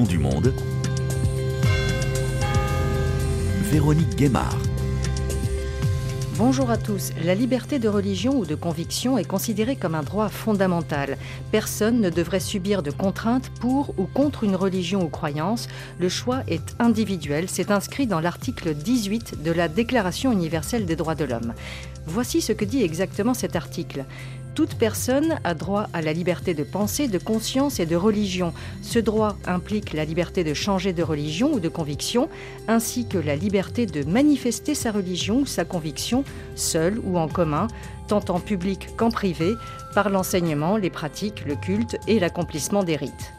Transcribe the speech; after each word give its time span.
du 0.00 0.16
monde. 0.16 0.54
Véronique 3.70 4.16
Guémard. 4.16 4.56
Bonjour 6.38 6.70
à 6.70 6.78
tous. 6.78 7.10
La 7.22 7.34
liberté 7.34 7.78
de 7.78 7.90
religion 7.90 8.38
ou 8.38 8.46
de 8.46 8.54
conviction 8.54 9.18
est 9.18 9.24
considérée 9.24 9.76
comme 9.76 9.94
un 9.94 10.02
droit 10.02 10.30
fondamental. 10.30 11.18
Personne 11.50 12.00
ne 12.00 12.08
devrait 12.08 12.40
subir 12.40 12.82
de 12.82 12.90
contraintes 12.90 13.50
pour 13.60 13.94
ou 13.98 14.06
contre 14.06 14.44
une 14.44 14.56
religion 14.56 15.02
ou 15.02 15.08
croyance. 15.08 15.68
Le 16.00 16.08
choix 16.08 16.40
est 16.48 16.74
individuel. 16.78 17.44
C'est 17.48 17.70
inscrit 17.70 18.06
dans 18.06 18.20
l'article 18.20 18.74
18 18.74 19.42
de 19.42 19.52
la 19.52 19.68
Déclaration 19.68 20.32
universelle 20.32 20.86
des 20.86 20.96
droits 20.96 21.14
de 21.14 21.26
l'homme. 21.26 21.52
Voici 22.06 22.40
ce 22.40 22.54
que 22.54 22.64
dit 22.64 22.82
exactement 22.82 23.34
cet 23.34 23.56
article. 23.56 24.06
Toute 24.54 24.74
personne 24.74 25.38
a 25.44 25.54
droit 25.54 25.88
à 25.94 26.02
la 26.02 26.12
liberté 26.12 26.52
de 26.52 26.62
pensée, 26.62 27.08
de 27.08 27.18
conscience 27.18 27.80
et 27.80 27.86
de 27.86 27.96
religion. 27.96 28.52
Ce 28.82 28.98
droit 28.98 29.36
implique 29.46 29.94
la 29.94 30.04
liberté 30.04 30.44
de 30.44 30.52
changer 30.52 30.92
de 30.92 31.02
religion 31.02 31.52
ou 31.52 31.60
de 31.60 31.70
conviction, 31.70 32.28
ainsi 32.68 33.06
que 33.06 33.16
la 33.16 33.34
liberté 33.34 33.86
de 33.86 34.04
manifester 34.04 34.74
sa 34.74 34.92
religion 34.92 35.40
ou 35.40 35.46
sa 35.46 35.64
conviction, 35.64 36.24
seule 36.54 37.00
ou 37.02 37.18
en 37.18 37.28
commun, 37.28 37.68
tant 38.08 38.24
en 38.28 38.40
public 38.40 38.88
qu'en 38.96 39.10
privé, 39.10 39.54
par 39.94 40.10
l'enseignement, 40.10 40.76
les 40.76 40.90
pratiques, 40.90 41.44
le 41.46 41.56
culte 41.56 41.96
et 42.06 42.20
l'accomplissement 42.20 42.82
des 42.82 42.96
rites. 42.96 43.32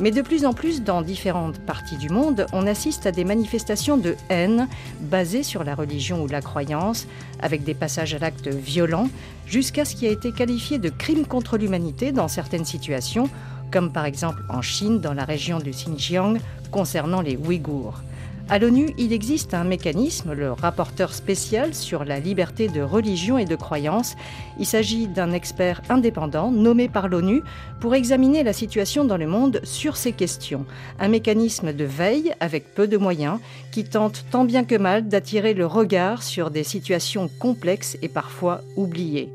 Mais 0.00 0.10
de 0.10 0.22
plus 0.22 0.44
en 0.46 0.52
plus, 0.52 0.82
dans 0.82 1.02
différentes 1.02 1.58
parties 1.60 1.96
du 1.96 2.08
monde, 2.08 2.46
on 2.52 2.66
assiste 2.66 3.06
à 3.06 3.12
des 3.12 3.24
manifestations 3.24 3.96
de 3.96 4.16
haine 4.30 4.68
basées 5.00 5.42
sur 5.42 5.64
la 5.64 5.74
religion 5.74 6.22
ou 6.22 6.26
la 6.26 6.40
croyance, 6.40 7.06
avec 7.40 7.62
des 7.62 7.74
passages 7.74 8.14
à 8.14 8.18
l'acte 8.18 8.48
violents, 8.48 9.08
jusqu'à 9.46 9.84
ce 9.84 9.94
qui 9.94 10.06
a 10.06 10.10
été 10.10 10.32
qualifié 10.32 10.78
de 10.78 10.88
crime 10.88 11.26
contre 11.26 11.58
l'humanité 11.58 12.10
dans 12.10 12.28
certaines 12.28 12.64
situations, 12.64 13.28
comme 13.70 13.92
par 13.92 14.06
exemple 14.06 14.42
en 14.48 14.62
Chine, 14.62 15.00
dans 15.00 15.14
la 15.14 15.24
région 15.24 15.58
du 15.58 15.70
Xinjiang, 15.70 16.38
concernant 16.70 17.20
les 17.20 17.36
Ouïghours. 17.36 18.02
À 18.48 18.58
l'ONU, 18.58 18.90
il 18.98 19.12
existe 19.12 19.54
un 19.54 19.64
mécanisme, 19.64 20.32
le 20.34 20.52
rapporteur 20.52 21.14
spécial 21.14 21.74
sur 21.74 22.04
la 22.04 22.18
liberté 22.18 22.68
de 22.68 22.82
religion 22.82 23.38
et 23.38 23.44
de 23.46 23.56
croyance. 23.56 24.14
Il 24.58 24.66
s'agit 24.66 25.06
d'un 25.06 25.32
expert 25.32 25.80
indépendant 25.88 26.50
nommé 26.50 26.88
par 26.88 27.08
l'ONU 27.08 27.42
pour 27.80 27.94
examiner 27.94 28.42
la 28.42 28.52
situation 28.52 29.04
dans 29.04 29.16
le 29.16 29.26
monde 29.26 29.60
sur 29.64 29.96
ces 29.96 30.12
questions. 30.12 30.66
Un 31.00 31.08
mécanisme 31.08 31.72
de 31.72 31.84
veille 31.84 32.34
avec 32.40 32.74
peu 32.74 32.86
de 32.86 32.98
moyens 32.98 33.38
qui 33.70 33.84
tente 33.84 34.24
tant 34.30 34.44
bien 34.44 34.64
que 34.64 34.76
mal 34.76 35.08
d'attirer 35.08 35.54
le 35.54 35.66
regard 35.66 36.22
sur 36.22 36.50
des 36.50 36.64
situations 36.64 37.30
complexes 37.38 37.96
et 38.02 38.08
parfois 38.08 38.60
oubliées. 38.76 39.30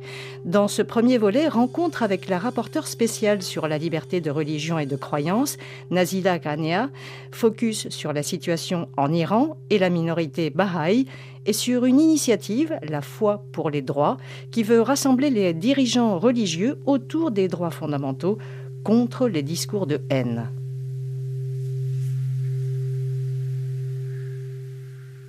Dans 0.45 0.67
ce 0.67 0.81
premier 0.81 1.17
volet, 1.17 1.47
rencontre 1.49 2.03
avec 2.03 2.29
la 2.29 2.37
rapporteure 2.37 2.87
spéciale 2.87 3.41
sur 3.41 3.67
la 3.67 3.77
liberté 3.77 4.21
de 4.21 4.31
religion 4.31 4.79
et 4.79 4.85
de 4.85 4.95
croyance, 4.95 5.57
Nazila 5.91 6.39
Ghania, 6.39 6.89
focus 7.31 7.89
sur 7.89 8.13
la 8.13 8.23
situation 8.23 8.87
en 8.97 9.13
Iran 9.13 9.57
et 9.69 9.79
la 9.79 9.89
minorité 9.89 10.49
Baha'i, 10.49 11.05
et 11.45 11.53
sur 11.53 11.85
une 11.85 11.99
initiative, 11.99 12.77
la 12.83 13.01
foi 13.01 13.45
pour 13.53 13.69
les 13.69 13.81
droits, 13.81 14.17
qui 14.51 14.63
veut 14.63 14.81
rassembler 14.81 15.29
les 15.29 15.53
dirigeants 15.53 16.19
religieux 16.19 16.79
autour 16.85 17.31
des 17.31 17.47
droits 17.47 17.71
fondamentaux 17.71 18.37
contre 18.83 19.27
les 19.27 19.43
discours 19.43 19.87
de 19.87 20.01
haine. 20.09 20.49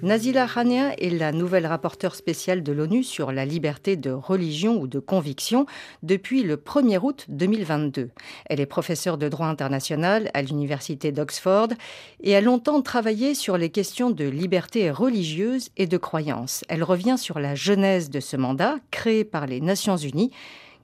Nazila 0.00 0.46
Khania 0.46 0.94
est 0.94 1.10
la 1.10 1.32
nouvelle 1.32 1.66
rapporteure 1.66 2.14
spéciale 2.14 2.62
de 2.62 2.70
l'ONU 2.70 3.02
sur 3.02 3.32
la 3.32 3.44
liberté 3.44 3.96
de 3.96 4.10
religion 4.10 4.80
ou 4.80 4.86
de 4.86 5.00
conviction 5.00 5.66
depuis 6.04 6.44
le 6.44 6.56
1er 6.56 7.00
août 7.02 7.26
2022. 7.28 8.10
Elle 8.46 8.60
est 8.60 8.66
professeure 8.66 9.18
de 9.18 9.28
droit 9.28 9.48
international 9.48 10.30
à 10.34 10.42
l'université 10.42 11.10
d'Oxford 11.10 11.68
et 12.22 12.36
a 12.36 12.40
longtemps 12.40 12.80
travaillé 12.80 13.34
sur 13.34 13.58
les 13.58 13.70
questions 13.70 14.10
de 14.10 14.24
liberté 14.24 14.90
religieuse 14.92 15.70
et 15.76 15.88
de 15.88 15.96
croyance. 15.96 16.64
Elle 16.68 16.84
revient 16.84 17.18
sur 17.18 17.40
la 17.40 17.56
genèse 17.56 18.08
de 18.08 18.20
ce 18.20 18.36
mandat 18.36 18.76
créé 18.92 19.24
par 19.24 19.46
les 19.46 19.60
Nations 19.60 19.96
Unies 19.96 20.30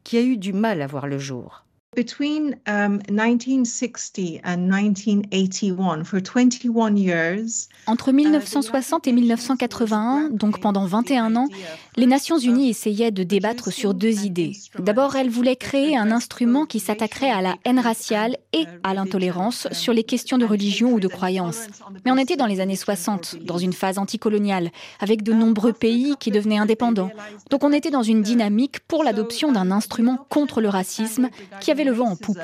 qui 0.02 0.18
a 0.18 0.22
eu 0.22 0.36
du 0.36 0.52
mal 0.52 0.82
à 0.82 0.88
voir 0.88 1.06
le 1.06 1.18
jour. 1.18 1.63
Between 1.94 2.56
um, 2.66 3.00
1960 3.08 4.40
and 4.44 4.68
1981, 4.68 6.04
for 6.04 6.20
21 6.20 6.96
years, 6.96 7.68
Entre 7.86 8.12
1960 8.12 9.06
et 9.06 9.12
1981, 9.12 10.30
donc 10.32 10.60
pendant 10.60 10.86
21 10.86 11.36
ans, 11.36 11.48
les 11.96 12.06
Nations 12.06 12.38
Unies 12.38 12.70
essayaient 12.70 13.10
de 13.10 13.22
débattre 13.22 13.72
sur 13.72 13.94
deux 13.94 14.24
idées. 14.24 14.52
D'abord, 14.78 15.14
elles 15.14 15.30
voulaient 15.30 15.56
créer 15.56 15.96
un 15.96 16.10
instrument 16.10 16.66
qui 16.66 16.80
s'attaquerait 16.80 17.30
à 17.30 17.40
la 17.40 17.56
haine 17.64 17.78
raciale 17.78 18.36
et 18.52 18.66
à 18.82 18.94
l'intolérance 18.94 19.68
sur 19.72 19.92
les 19.92 20.02
questions 20.02 20.38
de 20.38 20.44
religion 20.44 20.92
ou 20.92 21.00
de 21.00 21.08
croyance. 21.08 21.66
Mais 22.04 22.10
on 22.10 22.18
était 22.18 22.36
dans 22.36 22.46
les 22.46 22.60
années 22.60 22.76
60, 22.76 23.36
dans 23.44 23.58
une 23.58 23.72
phase 23.72 23.98
anticoloniale, 23.98 24.70
avec 25.00 25.22
de 25.22 25.32
nombreux 25.32 25.72
pays 25.72 26.16
qui 26.18 26.30
devenaient 26.30 26.58
indépendants. 26.58 27.10
Donc 27.50 27.62
on 27.62 27.72
était 27.72 27.90
dans 27.90 28.02
une 28.02 28.22
dynamique 28.22 28.80
pour 28.88 29.04
l'adoption 29.04 29.52
d'un 29.52 29.70
instrument 29.70 30.18
contre 30.28 30.60
le 30.60 30.68
racisme 30.68 31.28
qui 31.60 31.70
avait 31.70 31.83
le 31.84 31.92
vent 31.92 32.10
en 32.10 32.16
poupe. 32.16 32.38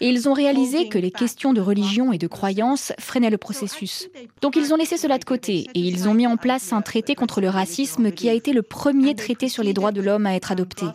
Et 0.00 0.08
ils 0.08 0.28
ont 0.28 0.32
réalisé 0.32 0.88
que 0.88 0.98
les 0.98 1.10
questions 1.12 1.52
de 1.52 1.60
religion 1.60 2.12
et 2.12 2.18
de 2.18 2.26
croyance 2.26 2.92
freinaient 2.98 3.30
le 3.30 3.38
processus. 3.38 4.08
Donc 4.42 4.56
ils 4.56 4.72
ont 4.72 4.76
laissé 4.76 4.96
cela 4.96 5.18
de 5.18 5.24
côté 5.24 5.68
et 5.72 5.80
ils 5.80 6.08
ont 6.08 6.14
mis 6.14 6.26
en 6.26 6.36
place 6.36 6.72
un 6.72 6.82
traité 6.82 7.14
contre 7.14 7.40
le 7.40 7.48
racisme 7.48 8.10
qui 8.10 8.28
a 8.28 8.32
été 8.32 8.52
le 8.52 8.62
premier 8.62 9.14
traité 9.14 9.48
sur 9.48 9.62
les 9.62 9.72
droits 9.72 9.92
de 9.92 10.00
l'homme 10.00 10.26
à 10.26 10.34
être 10.34 10.50
adopté. 10.50 10.86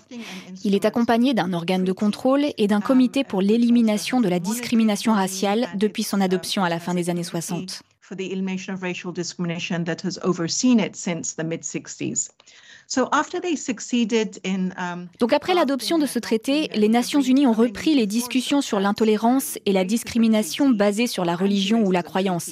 Il 0.65 0.75
est 0.75 0.83
accompagné 0.85 1.33
d'un 1.33 1.53
organe 1.53 1.85
de 1.85 1.93
contrôle 1.93 2.45
et 2.57 2.67
d'un 2.67 2.81
comité 2.81 3.23
pour 3.23 3.41
l'élimination 3.41 4.19
de 4.19 4.27
la 4.27 4.39
discrimination 4.39 5.13
raciale 5.13 5.69
depuis 5.75 6.03
son 6.03 6.19
adoption 6.19 6.63
à 6.63 6.69
la 6.69 6.79
fin 6.79 6.93
des 6.93 7.09
années 7.09 7.23
60. 7.23 7.83
Donc 15.19 15.31
après 15.31 15.53
l'adoption 15.53 15.99
de 15.99 16.07
ce 16.07 16.17
traité, 16.17 16.69
les 16.73 16.89
Nations 16.89 17.21
Unies 17.21 17.45
ont 17.45 17.53
repris 17.53 17.93
les 17.93 18.07
discussions 18.07 18.61
sur 18.61 18.79
l'intolérance 18.79 19.59
et 19.67 19.71
la 19.71 19.83
discrimination 19.83 20.69
basée 20.69 21.05
sur 21.05 21.23
la 21.23 21.35
religion 21.35 21.83
ou 21.85 21.91
la 21.91 22.01
croyance. 22.01 22.51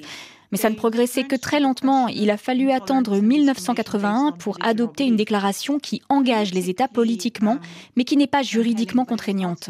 Mais 0.51 0.57
ça 0.57 0.69
ne 0.69 0.75
progressait 0.75 1.25
que 1.25 1.35
très 1.35 1.59
lentement. 1.59 2.07
Il 2.07 2.29
a 2.29 2.37
fallu 2.37 2.71
attendre 2.71 3.19
1981 3.19 4.33
pour 4.37 4.57
adopter 4.61 5.05
une 5.05 5.17
déclaration 5.17 5.79
qui 5.79 6.01
engage 6.09 6.53
les 6.53 6.69
États 6.69 6.87
politiquement, 6.87 7.57
mais 7.95 8.03
qui 8.03 8.17
n'est 8.17 8.27
pas 8.27 8.43
juridiquement 8.43 9.05
contraignante. 9.05 9.69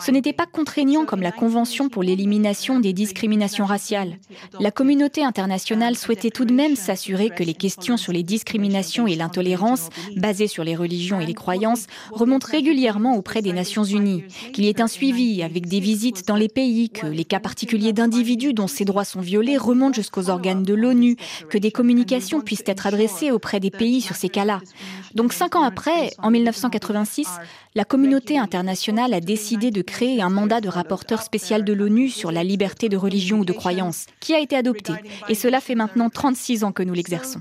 Ce 0.00 0.10
n'était 0.10 0.32
pas 0.32 0.46
contraignant 0.46 1.04
comme 1.04 1.22
la 1.22 1.32
Convention 1.32 1.88
pour 1.88 2.02
l'élimination 2.02 2.80
des 2.80 2.92
discriminations 2.92 3.64
raciales. 3.64 4.18
La 4.58 4.70
communauté 4.70 5.24
internationale 5.24 5.96
souhaitait 5.96 6.30
tout 6.30 6.44
de 6.44 6.52
même 6.52 6.74
s'assurer 6.74 7.30
que 7.30 7.44
les 7.44 7.54
questions 7.54 7.96
sur 7.96 8.12
les 8.12 8.22
discriminations 8.22 9.06
et 9.06 9.14
l'intolérance, 9.14 9.88
basées 10.16 10.48
sur 10.48 10.64
les 10.64 10.74
religions 10.74 11.20
et 11.20 11.26
les 11.26 11.34
croyances, 11.34 11.86
remontent 12.10 12.48
régulièrement 12.50 13.16
auprès 13.16 13.42
des 13.42 13.52
Nations 13.52 13.84
Unies, 13.84 14.24
qu'il 14.52 14.64
y 14.64 14.68
ait 14.68 14.80
un 14.80 14.88
suivi 14.88 15.42
avec 15.42 15.66
des 15.66 15.80
visites 15.80 16.26
dans 16.26 16.36
les 16.36 16.48
pays, 16.48 16.90
que 16.90 17.06
les 17.06 17.24
cas 17.24 17.40
particuliers 17.40 17.92
d'individus 17.92 18.52
dont 18.52 18.66
ces 18.66 18.84
droits 18.84 19.04
sont 19.04 19.20
violés 19.20 19.56
remontent 19.56 19.96
jusqu'aux 20.08 20.30
organes 20.30 20.62
de 20.62 20.72
l'ONU, 20.72 21.16
que 21.50 21.58
des 21.58 21.70
communications 21.70 22.40
puissent 22.40 22.64
être 22.66 22.86
adressées 22.86 23.30
auprès 23.30 23.60
des 23.60 23.70
pays 23.70 24.00
sur 24.00 24.16
ces 24.16 24.30
cas-là. 24.30 24.60
Donc 25.14 25.34
cinq 25.34 25.54
ans 25.54 25.62
après, 25.62 26.10
en 26.18 26.30
1986, 26.30 27.28
la 27.74 27.84
communauté 27.84 28.38
internationale 28.38 29.12
a 29.12 29.20
décidé 29.20 29.70
de 29.70 29.82
créer 29.82 30.22
un 30.22 30.30
mandat 30.30 30.62
de 30.62 30.68
rapporteur 30.68 31.22
spécial 31.22 31.62
de 31.62 31.74
l'ONU 31.74 32.08
sur 32.08 32.32
la 32.32 32.42
liberté 32.42 32.88
de 32.88 32.96
religion 32.96 33.40
ou 33.40 33.44
de 33.44 33.52
croyance, 33.52 34.06
qui 34.20 34.34
a 34.34 34.40
été 34.40 34.56
adopté. 34.56 34.94
Et 35.28 35.34
cela 35.34 35.60
fait 35.60 35.74
maintenant 35.74 36.08
36 36.08 36.64
ans 36.64 36.72
que 36.72 36.82
nous 36.82 36.94
l'exerçons. 36.94 37.38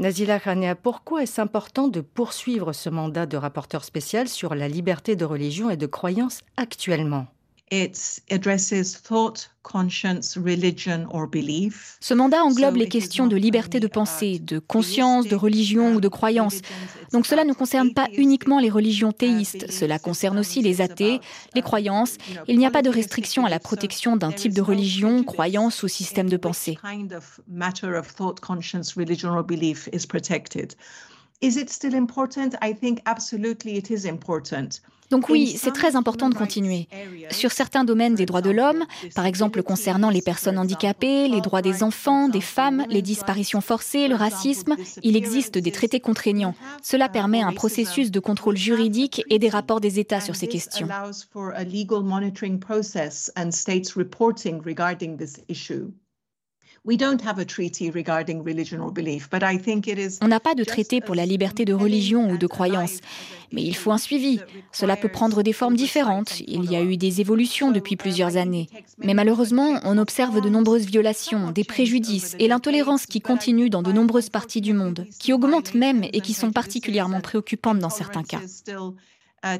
Nazila 0.00 0.40
Khania, 0.40 0.76
pourquoi 0.76 1.24
est-ce 1.24 1.42
important 1.42 1.88
de 1.88 2.00
poursuivre 2.00 2.72
ce 2.72 2.88
mandat 2.88 3.26
de 3.26 3.36
rapporteur 3.36 3.84
spécial 3.84 4.28
sur 4.28 4.54
la 4.54 4.66
liberté 4.66 5.14
de 5.14 5.26
religion 5.26 5.68
et 5.68 5.76
de 5.76 5.84
croyance 5.84 6.40
actuellement? 6.56 7.26
Ce 7.72 8.20
mandat 12.14 12.42
englobe 12.42 12.76
les 12.76 12.88
questions 12.88 13.26
de 13.28 13.36
liberté 13.36 13.78
de 13.78 13.86
pensée, 13.86 14.40
de 14.40 14.58
conscience, 14.58 15.28
de 15.28 15.36
religion 15.36 15.94
ou 15.94 16.00
de 16.00 16.08
croyance. 16.08 16.62
Donc 17.12 17.26
cela 17.26 17.44
ne 17.44 17.52
concerne 17.52 17.94
pas 17.94 18.08
uniquement 18.16 18.58
les 18.58 18.70
religions 18.70 19.12
théistes, 19.12 19.70
cela 19.70 20.00
concerne 20.00 20.38
aussi 20.38 20.62
les 20.62 20.80
athées, 20.80 21.20
les 21.54 21.62
croyances. 21.62 22.16
Il 22.48 22.58
n'y 22.58 22.66
a 22.66 22.72
pas 22.72 22.82
de 22.82 22.90
restriction 22.90 23.46
à 23.46 23.50
la 23.50 23.60
protection 23.60 24.16
d'un 24.16 24.32
type 24.32 24.52
de 24.52 24.62
religion, 24.62 25.22
croyance 25.22 25.84
ou 25.84 25.88
système 25.88 26.28
de 26.28 26.36
pensée. 26.36 26.76
Is 31.42 31.56
it 31.56 31.70
still 31.70 31.94
important? 31.94 32.54
I 32.60 32.74
think 32.74 33.00
absolutely 33.06 33.78
it 33.78 33.88
is 33.88 34.06
important. 34.06 34.82
Donc 35.10 35.28
oui, 35.28 35.56
c'est 35.58 35.72
très 35.72 35.96
important 35.96 36.28
de 36.28 36.34
continuer. 36.34 36.88
Sur 37.30 37.50
certains 37.52 37.84
domaines 37.84 38.14
des 38.14 38.26
droits 38.26 38.42
de 38.42 38.50
l'homme, 38.50 38.84
par 39.14 39.26
exemple 39.26 39.62
concernant 39.62 40.10
les 40.10 40.22
personnes 40.22 40.58
handicapées, 40.58 41.28
les 41.28 41.40
droits 41.40 41.62
des 41.62 41.82
enfants, 41.82 42.28
des 42.28 42.40
femmes, 42.40 42.84
les 42.88 43.02
disparitions 43.02 43.60
forcées, 43.60 44.08
le 44.08 44.14
racisme, 44.14 44.76
il 45.02 45.16
existe 45.16 45.58
des 45.58 45.72
traités 45.72 46.00
contraignants. 46.00 46.54
Cela 46.82 47.08
permet 47.08 47.42
un 47.42 47.52
processus 47.52 48.10
de 48.10 48.20
contrôle 48.20 48.56
juridique 48.56 49.22
et 49.28 49.38
des 49.38 49.48
rapports 49.48 49.80
des 49.80 49.98
États 49.98 50.20
sur 50.20 50.36
ces 50.36 50.46
questions. 50.46 50.88
On 56.86 56.96
n'a 60.28 60.40
pas 60.40 60.54
de 60.54 60.64
traité 60.64 61.00
pour 61.02 61.14
la 61.14 61.26
liberté 61.26 61.66
de 61.66 61.74
religion 61.74 62.30
ou 62.30 62.38
de 62.38 62.46
croyance, 62.46 63.00
mais 63.52 63.62
il 63.62 63.76
faut 63.76 63.92
un 63.92 63.98
suivi. 63.98 64.40
Cela 64.72 64.96
peut 64.96 65.10
prendre 65.10 65.42
des 65.42 65.52
formes 65.52 65.76
différentes. 65.76 66.40
Il 66.40 66.70
y 66.70 66.76
a 66.76 66.82
eu 66.82 66.96
des 66.96 67.20
évolutions 67.20 67.70
depuis 67.70 67.96
plusieurs 67.96 68.38
années. 68.38 68.70
Mais 68.96 69.12
malheureusement, 69.12 69.78
on 69.84 69.98
observe 69.98 70.40
de 70.40 70.48
nombreuses 70.48 70.86
violations, 70.86 71.50
des 71.50 71.64
préjudices 71.64 72.34
et 72.38 72.48
l'intolérance 72.48 73.04
qui 73.04 73.20
continue 73.20 73.68
dans 73.68 73.82
de 73.82 73.92
nombreuses 73.92 74.30
parties 74.30 74.62
du 74.62 74.72
monde, 74.72 75.06
qui 75.18 75.34
augmentent 75.34 75.74
même 75.74 76.04
et 76.04 76.22
qui 76.22 76.32
sont 76.32 76.50
particulièrement 76.50 77.20
préoccupantes 77.20 77.78
dans 77.78 77.90
certains 77.90 78.24
cas. 78.24 78.40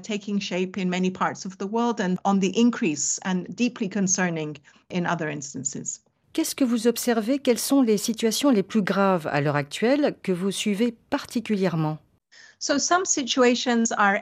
taking 0.02 0.38
shape 0.38 0.76
in 0.76 0.90
many 0.90 1.10
parts 1.10 1.46
of 1.46 1.56
the 1.56 1.64
world 1.64 2.00
and 2.02 2.16
on 2.24 2.38
the 2.38 2.52
increase 2.54 3.18
and 3.24 3.44
deeply 3.56 3.88
concerning 3.88 4.58
in 4.90 5.06
other 5.06 5.30
instances. 5.30 6.00
Qu'est-ce 6.32 6.54
que 6.54 6.62
vous 6.64 6.86
observez? 6.86 7.40
Quelles 7.40 7.58
sont 7.58 7.82
les 7.82 7.98
situations 7.98 8.50
les 8.50 8.62
plus 8.62 8.82
graves 8.82 9.26
à 9.32 9.40
l'heure 9.40 9.56
actuelle 9.56 10.16
que 10.22 10.30
vous 10.30 10.52
suivez 10.52 10.94
particulièrement? 11.10 11.98
So 12.60 12.78
some 12.78 13.04
situations 13.04 13.90
are 13.96 14.20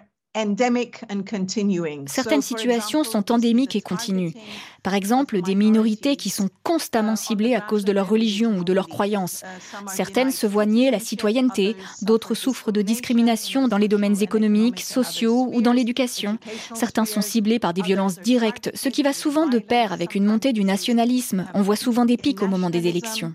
Certaines 2.06 2.43
situations 2.43 3.05
sont 3.05 3.32
endémiques 3.32 3.76
et 3.76 3.81
continues. 3.81 4.35
Par 4.82 4.94
exemple, 4.94 5.43
des 5.43 5.55
minorités 5.55 6.17
qui 6.17 6.31
sont 6.31 6.49
constamment 6.62 7.17
ciblées 7.17 7.55
à 7.55 7.61
cause 7.61 7.85
de 7.85 7.93
leur 7.93 8.08
religion 8.08 8.58
ou 8.58 8.64
de 8.64 8.73
leur 8.73 8.88
croyance. 8.88 9.43
Certaines 9.87 10.31
se 10.31 10.46
voient 10.46 10.67
nier 10.67 10.90
la 10.90 11.00
citoyenneté, 11.00 11.76
d'autres 12.02 12.35
souffrent 12.35 12.73
de 12.73 12.82
discrimination 12.82 13.69
dans 13.69 13.79
les 13.79 13.88
domaines 13.88 14.23
économiques, 14.23 14.81
sociaux 14.81 15.50
ou 15.52 15.62
dans 15.62 15.73
l'éducation. 15.73 16.38
Certains 16.75 17.05
sont 17.05 17.23
ciblés 17.23 17.58
par 17.58 17.75
des 17.75 17.82
violences 17.82 18.20
directes, 18.20 18.70
ce 18.75 18.88
qui 18.88 19.02
va 19.02 19.12
souvent 19.12 19.46
de 19.46 19.58
pair 19.58 19.93
avec 19.93 20.14
une 20.14 20.25
montée 20.25 20.52
du 20.52 20.64
nationalisme. 20.64 21.46
On 21.55 21.62
voit 21.62 21.76
souvent 21.76 22.05
des 22.05 22.17
pics 22.17 22.43
au 22.43 22.49
moment 22.49 22.70
des 22.70 22.87
élections. 22.87 23.34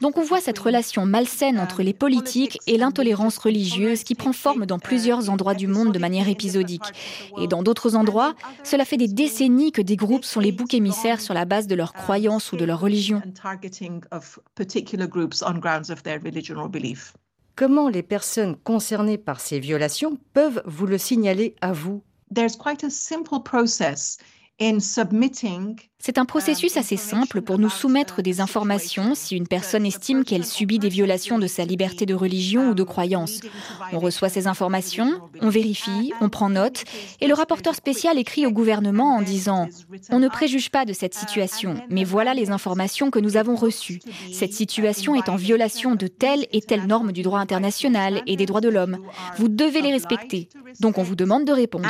Donc 0.00 0.18
on 0.18 0.22
voit 0.22 0.40
cette 0.40 0.58
relation 0.58 1.04
malsaine 1.04 1.58
entre 1.58 1.82
les 1.82 1.92
politiques 1.92 2.58
et 2.66 2.78
l'intolérance 2.78 3.38
religieuse 3.38 4.04
qui 4.04 4.14
prend 4.14 4.32
forme 4.32 4.66
dans 4.66 4.78
plusieurs 4.78 5.30
endroits 5.30 5.54
du 5.54 5.66
monde 5.66 5.92
de 5.92 5.98
manière 5.98 6.28
épisodique. 6.28 6.92
Et 7.40 7.48
dans 7.48 7.62
d'autres 7.62 7.96
endroits, 7.96 8.34
cela 8.62 8.84
fait 8.84 8.96
des 8.96 9.08
décennies 9.08 9.72
que 9.72 9.82
des 9.82 9.96
groupes 9.96 10.24
sont 10.24 10.40
les 10.40 10.52
boucs 10.52 10.74
émissaires 10.74 11.20
sur 11.20 11.34
la 11.34 11.44
base 11.44 11.66
de 11.66 11.74
leurs 11.74 11.92
croyances 11.92 12.52
ou 12.52 12.56
de 12.56 12.64
leur 12.64 12.80
religion. 12.80 13.20
Comment 17.56 17.88
les 17.88 18.02
personnes 18.02 18.56
concernées 18.56 19.18
par 19.18 19.40
ces 19.40 19.60
violations 19.60 20.18
peuvent 20.32 20.62
vous 20.66 20.86
le 20.86 20.98
signaler 20.98 21.54
à 21.60 21.72
vous? 21.72 22.02
C'est 25.98 26.18
un 26.18 26.24
processus 26.26 26.76
assez 26.76 26.96
simple 26.96 27.40
pour 27.40 27.58
nous 27.58 27.70
soumettre 27.70 28.22
des 28.22 28.40
informations 28.40 29.16
si 29.16 29.36
une 29.36 29.48
personne 29.48 29.84
estime 29.84 30.22
qu'elle 30.22 30.44
subit 30.44 30.78
des 30.78 30.88
violations 30.88 31.38
de 31.40 31.48
sa 31.48 31.64
liberté 31.64 32.06
de 32.06 32.14
religion 32.14 32.68
ou 32.68 32.74
de 32.74 32.84
croyance. 32.84 33.40
On 33.90 33.98
reçoit 33.98 34.28
ces 34.28 34.46
informations, 34.46 35.20
on 35.40 35.48
vérifie, 35.48 36.12
on 36.20 36.28
prend 36.28 36.50
note, 36.50 36.84
et 37.20 37.26
le 37.26 37.34
rapporteur 37.34 37.74
spécial 37.74 38.16
écrit 38.16 38.46
au 38.46 38.52
gouvernement 38.52 39.16
en 39.16 39.22
disant⁇ 39.22 39.66
On 40.10 40.20
ne 40.20 40.28
préjuge 40.28 40.70
pas 40.70 40.84
de 40.84 40.92
cette 40.92 41.14
situation, 41.14 41.74
mais 41.88 42.04
voilà 42.04 42.32
les 42.32 42.50
informations 42.50 43.10
que 43.10 43.18
nous 43.18 43.36
avons 43.36 43.56
reçues. 43.56 44.00
Cette 44.32 44.52
situation 44.52 45.16
est 45.16 45.28
en 45.28 45.36
violation 45.36 45.96
de 45.96 46.06
telle 46.06 46.46
et 46.52 46.60
telle 46.60 46.86
norme 46.86 47.10
du 47.10 47.22
droit 47.22 47.40
international 47.40 48.22
et 48.28 48.36
des 48.36 48.46
droits 48.46 48.60
de 48.60 48.68
l'homme. 48.68 48.98
Vous 49.36 49.48
devez 49.48 49.80
les 49.80 49.90
respecter. 49.90 50.48
Donc 50.78 50.98
on 50.98 51.02
vous 51.02 51.16
demande 51.16 51.44
de 51.44 51.52
répondre. 51.52 51.88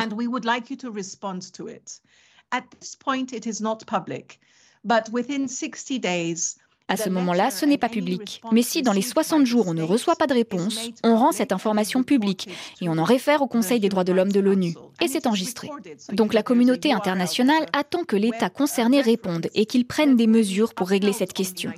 At 2.53 2.71
this 2.71 2.95
point, 2.95 3.33
it 3.33 3.47
is 3.47 3.61
not 3.61 3.87
public, 3.87 4.39
but 4.85 5.09
within 5.11 5.49
60 5.49 5.99
days, 5.99 6.57
À 6.87 6.99
ce 6.99 7.09
moment-là, 7.09 7.51
ce 7.51 7.65
n'est 7.65 7.79
pas 7.79 7.89
public. 7.89 8.43
Mais 8.53 8.61
si 8.61 8.83
dans 8.83 8.93
les 8.93 9.01
60 9.01 9.47
jours, 9.47 9.69
on 9.69 9.75
ne 9.75 9.83
reçoit 9.83 10.17
pas 10.17 10.27
de 10.27 10.35
réponse, 10.35 10.91
on 11.03 11.17
rend 11.17 11.33
cette 11.33 11.53
information 11.53 12.03
publique 12.03 12.49
et 12.83 12.91
on 12.91 12.99
en 12.99 13.05
réfère 13.05 13.41
au 13.41 13.47
Conseil 13.47 13.81
des 13.81 13.89
droits 13.89 14.05
de 14.05 14.13
l'homme 14.13 14.31
de 14.31 14.41
l'ONU. 14.41 14.75
Et 15.01 15.09
c'est 15.09 15.27
enregistré. 15.27 15.71
Donc 16.13 16.35
la 16.35 16.43
communauté 16.43 16.93
internationale 16.93 17.67
attend 17.73 18.05
que 18.05 18.17
l'État 18.17 18.51
concerné 18.51 19.01
réponde 19.01 19.49
et 19.55 19.65
qu'il 19.65 19.87
prenne 19.87 20.15
des 20.17 20.27
mesures 20.27 20.75
pour 20.75 20.89
régler 20.89 21.15
cette 21.15 21.33
question. 21.33 21.73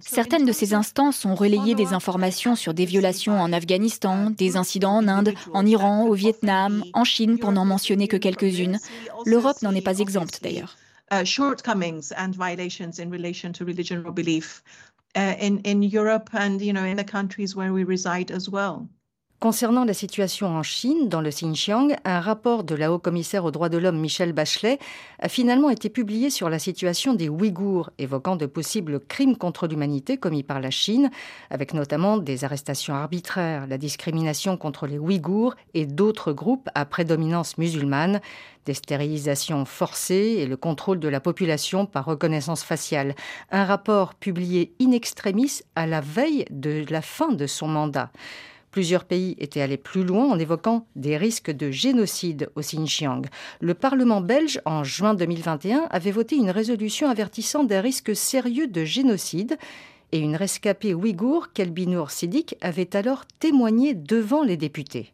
Certaines 0.00 0.46
de 0.46 0.52
ces 0.52 0.72
instances 0.72 1.26
ont 1.26 1.34
relayé 1.34 1.74
des 1.74 1.92
informations 1.92 2.56
sur 2.56 2.72
des 2.72 2.86
violations 2.86 3.38
en 3.38 3.52
Afghanistan, 3.52 4.30
des 4.30 4.56
incidents 4.56 4.96
en 4.96 5.08
Inde, 5.08 5.34
en 5.52 5.66
Iran, 5.66 6.06
au 6.06 6.14
Vietnam, 6.14 6.84
en 6.94 7.04
Chine, 7.04 7.38
pour 7.38 7.52
n'en 7.52 7.66
mentionner 7.66 8.08
que 8.08 8.16
quelques-unes. 8.16 8.78
L'Europe 9.26 9.60
n'en 9.60 9.74
est 9.74 9.82
pas 9.82 9.98
exempte 9.98 10.40
d'ailleurs. 10.42 10.76
Uh, 11.10 11.24
shortcomings 11.24 12.12
and 12.12 12.34
violations 12.34 12.98
in 12.98 13.10
relation 13.10 13.52
to 13.52 13.64
religion 13.64 14.04
or 14.04 14.12
belief 14.12 14.62
uh, 15.16 15.34
in, 15.38 15.58
in 15.60 15.82
Europe 15.82 16.28
and 16.34 16.60
you 16.60 16.72
know 16.72 16.84
in 16.84 16.96
the 16.96 17.04
countries 17.04 17.56
where 17.56 17.72
we 17.72 17.84
reside 17.84 18.30
as 18.30 18.48
well. 18.48 18.88
Concernant 19.40 19.84
la 19.84 19.94
situation 19.94 20.48
en 20.48 20.64
Chine, 20.64 21.08
dans 21.08 21.20
le 21.20 21.30
Xinjiang, 21.30 21.94
un 22.04 22.18
rapport 22.18 22.64
de 22.64 22.74
la 22.74 22.92
haut-commissaire 22.92 23.44
aux 23.44 23.52
droits 23.52 23.68
de 23.68 23.78
l'homme 23.78 24.00
Michel 24.00 24.32
Bachelet 24.32 24.80
a 25.20 25.28
finalement 25.28 25.70
été 25.70 25.90
publié 25.90 26.28
sur 26.28 26.50
la 26.50 26.58
situation 26.58 27.14
des 27.14 27.28
Ouïghours, 27.28 27.90
évoquant 27.98 28.34
de 28.34 28.46
possibles 28.46 28.98
crimes 28.98 29.36
contre 29.36 29.68
l'humanité 29.68 30.16
commis 30.16 30.42
par 30.42 30.60
la 30.60 30.72
Chine, 30.72 31.08
avec 31.50 31.72
notamment 31.72 32.18
des 32.18 32.42
arrestations 32.42 32.94
arbitraires, 32.94 33.68
la 33.68 33.78
discrimination 33.78 34.56
contre 34.56 34.88
les 34.88 34.98
Ouïghours 34.98 35.54
et 35.72 35.86
d'autres 35.86 36.32
groupes 36.32 36.68
à 36.74 36.84
prédominance 36.84 37.58
musulmane, 37.58 38.20
des 38.66 38.74
stérilisations 38.74 39.64
forcées 39.64 40.38
et 40.40 40.46
le 40.46 40.56
contrôle 40.56 40.98
de 40.98 41.08
la 41.08 41.20
population 41.20 41.86
par 41.86 42.06
reconnaissance 42.06 42.64
faciale. 42.64 43.14
Un 43.52 43.64
rapport 43.64 44.16
publié 44.16 44.74
in 44.82 44.90
extremis 44.90 45.60
à 45.76 45.86
la 45.86 46.00
veille 46.00 46.44
de 46.50 46.84
la 46.90 47.02
fin 47.02 47.30
de 47.30 47.46
son 47.46 47.68
mandat. 47.68 48.10
Plusieurs 48.78 49.06
pays 49.06 49.34
étaient 49.40 49.60
allés 49.60 49.76
plus 49.76 50.04
loin 50.04 50.26
en 50.30 50.38
évoquant 50.38 50.86
des 50.94 51.16
risques 51.16 51.50
de 51.50 51.72
génocide 51.72 52.48
au 52.54 52.60
Xinjiang. 52.60 53.22
Le 53.60 53.74
Parlement 53.74 54.20
belge, 54.20 54.60
en 54.66 54.84
juin 54.84 55.14
2021, 55.14 55.88
avait 55.90 56.12
voté 56.12 56.36
une 56.36 56.50
résolution 56.50 57.10
avertissant 57.10 57.64
des 57.64 57.80
risques 57.80 58.14
sérieux 58.14 58.68
de 58.68 58.84
génocide 58.84 59.58
et 60.12 60.18
une 60.18 60.36
rescapée 60.36 60.94
ouïghour, 60.94 61.52
Kelbinour 61.52 62.10
Sidik, 62.10 62.56
avait 62.60 62.96
alors 62.96 63.24
témoigné 63.40 63.94
devant 63.94 64.42
les 64.42 64.56
députés. 64.56 65.12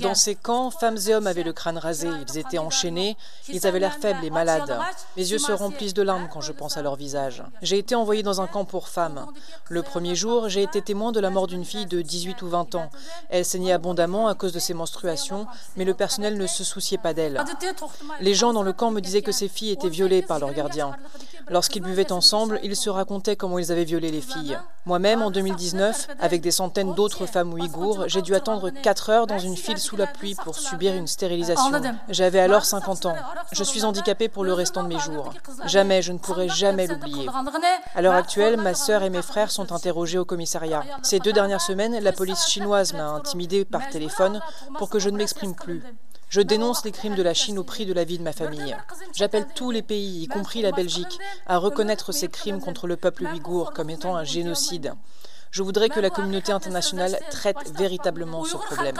Dans 0.00 0.14
ces 0.14 0.34
camps, 0.34 0.70
femmes 0.70 0.98
et 1.06 1.14
hommes 1.14 1.26
avaient 1.26 1.42
le 1.42 1.52
crâne 1.52 1.78
rasé, 1.78 2.08
ils 2.28 2.38
étaient 2.38 2.58
enchaînés, 2.58 3.16
ils 3.48 3.66
avaient 3.66 3.78
l'air 3.78 3.96
faibles 3.98 4.24
et 4.24 4.30
malades. 4.30 4.78
Mes 5.16 5.30
yeux 5.30 5.38
se 5.38 5.52
remplissent 5.52 5.94
de 5.94 6.02
larmes 6.02 6.28
quand 6.30 6.42
je 6.42 6.52
pense 6.52 6.76
à 6.76 6.82
leur 6.82 6.96
visage. 6.96 7.42
J'ai 7.62 7.78
été 7.78 7.94
envoyé 7.94 8.22
dans 8.22 8.40
un 8.40 8.46
camp 8.46 8.64
pour 8.64 8.88
femmes. 8.88 9.26
Le 9.68 9.82
premier 9.82 10.14
jour, 10.14 10.48
j'ai 10.48 10.62
été 10.62 10.82
témoin 10.82 11.12
de 11.12 11.20
la 11.20 11.30
mort 11.30 11.46
d'une 11.46 11.64
fille 11.64 11.86
de 11.86 12.02
18 12.02 12.42
ou 12.42 12.48
20 12.48 12.74
ans. 12.74 12.90
Elle 13.30 13.44
saignait 13.44 13.72
abondamment 13.72 14.28
à 14.28 14.34
cause 14.34 14.52
de 14.52 14.58
ses 14.58 14.74
menstruations, 14.74 15.46
mais 15.76 15.84
le 15.84 15.94
personnel 15.94 16.36
ne 16.36 16.46
se 16.46 16.64
souciait 16.64 16.98
pas 16.98 17.14
d'elle. 17.14 17.42
Les 18.20 18.34
gens 18.34 18.52
dans 18.52 18.62
le 18.62 18.72
camp 18.72 18.90
me 18.90 19.00
disaient 19.00 19.22
que 19.22 19.32
ces 19.32 19.48
filles 19.48 19.70
étaient 19.70 19.88
violées 19.88 20.22
par 20.22 20.38
leurs 20.38 20.52
gardiens. 20.52 20.94
Lorsqu'ils 21.50 21.82
buvaient 21.82 22.12
ensemble, 22.12 22.60
ils 22.62 22.76
se 22.76 22.90
racontaient 22.90 23.36
comment 23.36 23.58
ils 23.58 23.72
avaient 23.72 23.84
violé 23.84 24.10
les 24.10 24.20
filles. 24.20 24.58
Moi-même, 24.86 25.22
en 25.22 25.30
2019, 25.30 26.08
avec 26.20 26.40
des 26.40 26.50
centaines 26.50 26.94
d'autres 26.94 27.26
femmes 27.26 27.52
ouïghours, 27.52 28.04
j'ai 28.06 28.22
dû 28.22 28.34
attendre 28.34 28.70
4 28.70 29.10
heures 29.10 29.26
dans 29.26 29.38
une 29.38 29.56
file 29.56 29.78
sous 29.78 29.96
la 29.96 30.06
pluie 30.06 30.34
pour 30.34 30.56
subir 30.56 30.94
une 30.94 31.06
stérilisation. 31.06 31.80
J'avais 32.08 32.40
alors 32.40 32.64
50 32.64 33.06
ans. 33.06 33.16
Je 33.52 33.64
suis 33.64 33.84
handicapée 33.84 34.28
pour 34.28 34.44
le 34.44 34.52
restant 34.52 34.82
de 34.82 34.88
mes 34.88 34.98
jours. 34.98 35.32
Jamais, 35.66 36.02
je 36.02 36.12
ne 36.12 36.18
pourrai 36.18 36.48
jamais 36.48 36.86
l'oublier. 36.86 37.28
À 37.94 38.02
l'heure 38.02 38.14
actuelle, 38.14 38.56
ma 38.56 38.74
sœur 38.74 39.02
et 39.02 39.10
mes 39.10 39.22
frères 39.22 39.50
sont 39.50 39.72
interrogés 39.72 40.18
au 40.18 40.24
commissariat. 40.24 40.84
Ces 41.02 41.18
deux 41.18 41.32
dernières 41.32 41.60
semaines, 41.60 41.98
la 41.98 42.12
police 42.12 42.46
chinoise 42.46 42.92
m'a 42.94 43.10
intimidée 43.10 43.64
par 43.64 43.88
téléphone 43.88 44.40
pour 44.78 44.88
que 44.88 44.98
je 44.98 45.10
ne 45.10 45.16
m'exprime 45.16 45.54
plus. 45.54 45.82
Je 46.28 46.40
dénonce 46.42 46.84
les 46.84 46.92
crimes 46.92 47.14
de 47.14 47.22
la 47.22 47.34
Chine 47.34 47.58
au 47.58 47.64
prix 47.64 47.86
de 47.86 47.94
la 47.94 48.04
vie 48.04 48.18
de 48.18 48.22
ma 48.22 48.32
famille. 48.32 48.76
J'appelle 49.14 49.46
tous 49.54 49.70
les 49.70 49.82
pays, 49.82 50.22
y 50.22 50.28
compris 50.28 50.60
la 50.60 50.72
Belgique, 50.72 51.18
à 51.46 51.56
reconnaître 51.58 52.12
ces 52.12 52.28
crimes 52.28 52.60
contre 52.60 52.86
le 52.86 52.96
peuple 52.96 53.24
ouïghour 53.24 53.72
comme 53.72 53.90
étant 53.90 54.14
un 54.14 54.24
génocide. 54.24 54.94
Je 55.50 55.62
voudrais 55.62 55.88
que 55.88 56.00
la 56.00 56.10
communauté 56.10 56.52
internationale 56.52 57.18
traite 57.30 57.70
véritablement 57.74 58.44
ce 58.44 58.58
problème. 58.58 58.96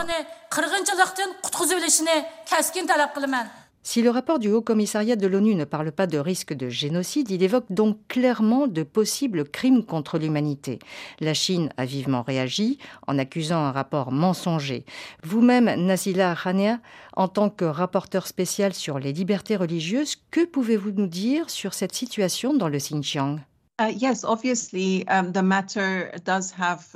Si 3.81 4.01
le 4.01 4.09
rapport 4.09 4.39
du 4.39 4.49
Haut 4.49 4.61
Commissariat 4.61 5.15
de 5.15 5.25
l'ONU 5.25 5.55
ne 5.55 5.63
parle 5.63 5.91
pas 5.91 6.05
de 6.05 6.17
risque 6.17 6.53
de 6.53 6.67
génocide, 6.67 7.31
il 7.31 7.41
évoque 7.41 7.71
donc 7.71 7.97
clairement 8.07 8.67
de 8.67 8.83
possibles 8.83 9.45
crimes 9.45 9.85
contre 9.85 10.19
l'humanité. 10.19 10.79
La 11.21 11.33
Chine 11.33 11.69
a 11.77 11.85
vivement 11.85 12.21
réagi 12.21 12.77
en 13.07 13.17
accusant 13.17 13.59
un 13.59 13.71
rapport 13.71 14.11
mensonger. 14.11 14.85
Vous-même, 15.23 15.73
Nazila 15.85 16.35
Khania, 16.35 16.79
en 17.15 17.29
tant 17.29 17.49
que 17.49 17.65
rapporteur 17.65 18.27
spécial 18.27 18.73
sur 18.73 18.99
les 18.99 19.13
libertés 19.13 19.55
religieuses, 19.55 20.17
que 20.29 20.45
pouvez-vous 20.45 20.91
nous 20.91 21.07
dire 21.07 21.49
sur 21.49 21.73
cette 21.73 21.95
situation 21.95 22.53
dans 22.53 22.67
le 22.67 22.77
Xinjiang? 22.77 23.39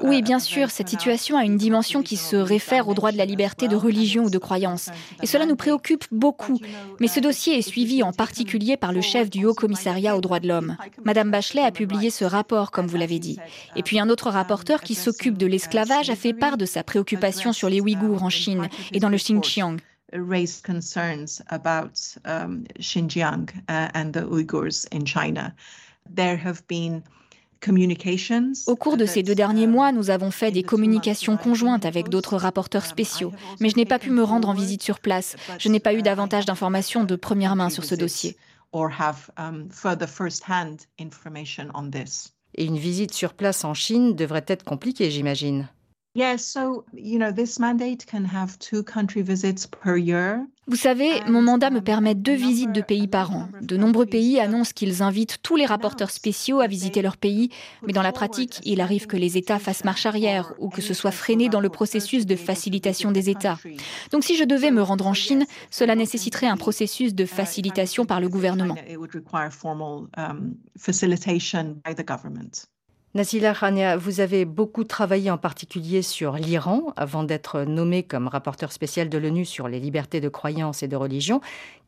Oui, 0.04 0.22
bien 0.22 0.40
sûr, 0.40 0.70
cette 0.70 0.90
situation 0.90 1.38
a 1.38 1.44
une 1.44 1.58
dimension 1.58 2.04
qui 2.04 2.18
se 2.18 2.36
réfère 2.36 2.88
au 2.88 2.94
droit 2.94 3.12
de 3.12 3.18
la 3.18 3.25
liberté 3.25 3.68
de 3.68 3.75
religion 3.75 4.25
ou 4.25 4.30
de 4.30 4.38
croyance. 4.38 4.90
Et 5.22 5.28
cela 5.28 5.46
nous 5.46 5.56
préoccupe 5.56 6.06
beaucoup. 6.12 6.60
Mais 7.00 7.08
ce 7.08 7.20
dossier 7.20 7.58
est 7.58 7.62
suivi 7.62 8.04
en 8.04 8.12
particulier 8.12 8.78
par 8.78 8.92
le 8.92 9.02
chef 9.02 9.30
du 9.30 9.46
Haut 9.46 9.54
Commissariat 9.54 10.18
aux 10.18 10.22
droits 10.22 10.40
de 10.40 10.48
l'homme. 10.48 10.78
Madame 11.04 11.32
Bachelet 11.32 11.63
a 11.63 11.72
publié 11.72 12.10
ce 12.10 12.25
rapport, 12.25 12.72
comme 12.72 12.88
vous 12.88 12.98
l'avez 12.98 13.20
dit. 13.20 13.38
Et 13.75 13.84
puis 13.84 14.00
un 14.00 14.10
autre 14.10 14.30
rapporteur 14.30 14.82
qui 14.82 14.96
s'occupe 14.96 15.38
de 15.38 15.48
l'esclavage 15.48 16.10
a 16.10 16.16
fait 16.16 16.34
part 16.34 16.58
de 16.58 16.66
sa 16.66 16.84
préoccupation 16.84 17.54
sur 17.54 17.70
les 17.70 17.82
Ouïghours 17.82 18.24
en 18.24 18.30
Chine 18.30 18.68
et 18.92 19.00
dans 19.00 19.10
le 19.10 19.18
Xinjiang 19.18 19.78
au 28.68 28.76
cours 28.76 28.98
de 28.98 29.06
ces 29.06 29.24
deux 29.24 29.36
derniers 29.36 29.68
mois, 29.68 29.94
nous 29.94 30.10
avons 30.10 30.32
fait 30.32 30.52
des 30.52 30.64
communications 30.64 31.38
conjointes 31.38 31.86
avec 31.86 32.10
d'autres 32.10 32.36
rapporteurs 32.36 32.86
spéciaux, 32.86 33.32
mais 33.62 33.70
je 33.70 33.78
n'ai 33.78 33.86
pas 33.86 34.00
pu 34.00 34.10
me 34.10 34.24
rendre 34.24 34.50
en 34.50 34.54
visite 34.54 34.84
sur 34.84 35.00
place. 35.00 35.38
Je 35.60 35.70
n'ai 35.70 35.80
pas 35.80 35.94
eu 35.94 36.02
davantage 36.02 36.46
d'informations 36.46 37.06
de 37.06 37.16
première 37.16 37.56
main 37.56 37.70
sur 37.70 37.86
ce 37.86 37.96
dossier. 37.96 38.36
Et 42.56 42.66
une 42.66 42.78
visite 42.78 43.14
sur 43.14 43.34
place 43.34 43.64
en 43.64 43.74
Chine 43.74 44.16
devrait 44.16 44.46
être 44.48 44.64
compliquée, 44.64 45.10
j'imagine. 45.10 45.70
Vous 50.67 50.75
savez, 50.75 51.10
mon 51.27 51.41
mandat 51.41 51.72
me 51.72 51.82
permet 51.82 52.13
deux 52.13 52.36
visites 52.36 52.72
de 52.72 52.82
pays 52.82 53.08
par 53.08 53.32
an. 53.32 53.50
De 53.62 53.77
nombreux 53.77 54.05
pays 54.05 54.39
annoncent 54.39 54.74
qu'ils 54.75 55.01
invitent 55.01 55.39
tous 55.41 55.55
les 55.55 55.65
rapporteurs 55.65 56.12
spéciaux 56.12 56.60
à 56.60 56.67
visiter 56.67 57.01
leur 57.01 57.17
pays, 57.17 57.50
mais 57.86 57.93
dans 57.93 58.03
la 58.03 58.12
pratique, 58.12 58.62
il 58.63 58.79
arrive 58.79 59.08
que 59.08 59.17
les 59.17 59.38
États 59.38 59.58
fassent 59.58 59.86
marche 59.86 60.05
arrière 60.05 60.53
ou 60.60 60.70
que 60.70 60.84
ce 60.84 60.93
soit 60.93 61.12
freiné 61.12 61.50
dans 61.50 61.60
le 61.60 61.70
processus 61.70 62.27
de 62.27 62.36
facilitation 62.36 63.12
des 63.12 63.32
États. 63.32 63.58
Donc 64.12 64.24
si 64.24 64.38
je 64.38 64.43
devais 64.43 64.70
me 64.70 64.84
rendre 64.84 65.08
en 65.08 65.15
Chine, 65.15 65.46
cela 65.72 65.96
nécessiterait 65.96 66.48
un 66.48 66.58
processus 66.58 67.15
de 67.15 67.25
facilitation 67.25 68.05
par 68.05 68.22
le 68.22 68.29
gouvernement. 68.29 68.75
Nazila 73.15 73.53
Khania, 73.53 73.96
vous 73.96 74.22
avez 74.22 74.43
beaucoup 74.43 74.86
travaillé 74.86 75.29
en 75.29 75.38
particulier 75.38 76.01
sur 76.01 76.34
l'Iran 76.34 76.93
avant 76.96 77.24
d'être 77.24 77.62
nommé 77.62 78.01
comme 78.01 78.27
rapporteur 78.27 78.72
spécial 78.72 79.08
de 79.08 79.20
l'ONU 79.20 79.46
sur 79.46 79.67
les 79.67 79.79
libertés 79.79 80.20
de 80.20 80.29
croyance 80.29 80.82
et 80.82 80.88
de 80.88 80.96
religion. 80.96 81.39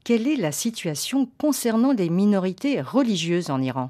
Quelle 0.03 0.27
est 0.27 0.35
la 0.35 0.51
situation 0.51 1.27
concernant 1.39 1.93
les 1.93 2.11
minorités 2.11 2.79
religieuses 2.79 3.49
en 3.49 3.59
Iran? 3.59 3.89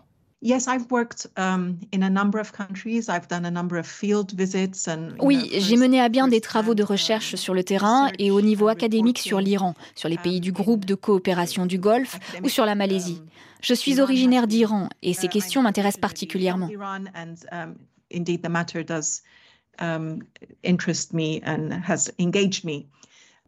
Oui, 5.19 5.49
j'ai 5.57 5.75
mené 5.75 5.99
à 5.99 6.09
bien 6.09 6.27
des 6.27 6.39
travaux 6.39 6.75
de 6.75 6.83
recherche 6.83 7.33
sur 7.35 7.55
le 7.55 7.63
terrain 7.63 8.09
et 8.19 8.29
au 8.29 8.41
niveau 8.41 8.67
académique 8.67 9.17
sur 9.17 9.39
l'Iran, 9.39 9.73
sur 9.95 10.07
les 10.07 10.17
pays 10.17 10.39
du 10.39 10.51
groupe 10.51 10.85
de 10.85 10.93
coopération 10.93 11.65
du 11.65 11.79
Golfe 11.79 12.19
ou 12.43 12.49
sur 12.49 12.65
la 12.65 12.75
Malaisie. 12.75 13.23
Je 13.61 13.73
suis 13.73 13.99
originaire 13.99 14.45
d'Iran 14.45 14.89
et 15.01 15.15
ces 15.15 15.29
questions 15.29 15.63
m'intéressent 15.63 16.01
particulièrement. 16.01 16.69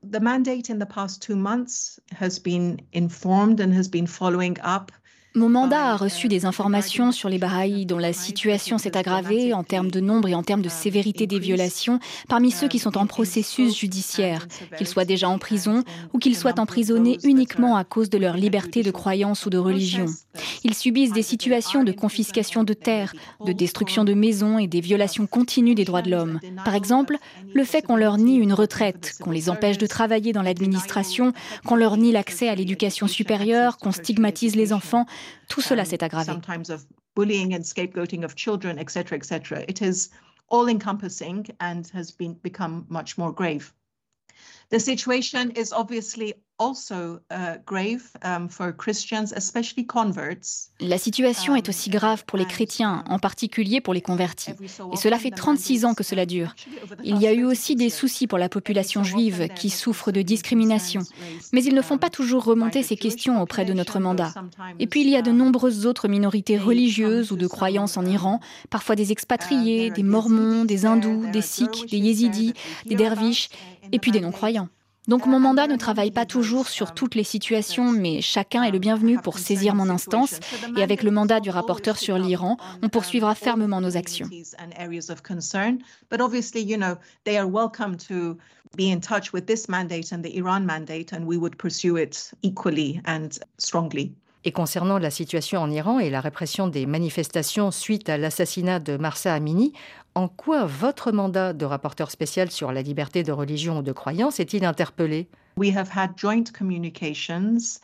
The 0.03 0.21
mandate 0.21 0.69
in 0.69 0.77
the 0.77 0.85
past 0.85 1.21
two 1.21 1.35
months 1.35 1.99
has 2.19 2.39
been 2.39 2.79
informed 2.93 3.59
and 3.59 3.73
has 3.73 3.87
been 3.89 4.07
following 4.07 4.57
up 4.63 4.91
mon 5.37 5.49
mandat 5.49 5.91
a 5.91 5.95
reçu 5.95 6.27
des 6.27 6.45
informations 6.45 7.11
sur 7.11 7.29
les 7.29 7.37
Baha'is 7.37 7.85
dont 7.85 7.99
la 7.99 8.11
situation 8.11 8.79
s'est 8.79 8.97
aggravée 8.97 9.53
en 9.53 9.63
termes 9.63 9.91
de 9.91 9.99
nombre 9.99 10.27
et 10.27 10.33
en 10.33 10.41
termes 10.41 10.63
de 10.63 10.69
sévérité 10.69 11.27
des 11.27 11.37
violations 11.37 11.99
parmi 12.27 12.49
ceux 12.49 12.67
qui 12.67 12.79
sont 12.79 12.97
en 12.97 13.05
processus 13.05 13.77
judiciaire, 13.77 14.47
qu'ils 14.77 14.87
soient 14.87 15.05
déjà 15.05 15.29
en 15.29 15.37
prison 15.37 15.83
ou 16.13 16.17
qu'ils 16.17 16.35
soient 16.35 16.59
emprisonnés 16.59 17.19
uniquement 17.23 17.77
à 17.77 17.83
cause 17.83 18.09
de 18.09 18.17
leur 18.17 18.35
liberté 18.35 18.81
de 18.81 18.89
croyance 18.89 19.45
ou 19.45 19.51
de 19.51 19.59
religion. 19.59 20.07
Ils 20.63 20.73
subissent 20.73 21.13
des 21.13 21.21
situations 21.21 21.83
de 21.83 21.91
confiscation 21.91 22.63
de 22.63 22.73
terres, 22.73 23.13
de 23.45 23.51
destruction 23.51 24.03
de 24.03 24.13
maisons 24.13 24.57
et 24.57 24.67
des 24.67 24.81
violations 24.81 25.27
continues 25.27 25.75
des 25.75 25.85
droits 25.85 26.01
de 26.01 26.09
l'homme. 26.09 26.39
Par 26.65 26.73
exemple, 26.73 27.17
le 27.53 27.63
fait 27.63 27.83
qu'on 27.83 27.95
leur 27.95 28.17
nie 28.17 28.37
une 28.37 28.53
retraite, 28.53 29.15
qu'on 29.21 29.31
les 29.31 29.49
empêche 29.49 29.77
de 29.77 29.87
travailler 29.87 30.33
dans 30.33 30.41
l'administration, 30.41 31.33
qu'on 31.65 31.75
leur 31.75 31.97
nie 31.97 32.11
l'accès 32.11 32.49
à 32.49 32.55
l'éducation 32.55 33.07
supérieure, 33.07 33.77
qu'on 33.77 33.91
stigmatise 33.91 34.55
les 34.55 34.73
enfants, 34.73 35.05
tout 35.49 35.61
cela 35.61 35.85
s'est 35.85 36.03
aggravé. 36.03 36.39
bullying 37.15 37.53
and 37.53 37.63
scapegoating 37.63 38.23
of 38.23 38.35
children, 38.35 38.77
etc., 38.77 39.17
etc. 39.17 39.65
It 39.67 39.81
is 39.81 40.09
all-encompassing 40.49 41.47
and 41.59 41.87
has 41.87 42.11
been 42.11 42.35
become 42.35 42.85
much 42.89 43.17
more 43.17 43.31
grave. 43.31 43.73
The 44.69 44.79
situation 44.79 45.51
is 45.51 45.73
obviously 45.73 46.33
uh, 46.59 47.19
um. 48.23 48.49
La 50.79 50.97
situation 50.97 51.55
est 51.55 51.69
aussi 51.69 51.89
grave 51.89 52.25
pour 52.25 52.37
les 52.37 52.45
chrétiens, 52.45 53.03
en 53.07 53.19
particulier 53.19 53.81
pour 53.81 53.93
les 53.93 54.01
convertis. 54.01 54.51
Et 54.91 54.95
cela 54.95 55.19
fait 55.19 55.31
36 55.31 55.85
ans 55.85 55.93
que 55.93 56.03
cela 56.03 56.25
dure. 56.25 56.55
Il 57.03 57.17
y 57.17 57.27
a 57.27 57.33
eu 57.33 57.43
aussi 57.43 57.75
des 57.75 57.89
soucis 57.89 58.27
pour 58.27 58.37
la 58.37 58.49
population 58.49 59.03
juive 59.03 59.49
qui 59.55 59.69
souffre 59.69 60.11
de 60.11 60.21
discrimination. 60.21 61.01
Mais 61.53 61.63
ils 61.63 61.75
ne 61.75 61.81
font 61.81 61.97
pas 61.97 62.09
toujours 62.09 62.43
remonter 62.43 62.81
ces 62.81 62.97
questions 62.97 63.41
auprès 63.41 63.65
de 63.65 63.73
notre 63.73 63.99
mandat. 63.99 64.33
Et 64.79 64.87
puis 64.87 65.01
il 65.01 65.09
y 65.09 65.15
a 65.15 65.21
de 65.21 65.31
nombreuses 65.31 65.85
autres 65.85 66.07
minorités 66.07 66.57
religieuses 66.57 67.31
ou 67.31 67.35
de 67.35 67.47
croyances 67.47 67.97
en 67.97 68.05
Iran, 68.05 68.39
parfois 68.69 68.95
des 68.95 69.11
expatriés, 69.11 69.91
des 69.91 70.03
mormons, 70.03 70.65
des 70.65 70.85
hindous, 70.85 71.27
des 71.31 71.41
sikhs, 71.41 71.89
des 71.91 71.97
yézidis, 71.97 72.53
des 72.85 72.95
derviches, 72.95 73.49
et 73.91 73.99
puis 73.99 74.11
des 74.11 74.21
non-croyants. 74.21 74.69
Donc 75.07 75.25
mon 75.25 75.39
mandat 75.39 75.67
ne 75.67 75.75
travaille 75.75 76.11
pas 76.11 76.25
toujours 76.25 76.67
sur 76.67 76.93
toutes 76.93 77.15
les 77.15 77.23
situations, 77.23 77.91
mais 77.91 78.21
chacun 78.21 78.63
est 78.63 78.71
le 78.71 78.79
bienvenu 78.79 79.17
pour 79.19 79.39
saisir 79.39 79.73
mon 79.73 79.89
instance. 79.89 80.39
Et 80.77 80.83
avec 80.83 81.03
le 81.03 81.11
mandat 81.11 81.39
du 81.39 81.49
rapporteur 81.49 81.97
sur 81.97 82.17
l'Iran, 82.17 82.57
on 82.81 82.89
poursuivra 82.89 83.33
fermement 83.35 83.81
nos 83.81 83.95
actions. 83.95 84.29
be 88.75 88.91
in 88.91 88.99
touch 88.99 89.31
with 89.33 89.45
this 89.45 89.69
mandate 89.69 90.11
and 90.11 90.21
the 90.21 90.35
Iran 90.35 90.65
mandate, 90.65 91.13
and 91.13 91.25
we 91.25 91.37
would 91.37 91.57
pursue 91.57 91.97
it 91.97 92.31
equally 92.41 93.01
and 93.05 93.29
strongly. 93.57 94.13
Et 94.43 94.51
concernant 94.51 94.97
la 94.97 95.09
situation 95.09 95.59
en 95.59 95.69
Iran 95.71 95.99
et 95.99 96.09
la 96.09 96.21
répression 96.21 96.67
des 96.67 96.85
manifestations 96.85 97.71
suite 97.71 98.07
à 98.07 98.17
l'assassinat 98.17 98.79
de 98.79 98.95
Marsa 98.95 99.33
Amini, 99.33 99.73
en 100.17 100.27
quoi 100.27 100.65
votre 100.65 101.11
mandat 101.11 101.53
de 101.53 101.63
rapporteur 101.63 102.09
spécial 102.09 102.49
sur 102.49 102.71
la 102.71 102.81
liberté 102.81 103.21
de 103.21 103.31
religion 103.31 103.77
ou 103.77 103.81
de 103.83 103.91
croyance 103.91 104.39
est-il 104.39 104.65
interpellé? 104.65 105.29
We 105.57 105.75
have 105.77 105.89
had 105.95 106.17
joint 106.17 106.45
communications 106.57 107.79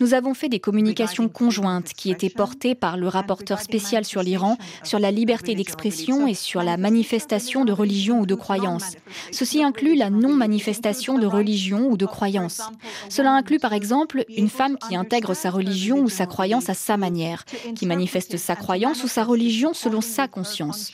Nous 0.00 0.14
avons 0.14 0.34
fait 0.34 0.48
des 0.48 0.60
communications 0.60 1.28
conjointes 1.28 1.92
qui 1.92 2.10
étaient 2.10 2.30
portées 2.30 2.74
par 2.74 2.96
le 2.96 3.08
rapporteur 3.08 3.60
spécial 3.60 4.04
sur 4.04 4.22
l'Iran, 4.22 4.56
sur 4.82 4.98
la 4.98 5.10
liberté 5.10 5.54
d'expression 5.54 6.26
et 6.26 6.34
sur 6.34 6.62
la 6.62 6.76
manifestation 6.76 7.64
de 7.64 7.72
religion 7.72 8.20
ou 8.20 8.26
de 8.26 8.34
croyance. 8.34 8.96
Ceci 9.32 9.62
inclut 9.62 9.96
la 9.96 10.10
non-manifestation 10.10 11.18
de 11.18 11.26
religion 11.26 11.88
ou 11.88 11.96
de 11.96 12.06
croyance. 12.06 12.62
Cela 13.08 13.32
inclut 13.32 13.58
par 13.58 13.72
exemple 13.72 14.24
une 14.36 14.48
femme 14.48 14.76
qui 14.78 14.96
intègre 14.96 15.34
sa 15.34 15.50
religion 15.50 15.98
ou 16.00 16.08
sa 16.08 16.26
croyance 16.26 16.68
à 16.68 16.74
sa 16.74 16.96
manière, 16.96 17.44
qui 17.74 17.86
manifeste 17.86 18.36
sa 18.36 18.56
croyance 18.56 19.02
ou 19.04 19.08
sa 19.08 19.24
religion 19.24 19.74
selon 19.74 20.00
sa 20.00 20.28
conscience. 20.28 20.92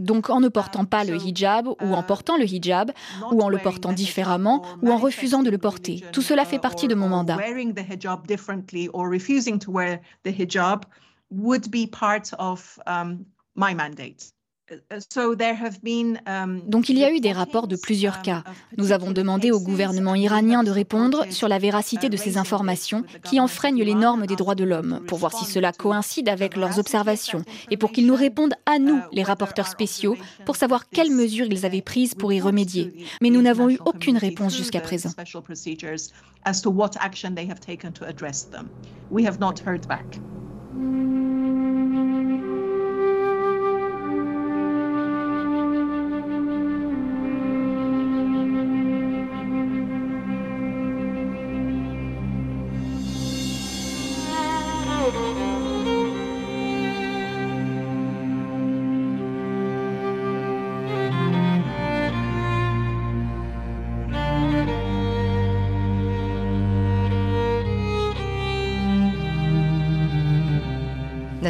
Donc 0.00 0.30
en 0.30 0.40
ne 0.40 0.48
portant 0.48 0.84
pas 0.84 1.04
le 1.04 1.16
hijab 1.16 1.68
ou 1.68 1.94
en 1.94 2.02
portant 2.02 2.36
le 2.36 2.44
hijab, 2.44 2.92
ou 3.30 3.40
en 3.40 3.48
le 3.48 3.58
portant 3.58 3.92
différemment 3.92 4.62
ou 4.82 4.90
en 4.90 4.96
refusant 4.96 5.42
de 5.42 5.50
le 5.50 5.58
porter. 5.58 6.04
Tout 6.12 6.22
cela 6.22 6.43
fait 6.44 6.58
partie 6.58 6.88
de 6.88 6.94
mon 6.94 7.08
mandat. 7.08 7.36
would 11.30 11.70
be 11.70 11.86
part 11.86 12.32
of 12.38 12.78
um, 12.86 13.26
my 13.54 13.74
mandate. 13.74 14.33
Um, 16.26 16.60
Donc 16.66 16.88
il 16.88 16.98
y 16.98 17.04
a 17.04 17.12
eu 17.12 17.20
des 17.20 17.32
rapports 17.32 17.68
de 17.68 17.76
plusieurs 17.76 18.16
um, 18.16 18.22
cas. 18.22 18.44
Nous 18.76 18.92
avons 18.92 19.10
demandé 19.10 19.50
au 19.50 19.60
gouvernement 19.60 20.14
iranien 20.14 20.62
de 20.62 20.70
répondre 20.70 21.24
sur 21.30 21.48
la 21.48 21.58
véracité 21.58 22.08
de 22.08 22.16
ces 22.16 22.38
informations 22.38 23.04
qui 23.24 23.40
enfreignent 23.40 23.82
les 23.82 23.94
normes 23.94 24.26
des 24.26 24.36
droits 24.36 24.54
de 24.54 24.64
l'homme, 24.64 25.00
pour 25.06 25.18
voir 25.18 25.32
si 25.32 25.44
cela 25.44 25.72
coïncide 25.72 26.28
avec 26.28 26.56
leurs 26.56 26.78
observations, 26.78 27.42
et 27.70 27.76
pour 27.76 27.92
qu'ils 27.92 28.06
nous 28.06 28.14
répondent 28.14 28.54
à 28.66 28.78
nous, 28.78 29.00
les 29.12 29.22
rapporteurs 29.22 29.68
spéciaux, 29.68 30.16
pour 30.44 30.56
savoir 30.56 30.88
quelles 30.88 31.10
mesures 31.10 31.46
ils 31.50 31.66
avaient 31.66 31.82
prises 31.82 32.14
pour 32.14 32.32
y 32.32 32.40
remédier. 32.40 33.04
Mais 33.20 33.30
nous 33.30 33.42
n'avons 33.42 33.68
eu 33.70 33.78
aucune 33.84 34.18
réponse 34.18 34.56
jusqu'à 34.56 34.80
présent. 34.80 35.10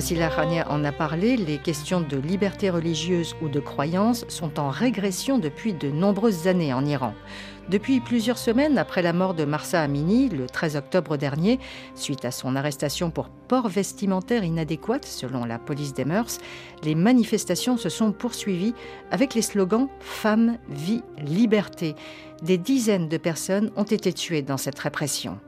Nassila 0.04 0.28
Khania 0.28 0.70
en 0.70 0.84
a 0.84 0.92
parlé, 0.92 1.34
les 1.38 1.56
questions 1.56 2.02
de 2.02 2.18
liberté 2.18 2.68
religieuse 2.68 3.34
ou 3.40 3.48
de 3.48 3.58
croyance 3.58 4.26
sont 4.28 4.60
en 4.60 4.68
régression 4.68 5.38
depuis 5.38 5.72
de 5.72 5.90
nombreuses 5.90 6.46
années 6.46 6.74
en 6.74 6.84
Iran. 6.84 7.14
Depuis 7.70 8.00
plusieurs 8.00 8.36
semaines 8.36 8.76
après 8.76 9.00
la 9.00 9.14
mort 9.14 9.32
de 9.32 9.46
Marsa 9.46 9.80
Amini, 9.80 10.28
le 10.28 10.44
13 10.44 10.76
octobre 10.76 11.16
dernier, 11.16 11.58
suite 11.94 12.26
à 12.26 12.30
son 12.30 12.54
arrestation 12.54 13.10
pour 13.10 13.30
port 13.30 13.70
vestimentaire 13.70 14.44
inadéquat 14.44 15.00
selon 15.00 15.46
la 15.46 15.58
police 15.58 15.94
des 15.94 16.04
mœurs, 16.04 16.36
les 16.82 16.94
manifestations 16.94 17.78
se 17.78 17.88
sont 17.88 18.12
poursuivies 18.12 18.74
avec 19.10 19.32
les 19.32 19.40
slogans 19.40 19.88
Femme, 20.00 20.58
vie, 20.68 21.02
liberté. 21.16 21.94
Des 22.42 22.58
dizaines 22.58 23.08
de 23.08 23.16
personnes 23.16 23.70
ont 23.74 23.84
été 23.84 24.12
tuées 24.12 24.42
dans 24.42 24.58
cette 24.58 24.78
répression. 24.78 25.38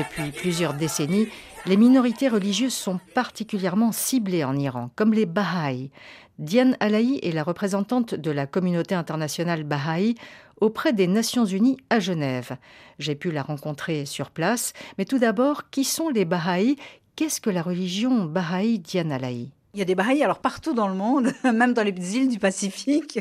Depuis 0.00 0.30
plusieurs 0.30 0.72
décennies, 0.72 1.28
les 1.66 1.76
minorités 1.76 2.28
religieuses 2.28 2.72
sont 2.72 2.98
particulièrement 3.14 3.92
ciblées 3.92 4.44
en 4.44 4.56
Iran, 4.56 4.88
comme 4.96 5.12
les 5.12 5.26
Baha'i. 5.26 5.90
Diane 6.38 6.74
Alaï 6.80 7.18
est 7.22 7.32
la 7.32 7.42
représentante 7.42 8.14
de 8.14 8.30
la 8.30 8.46
communauté 8.46 8.94
internationale 8.94 9.62
Baha'i 9.62 10.14
auprès 10.58 10.94
des 10.94 11.06
Nations 11.06 11.44
Unies 11.44 11.76
à 11.90 12.00
Genève. 12.00 12.56
J'ai 12.98 13.14
pu 13.14 13.30
la 13.30 13.42
rencontrer 13.42 14.06
sur 14.06 14.30
place, 14.30 14.72
mais 14.96 15.04
tout 15.04 15.18
d'abord, 15.18 15.68
qui 15.68 15.84
sont 15.84 16.08
les 16.08 16.24
Baha'i 16.24 16.76
Qu'est-ce 17.14 17.42
que 17.42 17.50
la 17.50 17.60
religion 17.60 18.24
Baha'i, 18.24 18.78
Diane 18.78 19.12
Alaï 19.12 19.50
il 19.74 19.78
y 19.78 19.82
a 19.82 19.84
des 19.84 19.94
Bahaïs 19.94 20.22
alors 20.22 20.40
partout 20.40 20.74
dans 20.74 20.88
le 20.88 20.94
monde, 20.94 21.32
même 21.44 21.74
dans 21.74 21.82
les 21.82 22.16
îles 22.16 22.28
du 22.28 22.38
Pacifique. 22.38 23.20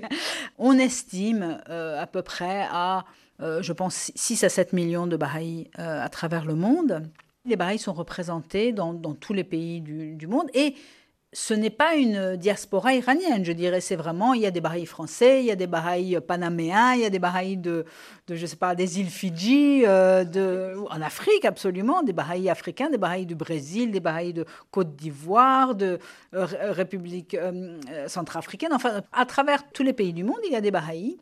On 0.58 0.78
estime 0.78 1.62
euh, 1.70 2.02
à 2.02 2.08
peu 2.08 2.22
près 2.22 2.68
à 2.72 3.06
euh, 3.42 3.62
je 3.62 3.72
pense, 3.72 4.12
6 4.16 4.44
à 4.44 4.50
7 4.50 4.74
millions 4.74 5.08
de 5.08 5.16
Baha'is 5.16 5.70
euh, 5.80 6.04
à 6.04 6.10
travers 6.10 6.46
le 6.46 6.56
monde. 6.56 7.10
Les 7.46 7.56
Baha'is 7.56 7.80
sont 7.80 7.94
représentés 7.94 8.74
dans, 8.74 8.94
tous 9.14 9.34
les 9.34 9.46
pays 9.46 9.80
du, 9.80 10.28
monde 10.28 10.50
et 10.54 10.76
ce 11.32 11.54
n'est 11.54 11.70
pas 11.70 11.96
une 11.96 12.38
diaspora 12.38 12.94
iranienne, 12.94 13.46
je 13.46 13.52
dirais. 13.52 13.82
C'est 13.82 13.96
vraiment, 13.96 14.34
il 14.34 14.42
y 14.42 14.46
a 14.46 14.52
des 14.52 14.62
Baha'is 14.62 14.86
français, 14.86 15.42
il 15.42 15.46
y 15.46 15.52
a 15.52 15.56
des 15.56 15.68
Baha'is 15.68 16.20
panaméens, 16.22 16.96
il 16.96 17.02
y 17.02 17.06
a 17.06 17.10
des 17.10 17.20
Baha'is 17.20 17.58
de, 17.58 17.86
de 18.28 18.36
je 18.36 18.46
sais 18.46 18.56
pas, 18.56 18.74
des 18.74 19.00
îles 19.00 19.10
Fidji, 19.10 19.84
euh, 19.86 20.76
en 20.90 21.02
Afrique 21.02 21.46
absolument, 21.46 22.02
des 22.02 22.14
Baha'is 22.14 22.50
africains, 22.50 22.90
des 22.90 22.98
Baha'is 22.98 23.26
du 23.26 23.36
Brésil, 23.36 23.92
des 23.92 24.00
Baha'is 24.00 24.34
de 24.34 24.46
Côte 24.72 24.96
d'Ivoire, 24.96 25.76
de 25.76 26.00
République 26.32 27.38
centrafricaine. 28.08 28.74
Enfin, 28.74 29.02
à 29.12 29.26
travers 29.26 29.70
tous 29.72 29.84
les 29.84 29.94
pays 29.94 30.14
du 30.14 30.24
monde, 30.24 30.40
il 30.46 30.54
y 30.54 30.56
a 30.56 30.62
des 30.62 30.72
Baha'is 30.72 31.18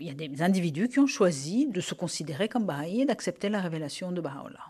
il 0.00 0.06
y 0.06 0.10
a 0.10 0.28
des 0.28 0.42
individus 0.42 0.88
qui 0.88 0.98
ont 0.98 1.06
choisi 1.06 1.66
de 1.66 1.80
se 1.80 1.94
considérer 1.94 2.48
comme 2.48 2.64
Baha'i 2.64 3.02
et 3.02 3.04
d'accepter 3.04 3.48
la 3.48 3.60
révélation 3.60 4.12
de 4.12 4.20
Baha'u'llah. 4.20 4.64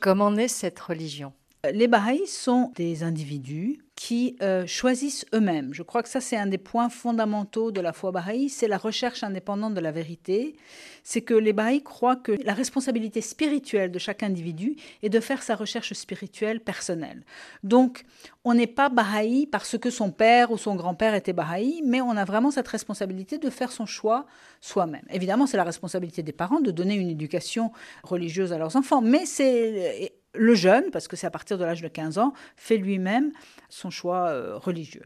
Comment 0.00 0.34
est 0.36 0.48
cette 0.48 0.78
religion? 0.78 1.32
Les 1.72 1.88
Baha'is 1.88 2.28
sont 2.28 2.70
des 2.76 3.02
individus 3.02 3.80
qui 3.96 4.36
euh, 4.42 4.64
choisissent 4.64 5.26
eux-mêmes. 5.34 5.74
Je 5.74 5.82
crois 5.82 6.04
que 6.04 6.08
ça, 6.08 6.20
c'est 6.20 6.36
un 6.36 6.46
des 6.46 6.56
points 6.56 6.88
fondamentaux 6.88 7.72
de 7.72 7.80
la 7.80 7.92
foi 7.92 8.12
bahaï, 8.12 8.48
c'est 8.48 8.68
la 8.68 8.78
recherche 8.78 9.24
indépendante 9.24 9.74
de 9.74 9.80
la 9.80 9.90
vérité. 9.90 10.54
C'est 11.02 11.22
que 11.22 11.34
les 11.34 11.52
bahaïs 11.52 11.82
croient 11.82 12.14
que 12.14 12.30
la 12.44 12.54
responsabilité 12.54 13.20
spirituelle 13.20 13.90
de 13.90 13.98
chaque 13.98 14.22
individu 14.22 14.76
est 15.02 15.08
de 15.08 15.18
faire 15.18 15.42
sa 15.42 15.56
recherche 15.56 15.94
spirituelle 15.94 16.60
personnelle. 16.60 17.24
Donc, 17.64 18.04
on 18.44 18.54
n'est 18.54 18.68
pas 18.68 18.88
bahaï 18.88 19.46
parce 19.46 19.76
que 19.76 19.90
son 19.90 20.12
père 20.12 20.52
ou 20.52 20.58
son 20.58 20.76
grand-père 20.76 21.14
était 21.14 21.32
bahaï, 21.32 21.82
mais 21.84 22.00
on 22.00 22.16
a 22.16 22.24
vraiment 22.24 22.52
cette 22.52 22.68
responsabilité 22.68 23.38
de 23.38 23.50
faire 23.50 23.72
son 23.72 23.84
choix 23.84 24.26
soi-même. 24.60 25.04
Évidemment, 25.10 25.48
c'est 25.48 25.56
la 25.56 25.64
responsabilité 25.64 26.22
des 26.22 26.32
parents 26.32 26.60
de 26.60 26.70
donner 26.70 26.94
une 26.94 27.10
éducation 27.10 27.72
religieuse 28.04 28.52
à 28.52 28.58
leurs 28.58 28.76
enfants, 28.76 29.02
mais 29.02 29.26
c'est 29.26 30.12
le 30.34 30.54
jeune, 30.54 30.90
parce 30.90 31.08
que 31.08 31.16
c'est 31.16 31.26
à 31.26 31.30
partir 31.30 31.58
de 31.58 31.64
l'âge 31.64 31.82
de 31.82 31.88
15 31.88 32.18
ans, 32.18 32.32
fait 32.56 32.76
lui-même 32.76 33.32
son 33.68 33.90
choix 33.90 34.28
euh, 34.28 34.56
religieux. 34.56 35.04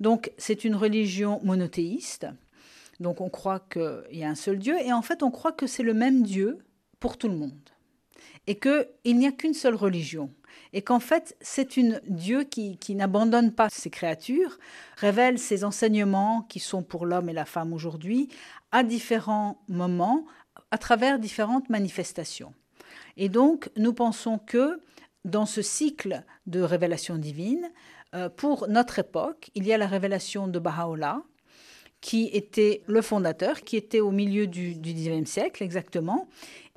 Donc 0.00 0.32
c'est 0.38 0.64
une 0.64 0.74
religion 0.74 1.40
monothéiste. 1.42 2.26
Donc 3.00 3.20
on 3.20 3.30
croit 3.30 3.60
qu'il 3.60 4.04
y 4.18 4.24
a 4.24 4.28
un 4.28 4.34
seul 4.34 4.58
Dieu 4.58 4.76
et 4.80 4.92
en 4.92 5.02
fait 5.02 5.22
on 5.22 5.30
croit 5.30 5.52
que 5.52 5.66
c'est 5.66 5.82
le 5.82 5.94
même 5.94 6.22
Dieu 6.22 6.58
pour 6.98 7.16
tout 7.16 7.28
le 7.28 7.36
monde. 7.36 7.70
Et 8.46 8.58
qu'il 8.58 9.16
n'y 9.16 9.26
a 9.26 9.32
qu'une 9.32 9.54
seule 9.54 9.74
religion. 9.74 10.30
Et 10.72 10.82
qu'en 10.82 11.00
fait 11.00 11.36
c'est 11.40 11.76
une 11.76 12.00
Dieu 12.06 12.44
qui 12.44 12.94
n'abandonne 12.94 13.52
pas 13.52 13.68
ses 13.70 13.90
créatures, 13.90 14.58
révèle 14.96 15.38
ses 15.38 15.64
enseignements 15.64 16.42
qui 16.42 16.60
sont 16.60 16.82
pour 16.82 17.06
l'homme 17.06 17.28
et 17.28 17.34
la 17.34 17.44
femme 17.44 17.72
aujourd'hui 17.72 18.28
à 18.72 18.82
différents 18.82 19.62
moments, 19.68 20.26
à 20.70 20.78
travers 20.78 21.18
différentes 21.18 21.68
manifestations. 21.70 22.54
Et 23.20 23.28
donc, 23.28 23.68
nous 23.76 23.92
pensons 23.92 24.38
que 24.38 24.80
dans 25.26 25.44
ce 25.44 25.60
cycle 25.60 26.24
de 26.46 26.62
révélation 26.62 27.18
divine, 27.18 27.70
euh, 28.14 28.30
pour 28.30 28.66
notre 28.68 28.98
époque, 28.98 29.50
il 29.54 29.66
y 29.66 29.74
a 29.74 29.78
la 29.78 29.86
révélation 29.86 30.48
de 30.48 30.58
Baha'u'llah, 30.58 31.22
qui 32.00 32.30
était 32.32 32.82
le 32.86 33.02
fondateur, 33.02 33.60
qui 33.60 33.76
était 33.76 34.00
au 34.00 34.10
milieu 34.10 34.46
du, 34.46 34.72
XIXe 34.72 35.30
siècle 35.30 35.62
exactement, 35.62 36.28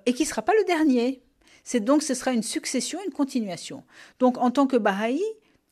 et 0.06 0.12
qui 0.14 0.24
ne 0.24 0.28
sera 0.28 0.42
pas 0.42 0.52
le 0.54 0.66
dernier. 0.66 1.22
C'est 1.64 1.80
donc 1.80 2.04
ce 2.04 2.14
sera 2.14 2.34
une 2.34 2.44
succession, 2.44 3.00
une 3.06 3.14
continuation. 3.14 3.86
Donc 4.20 4.38
en 4.38 4.52
tant 4.52 4.68
que 4.68 4.76
Baha'i, 4.76 5.24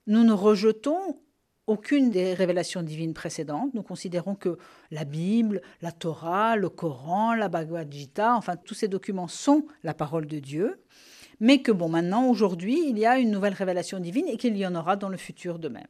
nous 0.08 0.24
ne 0.24 0.32
rejetons 0.32 1.20
aucune 1.68 2.10
des 2.10 2.34
révélations 2.34 2.84
divines 2.84 3.14
précédentes. 3.14 3.74
Nous 3.74 3.84
considérons 3.84 4.36
que 4.36 4.58
la 4.90 5.06
Bible, 5.06 5.62
la 5.82 5.92
Torah, 5.92 6.56
le 6.56 6.70
Coran, 6.70 7.34
la 7.34 7.50
Bhagavad 7.50 7.92
Gita, 7.92 8.36
enfin 8.36 8.56
tous 8.56 8.74
ces 8.74 8.88
documents 8.88 9.28
sont 9.28 9.66
la 9.84 9.94
parole 9.94 10.26
de 10.26 10.40
Dieu, 10.40 10.82
mais 11.40 11.62
que 11.62 11.72
bon, 11.72 11.90
maintenant, 11.90 12.28
aujourd'hui, 12.28 12.84
il 12.88 13.00
y 13.00 13.06
a 13.06 13.18
une 13.18 13.32
nouvelle 13.32 13.54
révélation 13.54 14.00
divine 14.00 14.28
et 14.28 14.38
qu'il 14.38 14.56
y 14.58 14.66
en 14.66 14.76
aura 14.76 14.96
dans 14.96 15.10
le 15.10 15.18
futur 15.18 15.60
de 15.60 15.70
même. 15.70 15.88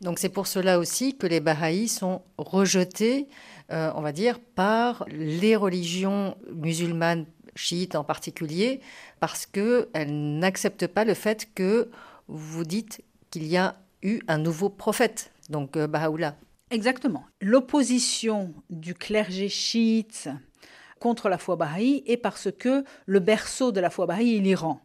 Donc 0.00 0.18
c'est 0.18 0.28
pour 0.28 0.46
cela 0.46 0.78
aussi 0.78 1.16
que 1.16 1.26
les 1.26 1.40
Bahaïs 1.40 1.88
sont 1.88 2.22
rejetés, 2.36 3.28
euh, 3.70 3.92
on 3.94 4.00
va 4.00 4.12
dire, 4.12 4.40
par 4.40 5.04
les 5.08 5.54
religions 5.54 6.36
musulmanes 6.52 7.26
chiites 7.54 7.94
en 7.94 8.02
particulier, 8.02 8.80
parce 9.20 9.46
qu'elles 9.46 10.38
n'acceptent 10.38 10.88
pas 10.88 11.04
le 11.04 11.14
fait 11.14 11.48
que 11.54 11.88
vous 12.26 12.64
dites 12.64 13.02
qu'il 13.30 13.46
y 13.46 13.56
a 13.56 13.76
eu 14.02 14.20
un 14.28 14.38
nouveau 14.38 14.68
prophète, 14.68 15.32
donc 15.48 15.76
euh, 15.76 15.86
Baha'u'llah. 15.86 16.36
Exactement. 16.70 17.24
L'opposition 17.40 18.54
du 18.70 18.94
clergé 18.94 19.48
chiite 19.48 20.28
contre 21.00 21.28
la 21.28 21.36
foi 21.36 21.56
bahaï 21.56 22.02
est 22.06 22.16
parce 22.16 22.48
que 22.50 22.84
le 23.06 23.20
berceau 23.20 23.72
de 23.72 23.80
la 23.80 23.90
foi 23.90 24.06
bahaï 24.06 24.36
est 24.36 24.40
l'Iran. 24.40 24.80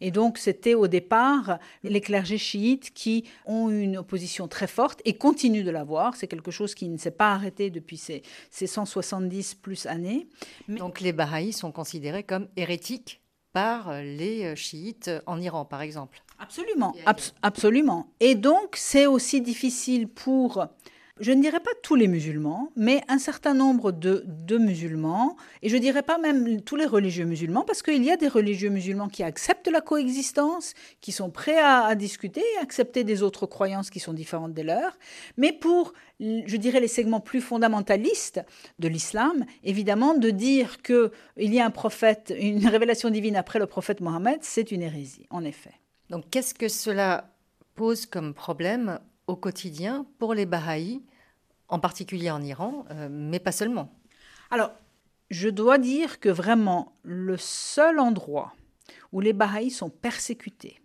Et 0.00 0.10
donc, 0.10 0.38
c'était 0.38 0.74
au 0.74 0.88
départ 0.88 1.58
les 1.82 2.00
clergés 2.00 2.38
chiites 2.38 2.92
qui 2.92 3.24
ont 3.44 3.68
une 3.68 3.98
opposition 3.98 4.48
très 4.48 4.66
forte 4.66 5.00
et 5.04 5.14
continuent 5.14 5.64
de 5.64 5.70
l'avoir. 5.70 6.16
C'est 6.16 6.26
quelque 6.26 6.50
chose 6.50 6.74
qui 6.74 6.88
ne 6.88 6.96
s'est 6.96 7.10
pas 7.10 7.32
arrêté 7.32 7.70
depuis 7.70 7.98
ces, 7.98 8.22
170 8.50 9.54
plus 9.54 9.86
années. 9.86 10.26
Donc, 10.68 11.00
les 11.00 11.12
Bahaïs 11.12 11.56
sont 11.56 11.72
considérés 11.72 12.22
comme 12.22 12.48
hérétiques 12.56 13.20
par 13.52 13.92
les 14.00 14.56
chiites 14.56 15.10
en 15.26 15.40
Iran, 15.40 15.64
par 15.64 15.82
exemple. 15.82 16.22
Absolument, 16.40 16.94
absolument. 17.42 18.08
Et 18.18 18.34
donc, 18.34 18.74
c'est 18.76 19.06
aussi 19.06 19.40
difficile 19.40 20.08
pour 20.08 20.66
je 21.20 21.32
ne 21.32 21.42
dirais 21.42 21.60
pas 21.60 21.70
tous 21.82 21.96
les 21.96 22.08
musulmans, 22.08 22.72
mais 22.76 23.02
un 23.08 23.18
certain 23.18 23.52
nombre 23.52 23.92
de, 23.92 24.24
musulmans, 24.56 25.36
et 25.62 25.68
je 25.68 25.76
ne 25.76 25.80
dirais 25.80 26.02
pas 26.02 26.16
même 26.18 26.62
tous 26.62 26.76
les 26.76 26.86
religieux 26.86 27.26
musulmans, 27.26 27.62
parce 27.62 27.82
qu'il 27.82 28.02
y 28.02 28.10
a 28.10 28.16
des 28.16 28.26
religieux 28.26 28.70
musulmans 28.70 29.08
qui 29.08 29.22
acceptent 29.22 29.68
la 29.68 29.82
coexistence, 29.82 30.72
qui 31.02 31.12
sont 31.12 31.30
prêts 31.30 31.58
à, 31.58 31.84
à 31.84 31.94
discuter 31.94 32.40
et 32.40 32.62
accepter 32.62 33.04
des 33.04 33.22
autres 33.22 33.46
croyances 33.46 33.90
qui 33.90 34.00
sont 34.00 34.14
différentes 34.14 34.54
des 34.54 34.62
leurs, 34.62 34.98
mais 35.36 35.52
pour, 35.52 35.92
je 36.20 36.56
dirais, 36.56 36.80
les 36.80 36.88
segments 36.88 37.20
plus 37.20 37.42
fondamentalistes 37.42 38.40
de 38.78 38.88
l'islam, 38.88 39.44
évidemment, 39.62 40.14
de 40.14 40.30
dire 40.30 40.80
qu'il 40.80 41.10
y 41.36 41.60
a 41.60 41.66
un 41.66 41.70
prophète, 41.70 42.34
une 42.36 42.66
révélation 42.66 43.10
divine 43.10 43.36
après 43.36 43.58
le 43.58 43.66
prophète 43.66 44.00
Mohammed, 44.00 44.38
c'est 44.40 44.72
une 44.72 44.82
hérésie, 44.82 45.26
en 45.28 45.44
effet. 45.44 45.80
Donc 46.10 46.28
qu'est-ce 46.30 46.54
que 46.54 46.68
cela 46.68 47.32
pose 47.76 48.04
comme 48.04 48.34
problème 48.34 48.98
au 49.26 49.36
quotidien 49.36 50.06
pour 50.18 50.34
les 50.34 50.44
Bahaïs, 50.44 51.00
en 51.68 51.78
particulier 51.78 52.30
en 52.30 52.42
Iran, 52.42 52.84
euh, 52.90 53.08
mais 53.10 53.38
pas 53.38 53.52
seulement? 53.52 53.94
Alors, 54.50 54.72
je 55.30 55.48
dois 55.48 55.78
dire 55.78 56.18
que 56.18 56.28
vraiment 56.28 56.96
le 57.04 57.36
seul 57.36 58.00
endroit 58.00 58.52
où 59.12 59.20
les 59.20 59.32
Bahaïs 59.32 59.76
sont 59.76 59.90
persécutés 59.90 60.80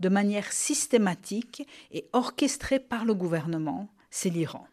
de 0.00 0.08
manière 0.08 0.50
systématique 0.50 1.68
et 1.92 2.08
orchestrée 2.14 2.80
par 2.80 3.04
le 3.04 3.14
gouvernement, 3.14 3.88
c'est 4.10 4.30
l'Iran. 4.30 4.66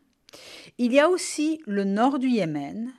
Il 0.77 0.93
y 0.93 0.99
a 0.99 1.09
aussi 1.09 1.61
le 1.65 1.83
nord 1.83 2.17
du 2.17 2.29
Yémen, 2.29 2.93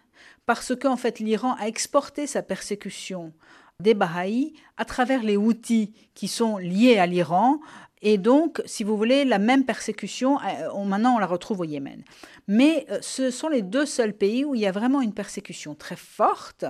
parce 0.44 0.76
qu'en 0.76 0.96
fait 0.96 1.18
l'Iran 1.18 1.54
a 1.58 1.66
exporté 1.66 2.26
sa 2.26 2.42
persécution 2.42 3.32
des 3.80 3.94
Bahaïs 3.94 4.54
à 4.76 4.84
travers 4.84 5.22
les 5.22 5.36
Houthis 5.36 5.92
qui 6.14 6.26
sont 6.26 6.58
liés 6.58 6.98
à 6.98 7.06
l'Iran, 7.06 7.60
et 8.02 8.18
donc, 8.18 8.60
si 8.64 8.82
vous 8.82 8.96
voulez, 8.96 9.24
la 9.24 9.38
même 9.38 9.64
persécution, 9.64 10.38
euh, 10.40 10.84
maintenant 10.84 11.14
on 11.14 11.18
la 11.18 11.26
retrouve 11.26 11.60
au 11.60 11.64
Yémen. 11.64 12.02
Mais 12.48 12.86
euh, 12.90 12.98
ce 13.02 13.30
sont 13.30 13.48
les 13.48 13.62
deux 13.62 13.86
seuls 13.86 14.14
pays 14.14 14.44
où 14.44 14.56
il 14.56 14.60
y 14.60 14.66
a 14.66 14.72
vraiment 14.72 15.00
une 15.00 15.12
persécution 15.12 15.76
très 15.76 15.94
forte 15.94 16.64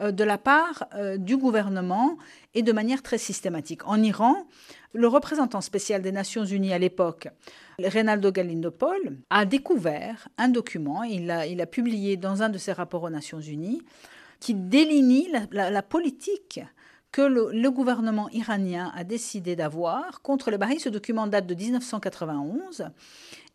euh, 0.00 0.12
de 0.12 0.22
la 0.22 0.38
part 0.38 0.88
du 1.18 1.36
gouvernement 1.36 2.16
et 2.54 2.62
de 2.62 2.72
manière 2.72 3.02
très 3.02 3.18
systématique. 3.18 3.86
En 3.86 4.00
Iran, 4.02 4.46
le 4.92 5.08
représentant 5.08 5.60
spécial 5.60 6.00
des 6.00 6.12
Nations 6.12 6.44
Unies 6.44 6.72
à 6.72 6.78
l'époque, 6.78 7.28
Reynaldo 7.78 8.30
Galindopol, 8.30 9.18
a 9.30 9.44
découvert 9.44 10.28
un 10.38 10.48
document, 10.48 11.02
il 11.02 11.30
a, 11.30 11.46
il 11.46 11.64
publié 11.66 12.16
dans 12.16 12.42
un 12.42 12.48
de 12.48 12.58
ses 12.58 12.72
rapports 12.72 13.02
aux 13.02 13.10
Nations 13.10 13.40
Unies, 13.40 13.82
qui 14.40 14.54
délinee 14.54 15.28
la 15.50 15.82
politique 15.82 16.60
que 17.16 17.22
le, 17.22 17.70
gouvernement 17.70 18.28
iranien 18.28 18.92
a 18.94 19.02
décidé 19.02 19.56
d'avoir 19.56 20.20
contre 20.20 20.50
le 20.50 20.58
Bahreïn. 20.58 20.78
Ce 20.78 20.90
document 20.90 21.26
date 21.26 21.46
de 21.46 21.54
1991 21.54 22.90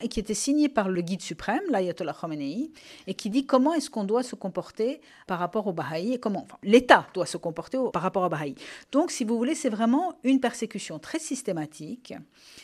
et 0.02 0.08
qui 0.08 0.20
était 0.20 0.34
signé 0.34 0.68
par 0.68 0.90
le 0.90 1.00
guide 1.02 1.22
suprême, 1.22 1.62
l'ayatollah 1.70 2.16
Khomeini, 2.20 2.72
et 3.06 3.14
qui 3.14 3.30
dit 3.30 3.46
comment 3.46 3.76
est-ce 3.76 3.92
qu'on 3.92 4.04
doit 4.04 4.24
se 4.24 4.34
comporter 4.34 5.00
par 5.28 5.38
rapport 5.38 5.68
au 5.68 5.74
Baha'i 5.74 6.14
et 6.14 6.20
comment 6.20 6.48
l'État 6.64 7.06
doit 7.14 7.28
se 7.28 7.38
comporter 7.38 7.78
par 7.94 8.02
rapport 8.02 8.24
au 8.24 8.30
Baha'i. 8.30 8.56
Donc, 8.92 9.12
si 9.12 9.24
vous 9.26 9.38
voulez, 9.38 9.54
c'est 9.54 9.70
vraiment 9.70 10.16
une 10.24 10.40
persécution 10.40 10.98
très 10.98 11.20
systématique. 11.20 12.16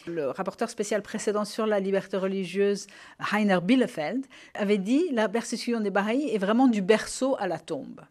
Le 0.08 0.32
rapporteur 0.32 0.72
spécial 0.72 1.04
précédent 1.04 1.46
sur 1.46 1.68
la 1.68 1.80
liberté 1.80 2.18
religieuse, 2.18 2.88
Heiner 3.32 3.60
Bielefeld, 3.62 4.26
avait 4.56 4.80
dit 4.80 5.04
la 5.12 5.30
persécution 5.30 5.80
des 5.80 5.92
Baha'i 5.92 6.32
est 6.34 6.40
vraiment 6.40 6.68
du 6.68 6.82
berceau 6.82 7.36
à 7.38 7.46
la 7.46 7.60
tombe. 7.60 8.02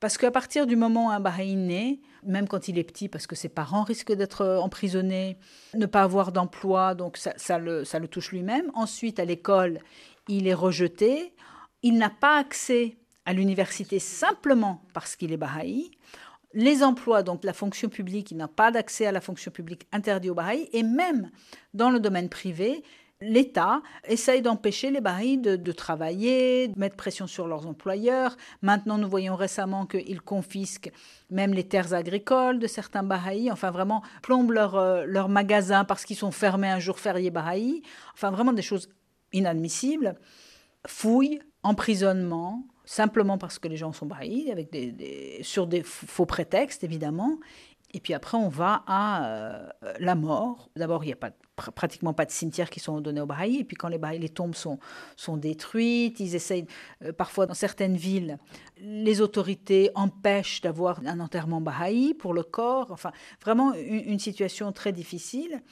Parce 0.00 0.16
qu'à 0.16 0.30
partir 0.30 0.66
du 0.66 0.76
moment 0.76 1.06
où 1.06 1.10
un 1.10 1.18
Bahreïn 1.18 1.66
naît, 1.66 2.00
même 2.22 2.46
quand 2.46 2.68
il 2.68 2.78
est 2.78 2.84
petit, 2.84 3.08
parce 3.08 3.26
que 3.26 3.34
ses 3.34 3.48
parents 3.48 3.82
risquent 3.82 4.12
d'être 4.12 4.46
emprisonnés, 4.46 5.38
ne 5.74 5.86
pas 5.86 6.02
avoir 6.02 6.30
d'emploi, 6.30 6.94
donc 6.94 7.16
ça, 7.16 7.58
le, 7.58 8.06
touche 8.06 8.30
lui-même. 8.30 8.70
Ensuite, 8.74 9.18
à 9.18 9.24
l'école, 9.24 9.80
il 10.28 10.46
est 10.46 10.54
rejeté. 10.54 11.34
Il 11.82 11.98
n'a 11.98 12.10
pas 12.10 12.38
accès 12.38 12.96
à 13.24 13.32
l'université 13.32 13.98
simplement 13.98 14.82
parce 14.94 15.16
qu'il 15.16 15.32
est 15.32 15.36
Baha'i. 15.36 15.90
Les 16.54 16.82
emplois, 16.82 17.22
donc 17.22 17.44
la 17.44 17.52
fonction 17.52 17.88
publique, 17.88 18.30
il 18.30 18.36
n'a 18.36 18.48
pas 18.48 18.70
d'accès 18.70 19.06
à 19.06 19.12
la 19.12 19.20
fonction 19.20 19.50
publique 19.50 19.86
interdite 19.92 20.30
au 20.30 20.34
Baha'i. 20.34 20.68
Et 20.72 20.82
même 20.82 21.30
dans 21.74 21.90
le 21.90 21.98
domaine 21.98 22.28
privé, 22.28 22.84
l'État 23.20 23.82
essaye 24.04 24.42
d'empêcher 24.42 24.90
les 24.90 25.00
Baha'is 25.00 25.38
de, 25.38 25.72
travailler, 25.72 26.68
de 26.68 26.78
mettre 26.78 26.96
pression 26.96 27.26
sur 27.26 27.48
leurs 27.48 27.66
employeurs. 27.66 28.36
Maintenant, 28.62 28.96
nous 28.98 29.08
voyons 29.08 29.34
récemment 29.34 29.86
qu'ils 29.86 30.20
confisquent 30.20 30.92
même 31.30 31.52
les 31.52 31.64
terres 31.64 31.94
agricoles 31.94 32.58
de 32.58 32.66
certains 32.66 33.02
Baha'is, 33.02 33.50
enfin 33.50 33.70
vraiment 33.70 34.02
plombent 34.22 34.52
leurs 34.52 35.06
leur 35.06 35.26
euh, 35.26 35.28
magasins 35.28 35.84
parce 35.84 36.04
qu'ils 36.04 36.16
sont 36.16 36.30
fermés 36.30 36.68
un 36.68 36.78
jour 36.78 36.98
férié 36.98 37.30
Baha'i, 37.30 37.82
enfin 38.14 38.30
vraiment 38.30 38.52
des 38.52 38.62
choses 38.62 38.88
inadmissibles. 39.32 40.14
Fouilles, 40.86 41.40
emprisonnement, 41.62 42.66
simplement 42.84 43.36
parce 43.36 43.58
que 43.58 43.68
les 43.68 43.76
gens 43.76 43.92
sont 43.92 44.06
Baha'is, 44.06 44.50
avec 44.50 44.70
des, 44.70 45.40
sur 45.42 45.66
des 45.66 45.82
faux 45.82 46.24
prétextes 46.24 46.84
évidemment. 46.84 47.38
Et 47.94 48.00
puis 48.00 48.12
après, 48.12 48.36
on 48.36 48.48
va 48.48 48.82
à 48.86 49.26
euh, 49.26 49.68
la 49.98 50.14
mort. 50.14 50.68
D'abord, 50.76 51.04
il 51.04 51.06
n'y 51.08 51.12
a 51.14 51.30
pratiquement 51.56 52.12
pas 52.12 52.26
de 52.26 52.30
cimetières 52.30 52.68
qui 52.68 52.80
sont 52.80 53.00
donnés 53.00 53.22
aux 53.22 53.26
Bahaïs. 53.26 53.60
Et 53.60 53.64
puis 53.64 53.76
quand 53.76 53.88
les, 53.88 54.28
tombes 54.28 54.54
sont, 54.54 54.78
sont 55.16 55.38
détruites, 55.38 56.20
ils 56.20 56.34
essayent, 56.34 56.66
euh, 57.02 57.12
parfois 57.12 57.46
dans 57.46 57.54
certaines 57.54 57.96
villes, 57.96 58.38
les 58.76 59.22
autorités 59.22 59.90
empêchent 59.94 60.60
d'avoir 60.60 61.00
un 61.06 61.18
enterrement 61.18 61.62
Bahaï 61.62 62.12
pour 62.12 62.34
le 62.34 62.42
corps. 62.42 62.90
Enfin, 62.90 63.12
vraiment 63.42 63.72
une, 63.74 64.18
situation 64.18 64.70
très 64.72 64.92
difficile. 64.92 65.62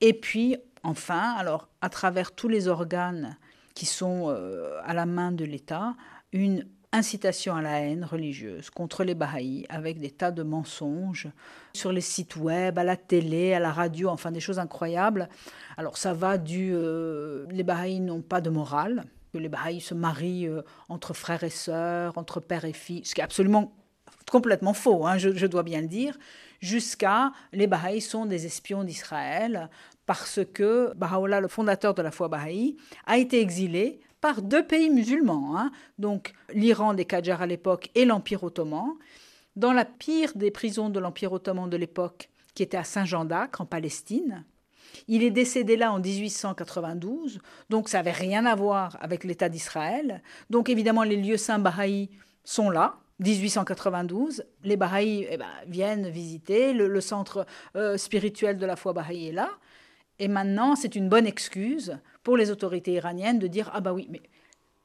Et 0.00 0.12
puis, 0.12 0.56
enfin, 0.82 1.34
alors, 1.38 1.68
à 1.80 1.88
travers 1.88 2.34
tous 2.34 2.48
les 2.48 2.66
organes 2.66 3.38
qui 3.74 3.86
sont 3.86 4.26
euh, 4.28 4.80
à 4.84 4.94
la 4.94 5.06
main 5.06 5.30
de 5.30 5.44
l'État, 5.44 5.94
une 6.32 6.66
incitation 6.94 7.56
à 7.56 7.62
la 7.62 7.80
haine 7.80 8.04
religieuse 8.04 8.70
contre 8.70 9.04
les 9.04 9.14
Bahaïs 9.14 9.66
avec 9.68 9.98
des 9.98 10.10
tas 10.10 10.30
de 10.30 10.42
mensonges 10.42 11.28
sur 11.74 11.92
les 11.92 12.00
sites 12.00 12.36
web, 12.36 12.78
à 12.78 12.84
la 12.84 12.96
télé, 12.96 13.52
à 13.52 13.60
la 13.60 13.72
radio, 13.72 14.08
enfin 14.08 14.30
des 14.30 14.40
choses 14.40 14.58
incroyables. 14.58 15.28
Alors 15.76 15.98
ça 15.98 16.14
va 16.14 16.38
du 16.38 16.72
euh, 16.72 17.46
les 17.50 17.64
Bahaïs 17.64 18.00
n'ont 18.00 18.22
pas 18.22 18.40
de 18.40 18.50
morale, 18.50 19.04
que 19.32 19.38
les 19.38 19.48
Bahaïs 19.48 19.84
se 19.84 19.94
marient 19.94 20.46
euh, 20.46 20.62
entre 20.88 21.14
frères 21.14 21.42
et 21.42 21.50
sœurs, 21.50 22.16
entre 22.16 22.40
père 22.40 22.64
et 22.64 22.72
fille, 22.72 23.04
ce 23.04 23.14
qui 23.14 23.20
est 23.20 23.24
absolument 23.24 23.72
complètement 24.30 24.74
faux, 24.74 25.06
hein, 25.06 25.18
je, 25.18 25.46
dois 25.46 25.62
bien 25.62 25.80
le 25.80 25.88
dire, 25.88 26.16
jusqu'à 26.60 27.32
les 27.52 27.66
Bahaïs 27.66 28.08
sont 28.08 28.24
des 28.24 28.46
espions 28.46 28.84
d'Israël 28.84 29.68
parce 30.06 30.40
que 30.52 30.92
Baha'u'llah, 30.94 31.40
le 31.40 31.48
fondateur 31.48 31.94
de 31.94 32.02
la 32.02 32.10
foi 32.10 32.28
Bahaï, 32.28 32.76
a 33.06 33.18
été 33.18 33.40
exilé 33.40 34.00
par 34.24 34.40
deux 34.40 34.64
pays 34.64 34.88
musulmans, 34.88 35.58
hein. 35.58 35.70
donc 35.98 36.32
l'Iran 36.54 36.94
des 36.94 37.04
Qajars 37.04 37.42
à 37.42 37.46
l'époque 37.46 37.90
et 37.94 38.06
l'Empire 38.06 38.42
ottoman, 38.42 38.94
dans 39.54 39.74
la 39.74 39.84
pire 39.84 40.32
des 40.34 40.50
prisons 40.50 40.88
de 40.88 40.98
l'Empire 40.98 41.30
ottoman 41.34 41.68
de 41.68 41.76
l'époque, 41.76 42.30
qui 42.54 42.62
était 42.62 42.78
à 42.78 42.84
Saint-Jean 42.84 43.26
d'Acre, 43.26 43.60
en 43.60 43.66
Palestine. 43.66 44.46
Il 45.08 45.22
est 45.22 45.30
décédé 45.30 45.76
là 45.76 45.92
en 45.92 45.98
1892, 45.98 47.38
donc 47.68 47.90
ça 47.90 47.98
n'avait 47.98 48.12
rien 48.12 48.46
à 48.46 48.54
voir 48.54 48.96
avec 49.02 49.24
l'État 49.24 49.50
d'Israël. 49.50 50.22
Donc 50.48 50.70
évidemment, 50.70 51.02
les 51.02 51.18
lieux 51.18 51.36
saints 51.36 51.58
bahaïs 51.58 52.08
sont 52.44 52.70
là, 52.70 52.94
1892, 53.20 54.42
les 54.64 54.76
Bahaïs 54.78 55.26
eh 55.30 55.36
ben, 55.36 55.46
viennent 55.66 56.08
visiter, 56.08 56.72
le, 56.72 57.00
centre 57.02 57.46
euh, 57.76 57.98
spirituel 57.98 58.56
de 58.56 58.64
la 58.64 58.76
foi 58.76 58.94
Bahaï 58.94 59.28
est 59.28 59.32
là. 59.32 59.50
Et 60.18 60.28
maintenant, 60.28 60.76
c'est 60.76 60.94
une 60.94 61.08
bonne 61.08 61.26
excuse 61.26 61.98
pour 62.22 62.36
les 62.36 62.50
autorités 62.50 62.92
iraniennes 62.92 63.38
de 63.38 63.46
dire 63.46 63.70
ah 63.74 63.80
bah 63.80 63.92
oui, 63.92 64.06
mais 64.10 64.22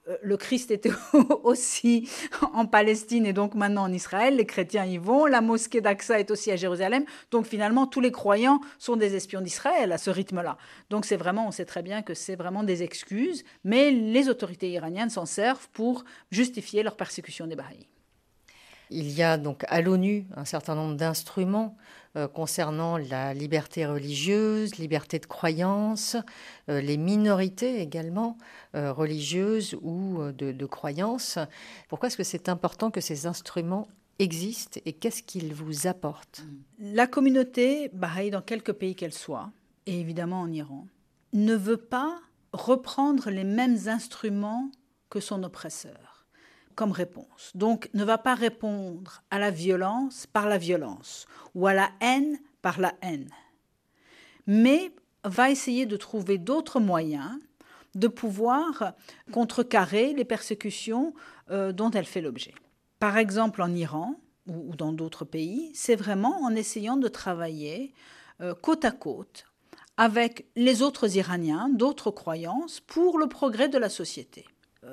euh, 0.10 0.18
le 0.22 0.38
Christ 0.38 0.72
était 0.72 0.92
aussi 1.44 2.10
en 2.54 2.66
Palestine 2.66 3.26
et 3.26 3.34
donc 3.34 3.56
maintenant 3.56 3.84
en 3.84 3.92
Israël, 3.92 4.36
les 4.36 4.46
chrétiens 4.46 4.86
y 4.86 4.98
vont, 4.98 5.26
la 5.26 5.42
mosquée 5.42 5.82
d'Aqsa 5.82 6.20
est 6.20 6.32
aussi 6.32 6.52
à 6.52 6.56
Jérusalem, 6.56 7.06
donc 7.32 7.46
finalement 7.46 7.88
tous 7.88 8.02
les 8.02 8.12
croyants 8.12 8.60
sont 8.78 8.96
des 8.96 9.16
espions 9.16 9.42
d'Israël 9.42 9.92
à 9.92 9.98
ce 9.98 10.10
rythme-là. 10.10 10.58
Donc 10.90 11.06
c'est 11.06 11.18
vraiment, 11.18 11.48
on 11.48 11.52
sait 11.52 11.66
très 11.66 11.84
bien 11.84 12.02
que 12.02 12.14
c'est 12.14 12.36
vraiment 12.36 12.64
des 12.64 12.84
excuses, 12.84 13.44
mais 13.64 13.92
les 13.92 14.30
autorités 14.30 14.72
iraniennes 14.72 15.10
s'en 15.10 15.26
servent 15.26 15.70
pour 15.74 16.04
justifier 16.32 16.84
leur 16.84 16.96
persécution 16.96 17.48
des 17.48 17.56
Baha'is. 17.56 17.88
Il 18.92 19.12
y 19.12 19.22
a 19.22 19.38
donc 19.38 19.66
à 19.68 19.82
l'ONU 19.82 20.26
un 20.36 20.46
certain 20.46 20.74
nombre 20.74 20.96
d'instruments 20.96 21.78
concernant 22.34 22.98
la 22.98 23.34
liberté 23.34 23.86
religieuse, 23.86 24.76
liberté 24.78 25.20
de 25.20 25.26
croyance, 25.26 26.16
euh, 26.70 26.82
les 26.82 26.98
minorités 26.98 27.82
également 27.82 28.38
euh, 28.76 28.92
religieuses 28.92 29.76
ou 29.82 30.20
de, 30.32 30.52
de 30.52 30.66
croyance. 30.66 31.38
Pourquoi 31.88 32.08
est-ce 32.08 32.18
que 32.18 32.24
c'est 32.24 32.50
important 32.50 32.92
que 32.92 33.02
ces 33.02 33.28
instruments 33.28 33.88
existent 34.20 34.80
et 34.86 34.94
qu'est-ce 34.94 35.24
qu'ils 35.24 35.54
vous 35.54 35.88
apportent? 35.88 36.44
La 36.80 37.08
communauté 37.08 37.90
Baha'i, 37.94 38.32
dans 38.32 38.42
quelques 38.42 38.74
pays 38.74 38.96
qu'elle 38.96 39.14
soit, 39.14 39.52
et 39.86 40.00
évidemment 40.00 40.42
en 40.42 40.52
Iran, 40.52 40.88
ne 41.34 41.56
veut 41.56 41.78
pas 41.78 42.20
reprendre 42.54 43.30
les 43.30 43.44
mêmes 43.44 43.88
instruments 43.88 44.72
que 45.10 45.20
son 45.20 45.44
oppresseur 45.44 46.09
comme 46.80 46.94
réponse. 46.94 47.52
Donc 47.56 47.90
ne 47.94 48.06
va 48.06 48.18
pas 48.18 48.36
répondre 48.36 49.22
à 49.32 49.38
la 49.38 49.52
violence 49.52 50.28
par 50.28 50.48
la 50.48 50.58
violence 50.58 51.28
ou 51.54 51.68
à 51.68 51.74
la 51.74 51.90
haine 52.00 52.40
par 52.62 52.80
la 52.80 52.94
haine, 53.02 53.30
mais 54.48 54.94
va 55.26 55.50
essayer 55.50 55.86
de 55.86 55.98
trouver 55.98 56.38
d'autres 56.38 56.80
moyens 56.80 57.34
de 57.96 58.08
pouvoir 58.08 58.94
contrecarrer 59.34 60.14
les 60.14 60.24
persécutions 60.24 61.14
euh, 61.52 61.74
dont 61.74 61.92
elle 61.92 62.06
fait 62.06 62.22
l'objet. 62.22 62.54
Par 63.00 63.18
exemple, 63.18 63.62
en 63.62 63.76
Iran 63.76 64.16
ou, 64.48 64.74
dans 64.78 64.94
d'autres 64.94 65.26
pays, 65.26 65.72
c'est 65.74 65.98
vraiment 65.98 66.44
en 66.44 66.56
essayant 66.56 66.96
de 66.96 67.10
travailler 67.10 67.94
euh, 68.40 68.56
côte 68.56 68.86
à 68.86 68.92
côte 68.92 69.44
avec 69.98 70.46
les 70.56 70.82
autres 70.82 71.18
Iraniens 71.18 71.68
d'autres 71.68 72.12
croyances 72.12 72.80
pour 72.80 73.20
le 73.20 73.28
progrès 73.28 73.68
de 73.68 73.78
la 73.78 73.90
société 73.90 74.46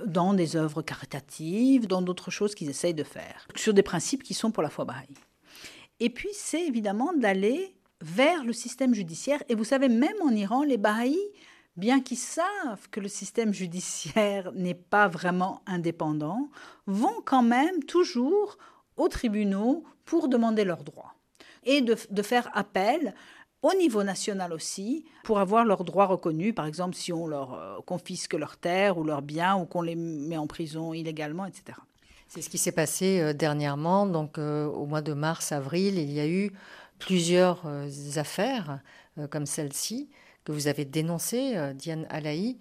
dans 0.07 0.35
des 0.35 0.57
œuvres 0.57 0.83
caritatives, 0.83 1.87
dans 1.87 2.03
d'autres 2.03 2.31
choses 2.31 2.55
qu'ils 2.55 2.71
essayent 2.71 2.95
de 2.95 3.05
faire, 3.05 3.47
sur 3.55 3.75
des 3.75 3.83
principes 3.83 4.23
qui 4.23 4.35
sont 4.35 4.51
pour 4.51 4.63
la 4.63 4.71
foi 4.71 4.85
bahaï. 4.85 5.09
Et 6.01 6.11
puis, 6.11 6.29
c'est 6.33 6.67
évidemment 6.67 7.13
d'aller 7.13 7.77
vers 8.01 8.45
le 8.45 8.53
système 8.53 8.95
judiciaire. 8.95 9.43
Et 9.49 9.55
vous 9.55 9.65
savez, 9.65 9.89
même 9.89 10.17
en 10.23 10.31
Iran, 10.31 10.63
les 10.63 10.77
Bahaïs, 10.77 11.19
bien 11.77 12.01
qu'ils 12.01 12.19
savent 12.19 12.89
que 12.91 13.01
le 13.01 13.09
système 13.09 13.53
judiciaire 13.53 14.53
n'est 14.55 14.75
pas 14.75 15.09
vraiment 15.09 15.63
indépendant, 15.67 16.51
vont 16.87 17.23
quand 17.25 17.43
même 17.43 17.83
toujours 17.85 18.59
aux 18.97 19.09
tribunaux 19.09 19.85
pour 20.05 20.29
demander 20.29 20.65
leurs 20.65 20.85
droits 20.85 21.15
et 21.65 21.81
de, 21.81 21.97
de 22.11 22.23
faire 22.23 22.49
appel 22.55 23.15
au 23.63 23.73
niveau 23.75 24.05
national 24.05 24.53
aussi, 24.53 25.05
pour 25.25 25.39
avoir 25.39 25.65
leurs 25.65 25.85
droits 25.85 26.07
reconnus, 26.07 26.55
par 26.55 26.67
exemple 26.67 26.95
si 26.95 27.13
on 27.13 27.27
leur 27.27 27.55
euh, 27.55 27.79
confisque 27.85 28.35
leurs 28.35 28.57
terres 28.57 28.99
ou 28.99 29.05
leurs 29.05 29.23
biens 29.23 29.57
ou 29.57 29.65
qu'on 29.65 29.83
les 29.83 29.97
met 29.97 30.37
en 30.37 30.47
prison 30.47 30.93
illégalement, 30.93 31.47
etc. 31.47 31.79
C'est 32.29 32.43
ce 32.43 32.51
qui 32.51 32.59
s'est 32.59 32.73
passé 32.73 33.21
euh, 33.21 33.33
dernièrement, 33.33 34.07
donc 34.07 34.39
euh, 34.39 34.67
au 34.67 34.87
mois 34.87 35.03
de 35.03 35.15
mars-avril, 35.15 35.99
il 35.99 36.13
y 36.13 36.21
a 36.21 36.29
eu 36.29 36.53
plusieurs 36.99 37.67
affaires 38.17 38.81
comme 39.29 39.45
celle-ci 39.45 40.09
que 40.45 40.53
vous 40.53 40.67
avez 40.67 40.87
dénoncées, 40.87 41.55
Diane 41.75 42.07
Alaï, 42.09 42.57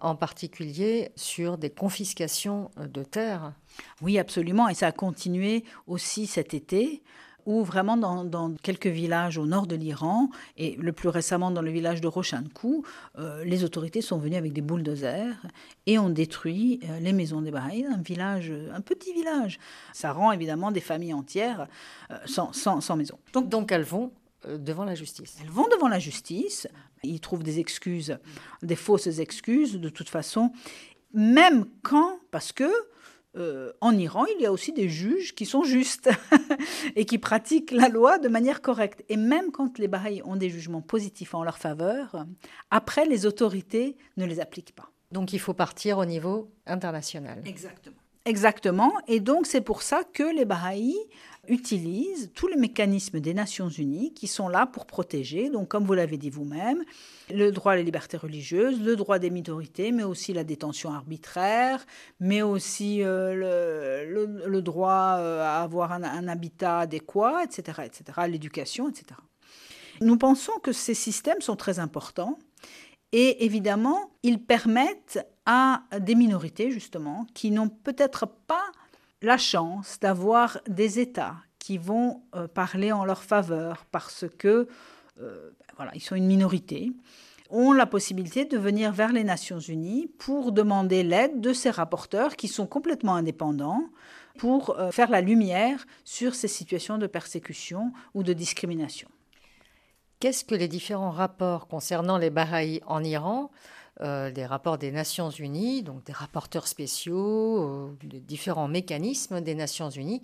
en 0.00 0.14
particulier 0.14 1.10
sur 1.16 1.58
des 1.58 1.70
confiscations 1.70 2.70
de 2.76 3.02
terres. 3.02 3.54
Oui, 4.00 4.20
absolument, 4.20 4.68
et 4.68 4.74
ça 4.74 4.86
a 4.86 4.92
continué 4.92 5.64
aussi 5.88 6.28
cet 6.28 6.54
été 6.54 7.02
ou 7.46 7.62
vraiment 7.62 7.96
dans, 7.96 8.54
quelques 8.62 8.86
villages 8.86 9.38
au 9.38 9.46
nord 9.46 9.66
de 9.66 9.76
l'Iran, 9.76 10.28
et 10.56 10.76
le 10.76 10.92
plus 10.92 11.08
récemment 11.08 11.50
dans 11.50 11.62
le 11.62 11.70
village 11.70 12.00
de 12.00 12.08
Roshankou, 12.08 12.84
euh, 13.18 13.44
les 13.44 13.64
autorités 13.64 14.00
sont 14.00 14.18
venues 14.18 14.36
avec 14.36 14.52
des 14.52 14.60
bulldozers 14.60 15.34
et 15.86 15.98
ont 15.98 16.10
détruit 16.10 16.80
euh, 16.84 16.98
les 17.00 17.12
maisons 17.12 17.42
des 17.42 17.50
Bahreïns, 17.50 17.92
un 17.92 18.02
village, 18.02 18.52
un 18.72 18.80
petit 18.80 19.12
village. 19.12 19.58
Ça 19.92 20.12
rend 20.12 20.32
évidemment 20.32 20.70
des 20.70 20.80
familles 20.80 21.14
entières 21.14 21.68
euh, 22.10 22.16
sans, 22.26 22.52
sans, 22.52 22.96
maison. 22.96 23.18
Donc, 23.32 23.48
donc 23.48 23.72
elles 23.72 23.82
vont 23.82 24.12
devant 24.46 24.84
la 24.84 24.94
justice. 24.94 25.38
Elles 25.40 25.50
vont 25.50 25.68
devant 25.68 25.88
la 25.88 26.00
justice. 26.00 26.66
Ils 27.04 27.20
trouvent 27.20 27.44
des 27.44 27.60
excuses, 27.60 28.18
des 28.62 28.76
fausses 28.76 29.18
excuses 29.18 29.78
de 29.78 29.88
toute 29.88 30.08
façon, 30.08 30.52
même 31.14 31.66
quand, 31.82 32.18
parce 32.30 32.52
que 32.52 32.70
euh, 33.36 33.72
en 33.80 33.96
Iran, 33.96 34.24
il 34.36 34.42
y 34.42 34.46
a 34.46 34.52
aussi 34.52 34.72
des 34.72 34.88
juges 34.88 35.34
qui 35.34 35.46
sont 35.46 35.64
justes 35.64 36.10
et 36.96 37.06
qui 37.06 37.18
pratiquent 37.18 37.70
la 37.70 37.88
loi 37.88 38.18
de 38.18 38.28
manière 38.28 38.60
correcte. 38.60 39.04
Et 39.08 39.16
même 39.16 39.50
quand 39.50 39.78
les 39.78 39.88
Bahreïs 39.88 40.22
ont 40.24 40.36
des 40.36 40.50
jugements 40.50 40.82
positifs 40.82 41.34
en 41.34 41.42
leur 41.42 41.58
faveur, 41.58 42.26
après, 42.70 43.06
les 43.06 43.24
autorités 43.24 43.96
ne 44.16 44.26
les 44.26 44.40
appliquent 44.40 44.74
pas. 44.74 44.90
Donc 45.12 45.32
il 45.32 45.38
faut 45.38 45.54
partir 45.54 45.98
au 45.98 46.04
niveau 46.04 46.50
international. 46.66 47.42
Exactement. 47.44 47.96
Exactement. 48.24 48.92
Et 49.08 49.20
donc 49.20 49.46
c'est 49.46 49.60
pour 49.60 49.82
ça 49.82 50.02
que 50.04 50.22
les 50.22 50.44
Bahreïs 50.44 50.96
utilisent 51.48 52.30
tous 52.34 52.46
les 52.46 52.56
mécanismes 52.56 53.18
des 53.18 53.34
Nations 53.34 53.68
Unies 53.68 54.14
qui 54.14 54.28
sont 54.28 54.48
là 54.48 54.64
pour 54.64 54.86
protéger, 54.86 55.50
donc 55.50 55.66
comme 55.66 55.84
vous 55.84 55.94
l'avez 55.94 56.16
dit 56.16 56.30
vous-même, 56.30 56.84
le 57.34 57.50
droit 57.50 57.72
à 57.72 57.76
la 57.76 57.82
liberté 57.82 58.16
religieuse, 58.16 58.80
le 58.80 58.94
droit 58.94 59.18
des 59.18 59.30
minorités, 59.30 59.90
mais 59.90 60.04
aussi 60.04 60.32
la 60.32 60.44
détention 60.44 60.92
arbitraire, 60.92 61.84
mais 62.20 62.42
aussi 62.42 63.02
euh, 63.02 64.04
le, 64.06 64.62
droit 64.62 65.16
euh, 65.18 65.42
à 65.42 65.62
avoir 65.62 65.90
un, 65.90 66.28
habitat 66.28 66.80
adéquat, 66.80 67.42
etc., 67.42 67.82
etc., 67.86 68.20
l'éducation, 68.28 68.88
etc. 68.88 69.06
Nous 70.00 70.16
pensons 70.16 70.52
que 70.62 70.70
ces 70.70 70.94
systèmes 70.94 71.40
sont 71.40 71.56
très 71.56 71.80
importants 71.80 72.38
et 73.10 73.44
évidemment, 73.44 74.10
ils 74.22 74.42
permettent 74.42 75.26
à 75.46 75.82
des 75.98 76.14
minorités, 76.14 76.70
justement, 76.70 77.26
qui 77.34 77.50
n'ont 77.50 77.68
peut-être 77.68 78.26
pas 78.26 78.64
la 79.22 79.38
chance 79.38 79.98
d'avoir 80.00 80.58
des 80.68 80.98
États 80.98 81.36
qui 81.58 81.78
vont 81.78 82.22
euh, 82.34 82.48
parler 82.48 82.90
en 82.92 83.04
leur 83.04 83.22
faveur 83.22 83.86
parce 83.92 84.24
que 84.38 84.66
euh, 85.20 85.50
voilà, 85.76 85.92
ils 85.94 86.00
sont 86.00 86.16
une 86.16 86.26
minorité, 86.26 86.92
ont 87.50 87.72
la 87.72 87.86
possibilité 87.86 88.44
de 88.44 88.58
venir 88.58 88.92
vers 88.92 89.12
les 89.12 89.24
Nations 89.24 89.60
Unies 89.60 90.08
pour 90.18 90.52
demander 90.52 91.02
l'aide 91.02 91.40
de 91.40 91.52
ces 91.52 91.70
rapporteurs 91.70 92.36
qui 92.36 92.48
sont 92.48 92.66
complètement 92.66 93.14
indépendants 93.14 93.84
pour 94.38 94.78
euh, 94.78 94.90
faire 94.90 95.10
la 95.10 95.20
lumière 95.20 95.86
sur 96.04 96.34
ces 96.34 96.48
situations 96.48 96.98
de 96.98 97.06
persécution 97.06 97.92
ou 98.14 98.22
de 98.22 98.32
discrimination. 98.32 99.08
Qu'est-ce 100.18 100.44
que 100.44 100.54
les 100.54 100.68
différents 100.68 101.10
rapports 101.10 101.68
concernant 101.68 102.16
les 102.16 102.30
Bahreïs 102.30 102.80
en 102.86 103.04
Iran 103.04 103.50
euh, 104.02 104.30
des 104.32 104.44
rapports 104.44 104.78
des 104.78 104.90
Nations 104.90 105.30
Unies, 105.30 105.82
donc 105.82 106.04
des 106.04 106.12
rapporteurs 106.12 106.66
spéciaux, 106.66 107.62
euh, 107.62 107.96
différents 108.02 108.66
mécanismes 108.66 109.40
des 109.40 109.54
Nations 109.54 109.90
Unies, 109.90 110.22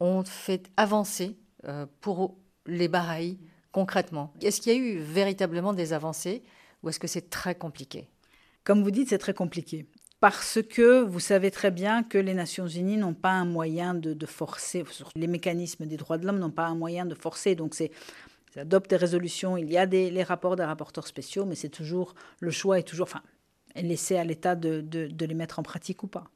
ont 0.00 0.24
fait 0.24 0.68
avancer 0.76 1.36
euh, 1.66 1.86
pour 2.00 2.36
les 2.66 2.88
Bahreïs 2.88 3.38
concrètement. 3.70 4.32
Est-ce 4.42 4.60
qu'il 4.60 4.72
y 4.72 4.74
a 4.74 4.78
eu 4.78 4.98
véritablement 4.98 5.72
des 5.72 5.92
avancées 5.92 6.42
ou 6.82 6.88
est-ce 6.88 6.98
que 6.98 7.06
c'est 7.06 7.30
très 7.30 7.54
compliqué? 7.54 8.08
Comme 8.64 8.82
vous 8.82 8.90
dites, 8.90 9.10
c'est 9.10 9.18
très 9.18 9.34
compliqué. 9.34 9.86
Parce 10.18 10.58
que 10.62 11.00
vous 11.00 11.20
savez 11.20 11.50
très 11.50 11.70
bien 11.70 12.02
que 12.02 12.18
les 12.18 12.34
Nations 12.34 12.66
Unies 12.66 12.96
n'ont 12.96 13.14
pas 13.14 13.30
un 13.30 13.44
moyen 13.46 13.94
de, 13.94 14.12
de 14.12 14.26
forcer, 14.26 14.84
les 15.14 15.26
mécanismes 15.26 15.86
des 15.86 15.96
droits 15.96 16.18
de 16.18 16.26
l'homme 16.26 16.38
n'ont 16.40 16.50
pas 16.50 16.66
un 16.66 16.74
moyen 16.74 17.06
de 17.06 17.14
forcer. 17.14 17.54
Donc 17.54 17.74
c'est 17.74 17.90
ils 18.54 18.60
adoptent 18.60 18.90
des 18.90 18.96
résolutions, 18.96 19.56
il 19.56 19.70
y 19.70 19.76
a 19.76 19.86
les 19.86 20.22
rapports 20.22 20.56
des 20.56 20.64
rapporteurs 20.64 21.06
spéciaux, 21.06 21.44
mais 21.44 21.54
c'est 21.54 21.68
toujours, 21.68 22.14
le 22.40 22.50
choix 22.50 22.78
est 22.78 22.84
toujours, 22.84 23.06
enfin, 23.06 23.22
laissé 23.76 24.16
à 24.16 24.24
l'État 24.24 24.54
de, 24.56 25.08
les 25.18 25.34
mettre 25.34 25.58
en 25.58 25.62
pratique 25.62 26.02
ou 26.02 26.06
pas. 26.06 26.30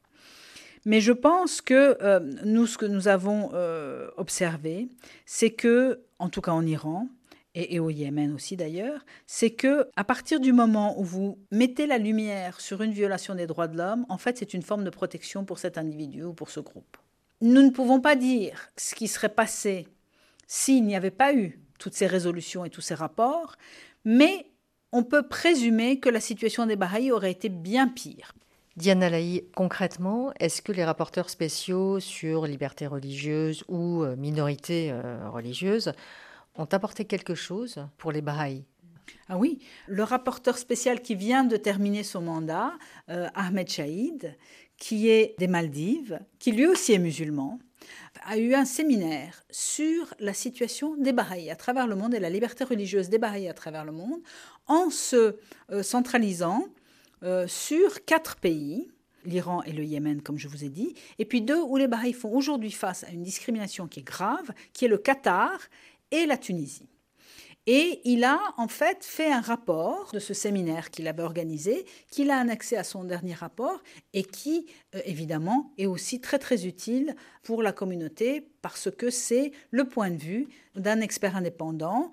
Mais 0.85 1.01
je 1.01 1.11
pense 1.11 1.61
que 1.61 1.97
euh, 2.01 2.19
nous, 2.43 2.67
ce 2.67 2.77
que 2.77 2.85
nous 2.85 3.07
avons 3.07 3.49
euh, 3.53 4.09
observé, 4.17 4.87
c'est 5.25 5.49
que, 5.49 6.01
en 6.19 6.29
tout 6.29 6.41
cas 6.41 6.51
en 6.51 6.65
Iran, 6.65 7.07
et, 7.55 7.75
et 7.75 7.79
au 7.79 7.89
Yémen 7.89 8.33
aussi 8.33 8.55
d'ailleurs, 8.55 9.03
c'est 9.25 9.49
que 9.49 9.89
à 9.95 10.03
partir 10.03 10.39
du 10.39 10.53
moment 10.53 10.99
où 10.99 11.03
vous 11.03 11.39
mettez 11.51 11.87
la 11.87 11.97
lumière 11.97 12.59
sur 12.61 12.81
une 12.83 12.91
violation 12.91 13.33
des 13.33 13.47
droits 13.47 13.67
de 13.67 13.77
l'homme, 13.77 14.05
en 14.09 14.17
fait, 14.17 14.37
c'est 14.37 14.53
une 14.53 14.61
forme 14.61 14.83
de 14.83 14.89
protection 14.89 15.43
pour 15.43 15.57
cet 15.57 15.77
individu 15.77 16.23
ou 16.23 16.33
pour 16.33 16.51
ce 16.51 16.59
groupe. 16.59 16.97
Nous 17.41 17.63
ne 17.63 17.71
pouvons 17.71 17.99
pas 17.99 18.15
dire 18.15 18.69
ce 18.77 18.93
qui 18.93 19.07
serait 19.07 19.29
passé 19.29 19.87
s'il 20.47 20.85
n'y 20.85 20.95
avait 20.95 21.11
pas 21.11 21.33
eu 21.33 21.64
toutes 21.85 21.93
ces 21.93 22.07
résolutions 22.07 22.65
et 22.65 22.71
tous 22.71 22.81
ces 22.81 22.95
rapports, 22.95 23.57
mais 24.05 24.47
on 24.91 25.03
peut 25.03 25.27
présumer 25.27 25.99
que 25.99 26.09
la 26.09 26.19
situation 26.19 26.65
des 26.65 26.75
Bahaïs 26.75 27.11
aurait 27.11 27.29
été 27.29 27.47
bien 27.47 27.87
pire. 27.87 28.33
Diana 28.75 29.07
Laï, 29.07 29.43
concrètement, 29.53 30.33
est-ce 30.39 30.63
que 30.63 30.71
les 30.71 30.83
rapporteurs 30.83 31.29
spéciaux 31.29 31.99
sur 31.99 32.47
liberté 32.47 32.87
religieuse 32.87 33.63
ou 33.67 34.01
euh, 34.01 34.15
minorité 34.15 34.89
euh, 34.91 35.29
religieuse 35.29 35.91
ont 36.55 36.65
apporté 36.71 37.05
quelque 37.05 37.35
chose 37.35 37.85
pour 37.99 38.11
les 38.11 38.21
Bahaïs 38.21 38.63
ah 39.27 39.37
oui, 39.37 39.59
le 39.87 40.01
rapporteur 40.03 40.57
spécial 40.57 41.01
qui 41.01 41.13
vient 41.13 41.43
de 41.43 41.57
terminer 41.57 42.01
son 42.01 42.21
mandat, 42.21 42.73
euh, 43.09 43.27
Ahmed 43.35 43.69
Chaïd, 43.69 44.35
qui 44.77 45.09
est 45.09 45.35
des 45.37 45.47
Maldives, 45.47 46.19
qui 46.39 46.51
lui 46.51 46.65
aussi 46.65 46.93
est 46.93 46.99
musulman, 46.99 47.59
a 48.23 48.37
eu 48.37 48.53
un 48.53 48.65
séminaire 48.65 49.43
sur 49.49 50.13
la 50.19 50.33
situation 50.33 50.95
des 50.95 51.13
Bahreïs 51.13 51.49
à 51.49 51.55
travers 51.55 51.87
le 51.87 51.95
monde 51.95 52.13
et 52.13 52.19
la 52.19 52.29
liberté 52.29 52.63
religieuse 52.63 53.09
des 53.09 53.17
Bahreïs 53.17 53.49
à 53.49 53.53
travers 53.53 53.85
le 53.85 53.91
monde 53.91 54.21
en 54.67 54.89
se 54.89 55.35
euh, 55.71 55.83
centralisant 55.83 56.65
euh, 57.23 57.47
sur 57.47 58.05
quatre 58.05 58.37
pays, 58.37 58.91
l'Iran 59.25 59.63
et 59.63 59.71
le 59.71 59.83
Yémen, 59.83 60.21
comme 60.21 60.37
je 60.37 60.47
vous 60.47 60.63
ai 60.63 60.69
dit, 60.69 60.93
et 61.19 61.25
puis 61.25 61.41
deux 61.41 61.61
où 61.61 61.77
les 61.77 61.87
Bahreïs 61.87 62.13
font 62.13 62.33
aujourd'hui 62.33 62.71
face 62.71 63.03
à 63.03 63.09
une 63.09 63.23
discrimination 63.23 63.87
qui 63.87 64.01
est 64.01 64.03
grave, 64.03 64.51
qui 64.73 64.85
est 64.85 64.89
le 64.89 64.97
Qatar 64.97 65.59
et 66.11 66.25
la 66.25 66.37
Tunisie. 66.37 66.87
Et 67.67 68.01
il 68.03 68.23
a 68.23 68.39
en 68.57 68.67
fait 68.67 69.03
fait 69.03 69.31
un 69.31 69.41
rapport 69.41 70.11
de 70.13 70.19
ce 70.19 70.35
séminaire 70.35 70.91
qu'il 70.91 71.07
avait 71.07 71.23
organisé, 71.23 71.85
qu'il 72.11 72.29
a 72.29 72.37
annexé 72.37 72.77
à 72.77 72.83
son 72.83 73.03
dernier 73.03 73.33
rapport 73.33 73.81
et 74.13 74.23
qui, 74.23 74.67
euh, 74.93 74.99
évidemment, 75.05 75.73
est 75.79 75.87
aussi 75.87 76.21
très 76.21 76.37
très 76.37 76.67
utile 76.67 77.15
pour 77.41 77.63
la 77.63 77.71
communauté 77.71 78.47
parce 78.61 78.91
que 78.91 79.09
c'est 79.09 79.51
le 79.71 79.85
point 79.85 80.11
de 80.11 80.17
vue 80.17 80.47
d'un 80.75 81.01
expert 81.01 81.35
indépendant, 81.35 82.11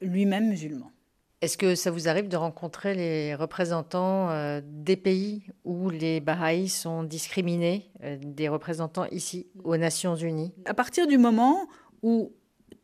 lui-même 0.00 0.48
musulman. 0.48 0.92
Est-ce 1.40 1.58
que 1.58 1.74
ça 1.74 1.90
vous 1.90 2.06
arrive 2.06 2.28
de 2.28 2.36
rencontrer 2.36 2.94
les 2.94 3.34
représentants 3.34 4.30
euh, 4.30 4.60
des 4.64 4.96
pays 4.96 5.42
où 5.64 5.90
les 5.90 6.20
Bahaïs 6.20 6.72
sont 6.72 7.02
discriminés, 7.02 7.90
euh, 8.04 8.16
des 8.22 8.48
représentants 8.48 9.06
ici 9.06 9.48
aux 9.64 9.76
Nations 9.76 10.14
Unies? 10.14 10.54
À 10.64 10.74
partir 10.74 11.08
du 11.08 11.18
moment 11.18 11.66
où 12.02 12.32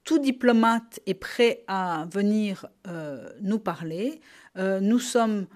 tout 0.08 0.18
diplomate 0.18 1.00
est 1.04 1.12
prêt 1.12 1.64
à 1.66 2.06
venir 2.10 2.64
euh, 2.86 3.28
nous 3.42 3.58
parler. 3.58 4.22
Euh, 4.56 4.80
nous 4.80 5.00
sommes 5.00 5.46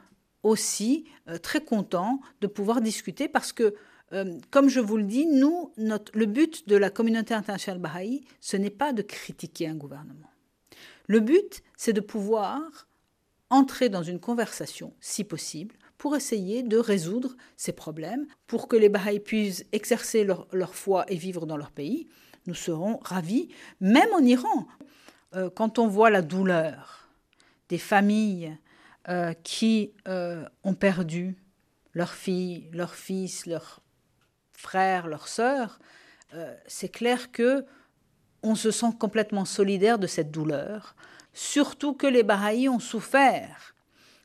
aussi 0.42 1.06
euh, 1.26 1.38
très 1.38 1.64
contents 1.64 2.20
de 2.42 2.46
pouvoir 2.46 2.82
discuter 2.82 3.28
parce 3.28 3.54
que, 3.54 3.74
comme 4.50 4.68
je 4.68 4.80
vous 4.80 4.98
le 4.98 5.04
dis, 5.04 5.24
nous, 5.24 5.72
le 5.78 6.26
but 6.26 6.68
de 6.68 6.76
la 6.76 6.90
communauté 6.90 7.32
internationale 7.32 7.80
Baha'i, 7.80 8.26
ce 8.42 8.58
n'est 8.58 8.68
pas 8.68 8.92
de 8.92 9.00
critiquer 9.00 9.68
un 9.68 9.74
gouvernement. 9.74 10.30
Le 11.06 11.20
but, 11.20 11.62
c'est 11.78 11.94
de 11.94 12.02
pouvoir 12.02 12.60
entrer 13.48 13.88
dans 13.88 14.02
une 14.02 14.20
conversation, 14.20 14.92
si 15.00 15.24
possible, 15.24 15.76
pour 15.96 16.14
essayer 16.14 16.62
de 16.62 16.76
résoudre 16.76 17.38
ces 17.56 17.72
problèmes, 17.72 18.26
pour 18.46 18.68
que 18.68 18.76
les 18.76 18.90
Baha'i 18.90 19.18
puissent 19.18 19.64
exercer 19.72 20.24
leur, 20.24 20.74
foi 20.74 21.06
et 21.08 21.16
vivre 21.16 21.46
dans 21.46 21.56
leur 21.56 21.70
pays. 21.70 22.06
Nous 22.46 22.54
serons 22.54 22.98
ravis, 23.02 23.48
même 23.80 24.12
en 24.12 24.20
Iran. 24.20 24.66
Euh, 25.34 25.50
quand 25.50 25.78
on 25.78 25.86
voit 25.86 26.10
la 26.10 26.22
douleur 26.22 27.08
des 27.68 27.78
familles 27.78 28.56
euh, 29.08 29.32
qui 29.44 29.92
euh, 30.08 30.44
ont 30.64 30.74
perdu 30.74 31.36
leurs 31.94 32.12
filles, 32.12 32.68
leurs 32.72 32.94
fils, 32.94 33.46
leurs 33.46 33.80
frères, 34.52 35.06
leurs 35.06 35.28
sœurs, 35.28 35.78
c'est 36.66 36.88
clair 36.88 37.30
que 37.30 37.66
on 38.42 38.54
se 38.54 38.70
sent 38.70 38.94
complètement 38.98 39.44
solidaire 39.44 39.98
de 39.98 40.06
cette 40.06 40.30
douleur, 40.30 40.96
surtout 41.34 41.92
que 41.92 42.06
les 42.06 42.22
Bahaïs 42.22 42.70
ont 42.70 42.78
souffert 42.78 43.74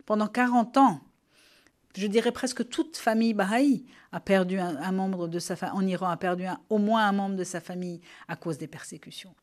pendant 0.06 0.28
40 0.28 0.78
ans. 0.78 1.02
Je 1.98 2.06
dirais 2.06 2.32
presque 2.32 2.70
toute 2.70 2.96
famille 2.96 3.34
Bahaï 3.34 3.84
a 4.12 4.20
perdu 4.20 4.60
un, 4.60 4.92
membre 4.92 5.28
de 5.28 5.40
sa 5.40 5.56
en 5.74 5.86
Iran 5.86 6.10
a 6.10 6.18
perdu 6.18 6.46
au 6.70 6.78
moins 6.78 7.08
un 7.08 7.12
membre 7.12 7.36
de 7.36 7.44
sa 7.44 7.60
famille 7.60 8.02
à 8.28 8.36
cause 8.36 8.60
des 8.60 8.68
persécutions. 8.68 9.34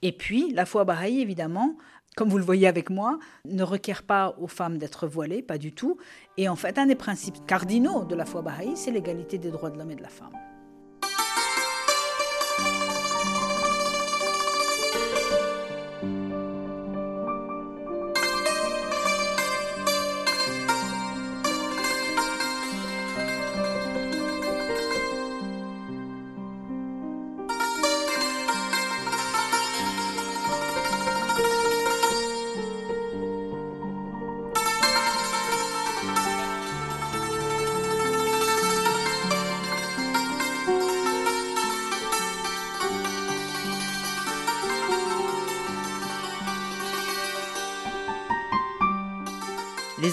Et 0.00 0.12
puis, 0.12 0.50
la 0.54 0.64
foi 0.64 0.84
Bahaï, 0.84 1.20
évidemment, 1.20 1.76
comme 2.16 2.30
vous 2.30 2.38
le 2.38 2.44
voyez 2.44 2.66
avec 2.66 2.88
moi, 2.88 3.18
ne 3.44 3.62
requiert 3.62 4.04
pas 4.04 4.34
aux 4.40 4.48
femmes 4.48 4.78
d'être 4.78 5.06
voilées, 5.06 5.42
pas 5.42 5.58
du 5.58 5.72
tout. 5.72 5.98
Et 6.38 6.48
en 6.48 6.56
fait, 6.56 6.78
un 6.78 6.86
des 6.86 6.94
principes 6.94 7.44
cardinaux 7.46 8.04
de 8.04 8.14
la 8.14 8.24
foi 8.24 8.40
Bahaï, 8.40 8.74
c'est 8.74 8.90
l'égalité 8.90 9.36
des 9.36 9.50
droits 9.50 9.68
de 9.68 9.76
l'homme 9.76 9.90
et 9.90 9.96
de 9.96 10.02
la 10.02 10.08
femme. 10.08 10.32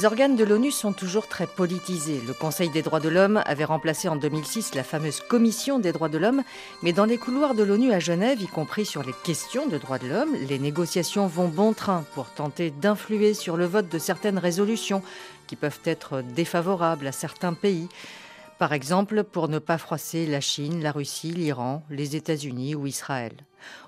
Les 0.06 0.12
organes 0.12 0.36
de 0.36 0.44
l'ONU 0.44 0.70
sont 0.70 0.94
toujours 0.94 1.28
très 1.28 1.48
politisés. 1.48 2.22
Le 2.28 2.34
Conseil 2.34 2.70
des 2.70 2.84
droits 2.84 3.00
de 3.00 3.10
l'homme 3.10 3.41
avait 3.44 3.65
remplacé 3.65 4.08
en 4.08 4.15
2006 4.15 4.76
la 4.76 4.84
fameuse 4.84 5.20
Commission 5.20 5.80
des 5.80 5.91
droits 5.94 6.10
de 6.10 6.20
l'homme, 6.20 6.44
mais 6.84 6.94
dans 6.94 7.06
les 7.06 7.18
couloirs 7.18 7.56
de 7.56 7.63
l'ONU 7.63 7.91
à 7.91 7.98
Genève, 7.98 8.39
y 8.39 8.46
compris 8.46 8.86
sur 8.86 9.02
les 9.02 9.15
questions 9.24 9.65
de 9.65 9.80
droits 9.80 9.98
de 9.98 10.08
l'homme, 10.08 10.36
les 10.48 10.60
négociations 10.60 11.26
vont 11.26 11.48
bon 11.48 11.74
train 11.74 12.06
pour 12.13 12.28
tenter 12.28 12.70
d'influer 12.70 13.34
sur 13.34 13.58
le 13.58 13.65
vote 13.65 13.89
de 13.89 13.98
certaines 13.98 14.38
résolutions 14.38 15.02
qui 15.48 15.56
peuvent 15.56 15.80
être 15.86 16.22
défavorables 16.22 17.08
à 17.08 17.12
certains 17.12 17.54
pays. 17.54 17.89
Par 18.58 18.72
exemple, 18.72 19.26
pour 19.26 19.50
ne 19.50 19.60
pas 19.60 19.78
froisser 19.78 20.26
la 20.26 20.39
Chine, 20.39 20.82
la 20.82 20.94
Russie, 20.94 21.32
l'Iran, 21.32 21.84
les 21.89 22.15
États-Unis 22.15 22.74
ou 22.74 22.88
Israël. 22.88 23.34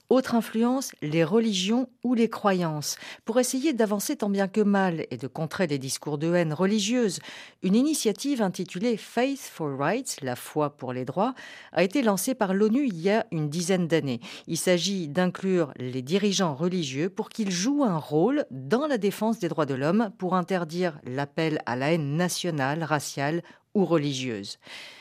Autre 0.10 0.36
influence, 0.36 0.92
les 1.02 1.24
religions 1.24 1.90
ou 2.04 2.14
les 2.14 2.30
croyances, 2.30 2.98
pour 3.26 3.40
essayer 3.40 3.74
d'avancer 3.74 4.16
tant 4.16 4.30
bien 4.30 4.48
que 4.48 4.62
mal 4.62 5.06
et 5.12 5.18
de 5.18 5.28
contrer 5.28 5.68
les 5.68 5.80
discours 5.80 6.18
de 6.18 6.34
haine 6.34 6.54
religieuse. 6.54 7.20
Une 7.62 7.76
initiative 7.76 8.42
intitulée 8.42 8.96
Faith 8.96 9.40
for 9.40 9.78
Rights, 9.78 10.18
la 10.22 10.38
foi 10.38 10.70
pour 10.70 10.92
les 10.94 11.04
droits, 11.04 11.34
a 11.74 11.84
été 11.84 12.02
lancée 12.02 12.36
par 12.36 12.54
l'ONU 12.54 12.88
il 12.88 13.00
y 13.00 13.10
a 13.10 13.26
une 13.32 13.50
dizaine 13.50 13.88
d'années. 13.88 14.22
Il 14.48 14.58
s'agit 14.58 15.10
d'inclure 15.10 15.74
les 15.78 16.02
dirigeants 16.02 16.56
religieux 16.56 17.10
pour 17.10 17.28
qu'ils 17.28 17.52
jouent 17.52 17.84
un 17.84 17.98
rôle 17.98 18.46
dans 18.50 18.88
la 18.88 18.98
défense 18.98 19.40
des 19.40 19.50
droits 19.50 19.66
de 19.66 19.76
l'homme 19.76 20.12
pour 20.18 20.36
interdire 20.36 21.00
l'appel 21.04 21.62
à 21.66 21.76
la 21.76 21.92
haine 21.92 22.16
nationale, 22.16 22.84
raciale 22.84 23.44
ou 23.78 23.86
religieuse. 23.86 24.58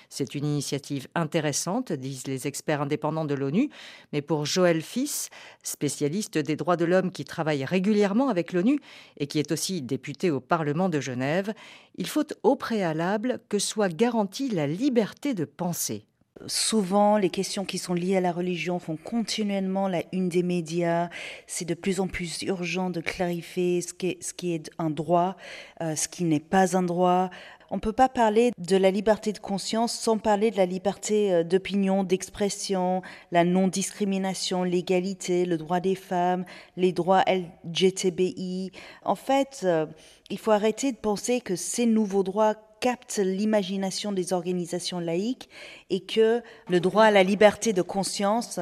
C'est 0.08 0.34
une 0.34 0.44
initiative 0.44 1.08
intéressante, 1.14 1.92
disent 1.92 2.26
les 2.26 2.46
experts 2.46 2.82
indépendants 2.82 3.24
de 3.24 3.34
l'ONU, 3.34 3.70
mais 4.12 4.22
pour 4.22 4.46
Joël 4.46 4.82
Fils, 4.82 5.30
spécialiste 5.62 6.38
des 6.38 6.56
droits 6.56 6.76
de 6.76 6.84
l'homme 6.84 7.10
qui 7.10 7.24
travaille 7.24 7.64
régulièrement 7.64 8.28
avec 8.28 8.52
l'ONU 8.52 8.78
et 9.18 9.26
qui 9.26 9.38
est 9.38 9.50
aussi 9.52 9.82
député 9.82 10.30
au 10.30 10.40
Parlement 10.40 10.88
de 10.88 11.00
Genève, 11.00 11.52
il 11.96 12.06
faut 12.06 12.26
au 12.42 12.56
préalable 12.56 13.40
que 13.48 13.58
soit 13.58 13.92
garantie 13.92 14.48
la 14.48 14.66
liberté 14.66 15.34
de 15.34 15.44
penser. 15.44 16.06
Souvent, 16.46 17.16
les 17.16 17.30
questions 17.30 17.64
qui 17.64 17.78
sont 17.78 17.94
liées 17.94 18.18
à 18.18 18.20
la 18.20 18.30
religion 18.30 18.78
font 18.78 18.96
continuellement 18.96 19.88
la 19.88 20.02
une 20.12 20.28
des 20.28 20.42
médias. 20.42 21.08
C'est 21.46 21.64
de 21.64 21.72
plus 21.72 21.98
en 21.98 22.08
plus 22.08 22.42
urgent 22.42 22.90
de 22.90 23.00
clarifier 23.00 23.80
ce 23.80 23.94
qui 23.94 24.08
est, 24.08 24.22
ce 24.22 24.34
qui 24.34 24.52
est 24.52 24.70
un 24.78 24.90
droit, 24.90 25.36
euh, 25.80 25.96
ce 25.96 26.08
qui 26.08 26.24
n'est 26.24 26.38
pas 26.38 26.76
un 26.76 26.82
droit, 26.82 27.30
on 27.70 27.76
ne 27.76 27.80
peut 27.80 27.92
pas 27.92 28.08
parler 28.08 28.52
de 28.58 28.76
la 28.76 28.90
liberté 28.90 29.32
de 29.32 29.38
conscience 29.38 29.92
sans 29.92 30.18
parler 30.18 30.50
de 30.50 30.56
la 30.56 30.66
liberté 30.66 31.32
euh, 31.32 31.44
d'opinion, 31.44 32.04
d'expression, 32.04 33.02
la 33.32 33.44
non-discrimination, 33.44 34.62
l'égalité, 34.62 35.44
le 35.44 35.58
droit 35.58 35.80
des 35.80 35.94
femmes, 35.94 36.44
les 36.76 36.92
droits 36.92 37.24
LGTBI. 37.26 38.70
En 39.04 39.14
fait, 39.14 39.60
euh, 39.64 39.86
il 40.30 40.38
faut 40.38 40.52
arrêter 40.52 40.92
de 40.92 40.96
penser 40.96 41.40
que 41.40 41.56
ces 41.56 41.86
nouveaux 41.86 42.22
droits 42.22 42.54
captent 42.80 43.18
l'imagination 43.18 44.12
des 44.12 44.32
organisations 44.32 45.00
laïques 45.00 45.48
et 45.90 46.00
que 46.00 46.42
le 46.68 46.80
droit 46.80 47.04
à 47.04 47.10
la 47.10 47.22
liberté 47.22 47.72
de 47.72 47.82
conscience 47.82 48.60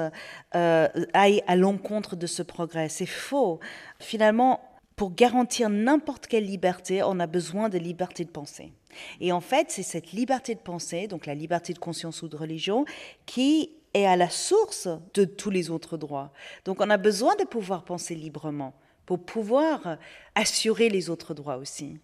euh, 0.54 0.88
aille 1.12 1.42
à 1.46 1.56
l'encontre 1.56 2.16
de 2.16 2.26
ce 2.26 2.42
progrès. 2.42 2.88
C'est 2.88 3.06
faux. 3.06 3.58
Finalement, 3.98 4.60
pour 4.96 5.14
garantir 5.14 5.68
n'importe 5.68 6.26
quelle 6.26 6.46
liberté, 6.46 7.02
on 7.02 7.18
a 7.18 7.26
besoin 7.26 7.68
de 7.68 7.78
liberté 7.78 8.24
de 8.24 8.30
pensée. 8.30 8.72
Et 9.20 9.32
en 9.32 9.40
fait, 9.40 9.70
c'est 9.70 9.82
cette 9.82 10.12
liberté 10.12 10.54
de 10.54 10.60
pensée, 10.60 11.06
donc 11.06 11.26
la 11.26 11.34
liberté 11.34 11.72
de 11.72 11.78
conscience 11.78 12.22
ou 12.22 12.28
de 12.28 12.36
religion, 12.36 12.84
qui 13.26 13.70
est 13.94 14.06
à 14.06 14.16
la 14.16 14.28
source 14.28 14.88
de 15.14 15.24
tous 15.24 15.50
les 15.50 15.70
autres 15.70 15.96
droits. 15.96 16.32
Donc 16.64 16.80
on 16.80 16.90
a 16.90 16.96
besoin 16.96 17.34
de 17.36 17.44
pouvoir 17.44 17.84
penser 17.84 18.14
librement 18.14 18.74
pour 19.06 19.24
pouvoir 19.24 19.98
assurer 20.34 20.88
les 20.88 21.10
autres 21.10 21.34
droits 21.34 21.56
aussi. 21.56 21.98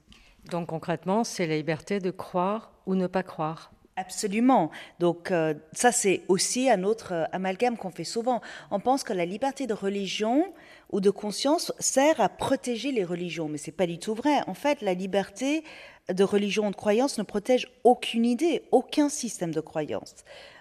Donc 0.51 0.69
concrètement, 0.69 1.25
c'est 1.25 1.47
la 1.47 1.57
liberté 1.57 1.99
de 1.99 2.11
croire 2.11 2.73
ou 2.87 2.95
ne 2.95 3.07
pas 3.07 3.23
croire. 3.23 3.73
Absolument. 4.01 4.71
Donc 4.99 5.31
euh, 5.31 5.53
ça, 5.73 5.93
c'est 5.93 6.23
aussi 6.29 6.71
un 6.71 6.85
autre 6.85 7.13
euh, 7.13 7.25
amalgame 7.33 7.77
qu'on 7.77 7.91
fait 7.91 8.05
souvent. 8.05 8.41
On 8.71 8.81
pense 8.81 9.05
que 9.05 9.13
la 9.13 9.27
liberté 9.27 9.67
de 9.67 9.75
religion 9.75 10.55
ou 10.91 11.01
de 11.01 11.11
conscience 11.11 11.71
sert 11.79 12.19
à 12.19 12.31
protéger 12.31 12.93
les 12.93 13.05
religions, 13.05 13.49
mais 13.49 13.59
c'est 13.59 13.73
pas 13.73 13.87
du 13.87 13.99
tout 13.99 14.15
vrai. 14.15 14.41
En 14.47 14.55
fait, 14.55 14.81
la 14.81 14.95
liberté 14.95 15.65
de 16.09 16.25
religion 16.25 16.69
ou 16.69 16.71
de 16.71 16.77
croyance 16.77 17.19
ne 17.19 17.25
protège 17.25 17.69
aucune 17.85 18.25
idée, 18.25 18.63
aucun 18.71 19.11
système 19.11 19.53
de 19.53 19.61
croyance. 19.61 20.15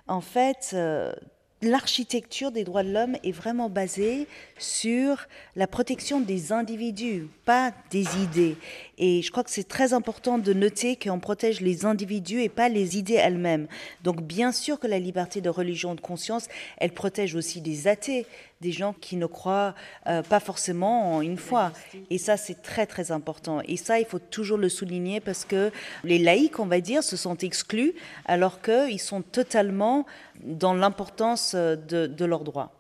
En 0.10 0.20
fait, 0.20 0.72
euh, 0.74 1.14
l'architecture 1.62 2.52
des 2.52 2.64
droits 2.64 2.84
de 2.84 2.92
l'homme 2.92 3.16
est 3.24 3.32
vraiment 3.32 3.70
basée 3.70 4.28
sur 4.58 5.28
la 5.56 5.68
protection 5.68 6.20
des 6.20 6.52
individus, 6.52 7.28
pas 7.46 7.72
des 7.90 8.06
idées. 8.22 8.58
Et 9.00 9.22
je 9.22 9.32
crois 9.32 9.46
que 9.46 9.50
c'est 9.50 9.68
très 9.68 9.94
important 9.94 10.38
de 10.38 10.54
noter 10.54 10.98
qu'on 10.98 11.20
protège 11.20 11.62
les 11.62 11.86
individus 11.86 12.42
et 12.42 12.50
pas 12.50 12.68
les 12.68 12.98
idées 12.98 13.14
elles-mêmes. 13.14 13.68
Donc 14.04 14.22
bien 14.22 14.52
sûr 14.52 14.78
que 14.78 14.88
la 14.88 15.00
liberté 15.00 15.40
de 15.40 15.50
religion 15.50 15.96
de 15.96 16.02
conscience, 16.02 16.48
elle 16.78 16.92
protège 16.92 17.34
aussi 17.34 17.62
des 17.62 17.88
athées, 17.88 18.26
des 18.60 18.74
gens 18.74 18.94
qui 19.00 19.16
ne 19.16 19.26
croient 19.26 19.74
euh, 20.08 20.22
pas 20.22 20.42
forcément 20.42 21.16
en 21.16 21.22
une 21.22 21.38
foi. 21.38 21.72
Et 22.10 22.18
ça, 22.18 22.36
c'est 22.36 22.62
très 22.62 22.86
très 22.86 23.12
important. 23.12 23.62
Et 23.66 23.78
ça, 23.78 24.00
il 24.00 24.06
faut 24.06 24.20
toujours 24.20 24.58
le 24.58 24.68
souligner 24.68 25.22
parce 25.22 25.46
que 25.46 25.72
les 26.04 26.20
laïcs, 26.20 26.60
on 26.60 26.66
va 26.66 26.82
dire, 26.82 27.02
se 27.02 27.16
sont 27.16 27.38
exclus 27.38 27.94
alors 28.26 28.62
qu'ils 28.62 29.00
sont 29.00 29.22
totalement 29.22 30.06
dans 30.44 30.74
l'importance 30.74 31.56
de, 31.56 32.06
de 32.06 32.26
leurs 32.26 32.44
droits. 32.44 32.74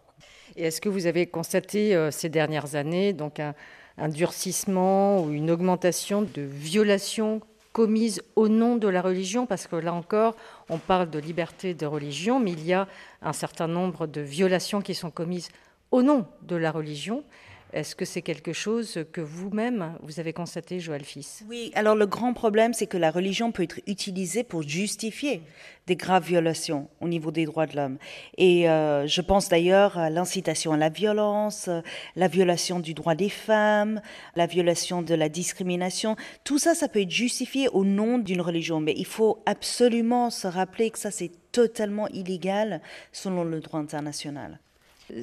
Et 0.57 0.63
est-ce 0.63 0.81
que 0.81 0.89
vous 0.89 1.05
avez 1.05 1.27
constaté 1.27 1.95
euh, 1.95 2.11
ces 2.11 2.27
dernières 2.27 2.75
années 2.75 3.13
donc 3.13 3.39
un, 3.39 3.55
un 3.99 4.09
durcissement 4.09 5.21
ou 5.21 5.31
une 5.31 5.51
augmentation 5.51 6.21
de 6.21 6.41
violations 6.41 7.41
commises 7.73 8.21
au 8.35 8.47
nom 8.47 8.75
de 8.75 8.87
la 8.87 9.01
religion, 9.01 9.45
parce 9.45 9.67
que 9.67 9.75
là 9.75 9.93
encore, 9.93 10.35
on 10.69 10.77
parle 10.77 11.09
de 11.09 11.19
liberté 11.19 11.73
de 11.73 11.85
religion, 11.85 12.39
mais 12.39 12.51
il 12.51 12.65
y 12.65 12.73
a 12.73 12.87
un 13.21 13.33
certain 13.33 13.67
nombre 13.67 14.07
de 14.07 14.21
violations 14.21 14.81
qui 14.81 14.95
sont 14.95 15.11
commises 15.11 15.49
au 15.91 16.01
nom 16.01 16.25
de 16.41 16.55
la 16.55 16.71
religion. 16.71 17.23
Est-ce 17.71 17.95
que 17.95 18.05
c'est 18.05 18.23
quelque 18.23 18.51
chose 18.51 19.05
que 19.11 19.21
vous-même, 19.21 19.93
vous 20.01 20.19
avez 20.19 20.33
constaté, 20.33 20.79
Joël 20.79 21.03
Fils? 21.03 21.43
Oui, 21.47 21.71
alors 21.75 21.95
le 21.95 22.07
grand 22.07 22.33
problème, 22.33 22.73
c'est 22.73 22.87
que 22.87 22.97
la 22.97 23.11
religion 23.11 23.51
peut 23.51 23.63
être 23.63 23.79
utilisée 23.85 24.43
pour 24.43 24.63
justifier 24.63 25.41
des 25.85 25.95
graves 25.95 26.25
violations 26.25 26.87
au 26.99 27.07
niveau 27.07 27.29
des 27.29 27.45
droits 27.45 27.67
de 27.67 27.75
l'homme. 27.75 27.97
Et 28.37 28.67
euh, 28.69 29.05
je 29.05 29.21
pense 29.21 29.49
d'ailleurs 29.49 29.99
à 29.99 30.09
l'incitation 30.09 30.73
à 30.73 30.77
la 30.77 30.89
violence, 30.89 31.69
la 32.15 32.27
violation 32.27 32.79
du 32.79 32.95
droit 32.95 33.15
des 33.15 33.29
femmes, 33.29 34.01
la 34.35 34.47
violation 34.47 35.03
de 35.03 35.13
la 35.13 35.29
discrimination. 35.29 36.15
Tout 36.43 36.57
ça, 36.57 36.73
ça 36.73 36.87
peut 36.87 37.01
être 37.01 37.11
justifié 37.11 37.69
au 37.69 37.85
nom 37.85 38.17
d'une 38.17 38.41
religion, 38.41 38.79
mais 38.79 38.93
il 38.97 39.05
faut 39.05 39.43
absolument 39.45 40.31
se 40.31 40.47
rappeler 40.47 40.89
que 40.89 40.97
ça, 40.97 41.11
c'est 41.11 41.31
totalement 41.51 42.07
illégal 42.07 42.81
selon 43.11 43.43
le 43.43 43.59
droit 43.59 43.79
international. 43.79 44.59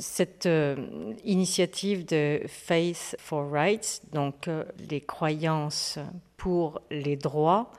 Cette 0.01 0.47
euh, 0.47 0.77
initiative 1.25 2.07
de 2.07 2.41
Faith 2.47 3.17
for 3.19 3.51
Rights, 3.51 4.03
donc 4.13 4.49
euh, 4.49 4.65
les 4.91 5.01
croyances 5.01 5.99
pour 6.37 6.81
les 6.91 7.17
droits, 7.17 7.71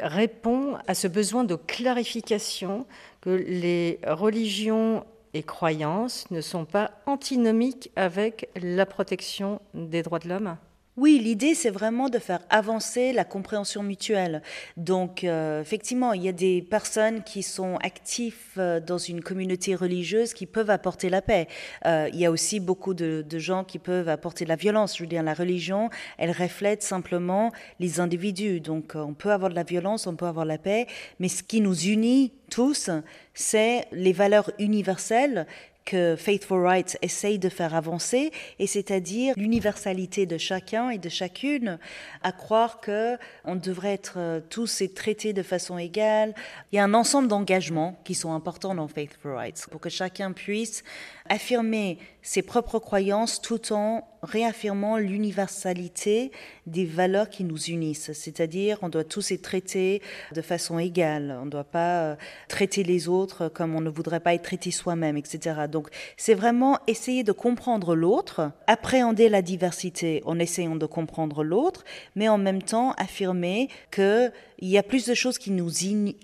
répond 0.00 0.76
à 0.86 0.94
ce 0.94 1.08
besoin 1.08 1.44
de 1.44 1.54
clarification 1.54 2.86
que 3.20 3.30
les 3.30 3.98
religions 4.06 5.04
et 5.34 5.42
croyances 5.42 6.30
ne 6.30 6.40
sont 6.40 6.64
pas 6.64 6.92
antinomiques 7.06 7.90
avec 7.96 8.48
la 8.56 8.86
protection 8.86 9.60
des 9.74 10.02
droits 10.02 10.18
de 10.18 10.28
l'homme 10.28 10.56
oui, 10.96 11.18
l'idée, 11.22 11.54
c'est 11.54 11.70
vraiment 11.70 12.08
de 12.08 12.18
faire 12.18 12.40
avancer 12.48 13.12
la 13.12 13.24
compréhension 13.24 13.82
mutuelle. 13.82 14.40
Donc, 14.78 15.24
euh, 15.24 15.60
effectivement, 15.60 16.14
il 16.14 16.22
y 16.22 16.28
a 16.28 16.32
des 16.32 16.62
personnes 16.62 17.22
qui 17.22 17.42
sont 17.42 17.76
actifs 17.82 18.54
euh, 18.56 18.80
dans 18.80 18.96
une 18.96 19.20
communauté 19.20 19.74
religieuse 19.74 20.32
qui 20.32 20.46
peuvent 20.46 20.70
apporter 20.70 21.10
la 21.10 21.20
paix. 21.20 21.48
Euh, 21.84 22.08
il 22.14 22.18
y 22.18 22.24
a 22.24 22.30
aussi 22.30 22.60
beaucoup 22.60 22.94
de, 22.94 23.22
de, 23.28 23.38
gens 23.38 23.62
qui 23.62 23.78
peuvent 23.78 24.08
apporter 24.08 24.46
la 24.46 24.56
violence. 24.56 24.96
Je 24.96 25.02
veux 25.02 25.08
dire, 25.08 25.22
la 25.22 25.34
religion, 25.34 25.90
elle 26.16 26.30
reflète 26.30 26.82
simplement 26.82 27.52
les 27.78 28.00
individus. 28.00 28.60
Donc, 28.60 28.92
on 28.94 29.12
peut 29.12 29.32
avoir 29.32 29.50
de 29.50 29.54
la 29.54 29.64
violence, 29.64 30.06
on 30.06 30.16
peut 30.16 30.24
avoir 30.24 30.46
la 30.46 30.56
paix, 30.56 30.86
mais 31.20 31.28
ce 31.28 31.42
qui 31.42 31.60
nous 31.60 31.78
unit 31.78 32.32
tous, 32.50 32.88
c'est 33.34 33.86
les 33.92 34.14
valeurs 34.14 34.50
universelles 34.58 35.46
que 35.86 36.16
Faith 36.16 36.44
for 36.44 36.60
Rights 36.60 36.98
essaye 37.00 37.38
de 37.38 37.48
faire 37.48 37.74
avancer, 37.74 38.32
et 38.58 38.66
c'est-à-dire 38.66 39.32
l'universalité 39.38 40.26
de 40.26 40.36
chacun 40.36 40.90
et 40.90 40.98
de 40.98 41.08
chacune, 41.08 41.78
à 42.22 42.32
croire 42.32 42.80
que 42.80 43.16
on 43.44 43.56
devrait 43.56 43.94
être 43.94 44.14
euh, 44.18 44.40
tous 44.50 44.82
et 44.82 44.88
traités 44.88 45.32
de 45.32 45.42
façon 45.42 45.78
égale. 45.78 46.34
Il 46.72 46.76
y 46.76 46.78
a 46.78 46.84
un 46.84 46.92
ensemble 46.92 47.28
d'engagements 47.28 47.98
qui 48.04 48.14
sont 48.14 48.34
importants 48.34 48.74
dans 48.74 48.88
Faith 48.88 49.16
for 49.22 49.36
Rights 49.36 49.66
pour 49.70 49.80
que 49.80 49.88
chacun 49.88 50.32
puisse 50.32 50.82
affirmer 51.28 51.98
ses 52.22 52.42
propres 52.42 52.78
croyances 52.78 53.40
tout 53.40 53.72
en 53.72 54.06
réaffirmant 54.22 54.98
l'universalité 54.98 56.32
des 56.66 56.84
valeurs 56.84 57.30
qui 57.30 57.44
nous 57.44 57.66
unissent. 57.66 58.12
C'est-à-dire, 58.12 58.78
on 58.82 58.88
doit 58.88 59.04
tous 59.04 59.30
être 59.30 59.42
traités 59.42 60.02
de 60.34 60.42
façon 60.42 60.78
égale. 60.78 61.38
On 61.40 61.44
ne 61.44 61.50
doit 61.50 61.64
pas 61.64 62.00
euh, 62.00 62.16
traiter 62.48 62.82
les 62.82 63.08
autres 63.08 63.48
comme 63.48 63.76
on 63.76 63.80
ne 63.80 63.88
voudrait 63.90 64.20
pas 64.20 64.34
être 64.34 64.42
traité 64.42 64.70
soi-même, 64.70 65.16
etc. 65.16 65.66
Donc, 65.70 65.88
c'est 66.16 66.34
vraiment 66.34 66.78
essayer 66.86 67.22
de 67.22 67.32
comprendre 67.32 67.94
l'autre, 67.94 68.50
appréhender 68.66 69.28
la 69.28 69.42
diversité 69.42 70.22
en 70.26 70.38
essayant 70.38 70.76
de 70.76 70.86
comprendre 70.86 71.44
l'autre, 71.44 71.84
mais 72.16 72.28
en 72.28 72.38
même 72.38 72.62
temps 72.62 72.92
affirmer 72.98 73.68
qu'il 73.92 74.32
y 74.62 74.78
a 74.78 74.82
plus 74.82 75.06
de 75.06 75.14
choses 75.14 75.38
qui 75.38 75.52
nous 75.52 75.70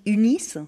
unissent 0.07 0.59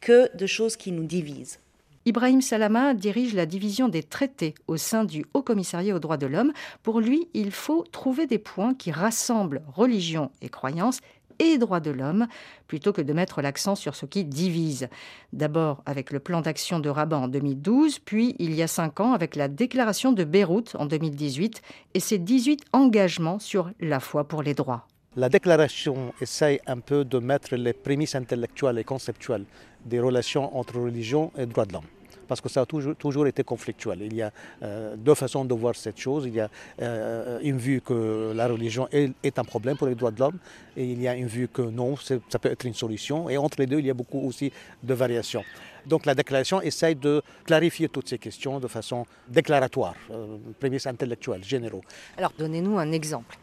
que 0.00 0.34
de 0.36 0.46
choses 0.46 0.76
qui 0.76 0.90
nous 0.90 1.04
divisent. 1.04 1.61
Ibrahim 2.04 2.40
Salama 2.40 2.94
dirige 2.94 3.32
la 3.32 3.46
division 3.46 3.88
des 3.88 4.02
traités 4.02 4.54
au 4.66 4.76
sein 4.76 5.04
du 5.04 5.24
Haut 5.34 5.42
Commissariat 5.42 5.94
aux 5.94 6.00
droits 6.00 6.16
de 6.16 6.26
l'homme. 6.26 6.52
Pour 6.82 6.98
lui, 6.98 7.28
il 7.32 7.52
faut 7.52 7.84
trouver 7.92 8.26
des 8.26 8.38
points 8.38 8.74
qui 8.74 8.90
rassemblent 8.90 9.62
religion 9.72 10.32
et 10.40 10.48
croyance 10.48 10.98
et 11.38 11.58
droits 11.58 11.80
de 11.80 11.92
l'homme, 11.92 12.26
plutôt 12.66 12.92
que 12.92 13.02
de 13.02 13.12
mettre 13.12 13.40
l'accent 13.40 13.76
sur 13.76 13.94
ce 13.94 14.06
qui 14.06 14.24
divise. 14.24 14.88
D'abord 15.32 15.82
avec 15.86 16.10
le 16.10 16.18
plan 16.18 16.40
d'action 16.40 16.80
de 16.80 16.88
Rabat 16.88 17.18
en 17.18 17.28
2012, 17.28 18.00
puis 18.00 18.34
il 18.40 18.52
y 18.52 18.62
a 18.62 18.66
cinq 18.66 18.98
ans 18.98 19.12
avec 19.12 19.36
la 19.36 19.46
déclaration 19.46 20.12
de 20.12 20.24
Beyrouth 20.24 20.74
en 20.78 20.86
2018 20.86 21.62
et 21.94 22.00
ses 22.00 22.18
18 22.18 22.64
engagements 22.72 23.38
sur 23.38 23.70
la 23.80 24.00
foi 24.00 24.24
pour 24.24 24.42
les 24.42 24.54
droits. 24.54 24.88
La 25.14 25.28
déclaration 25.28 26.14
essaye 26.22 26.58
un 26.66 26.80
peu 26.80 27.04
de 27.04 27.18
mettre 27.18 27.54
les 27.54 27.74
prémices 27.74 28.14
intellectuelles 28.14 28.78
et 28.78 28.84
conceptuelles 28.84 29.44
des 29.84 30.00
relations 30.00 30.56
entre 30.56 30.78
religion 30.78 31.32
et 31.36 31.46
droits 31.46 31.66
de 31.66 31.72
l'homme. 31.72 31.84
Parce 32.28 32.40
que 32.40 32.48
ça 32.48 32.62
a 32.62 32.66
toujours, 32.66 32.96
toujours 32.96 33.26
été 33.26 33.42
conflictuel. 33.42 34.02
Il 34.02 34.14
y 34.14 34.22
a 34.22 34.32
euh, 34.62 34.96
deux 34.96 35.14
façons 35.14 35.44
de 35.44 35.54
voir 35.54 35.74
cette 35.74 35.98
chose. 35.98 36.24
Il 36.26 36.34
y 36.34 36.40
a 36.40 36.48
euh, 36.80 37.38
une 37.42 37.58
vue 37.58 37.80
que 37.80 38.32
la 38.34 38.48
religion 38.48 38.88
est, 38.90 39.38
un 39.38 39.44
problème 39.44 39.76
pour 39.76 39.86
les 39.86 39.94
droits 39.94 40.12
de 40.12 40.20
l'homme 40.20 40.38
et 40.76 40.84
il 40.84 41.00
y 41.02 41.08
a 41.08 41.14
une 41.14 41.26
vue 41.26 41.48
que 41.48 41.62
non, 41.62 41.96
ça 41.96 42.38
peut 42.40 42.50
être 42.50 42.64
une 42.64 42.74
solution. 42.74 43.28
Et 43.28 43.36
entre 43.36 43.60
les 43.60 43.66
deux, 43.66 43.80
il 43.80 43.86
y 43.86 43.90
a 43.90 43.94
beaucoup 43.94 44.20
aussi 44.20 44.52
de 44.82 44.94
variations. 44.94 45.44
Donc 45.84 46.06
la 46.06 46.14
déclaration 46.14 46.62
essaye 46.62 46.94
de 46.94 47.22
clarifier 47.44 47.88
toutes 47.88 48.08
ces 48.08 48.18
questions 48.18 48.60
de 48.60 48.68
façon 48.68 49.04
déclaratoire, 49.28 49.94
euh, 50.10 50.38
prémices 50.60 50.86
intellectuelles, 50.86 51.44
généraux. 51.44 51.82
Alors 52.16 52.32
donnez-nous 52.38 52.78
un 52.78 52.92
exemple. 52.92 53.36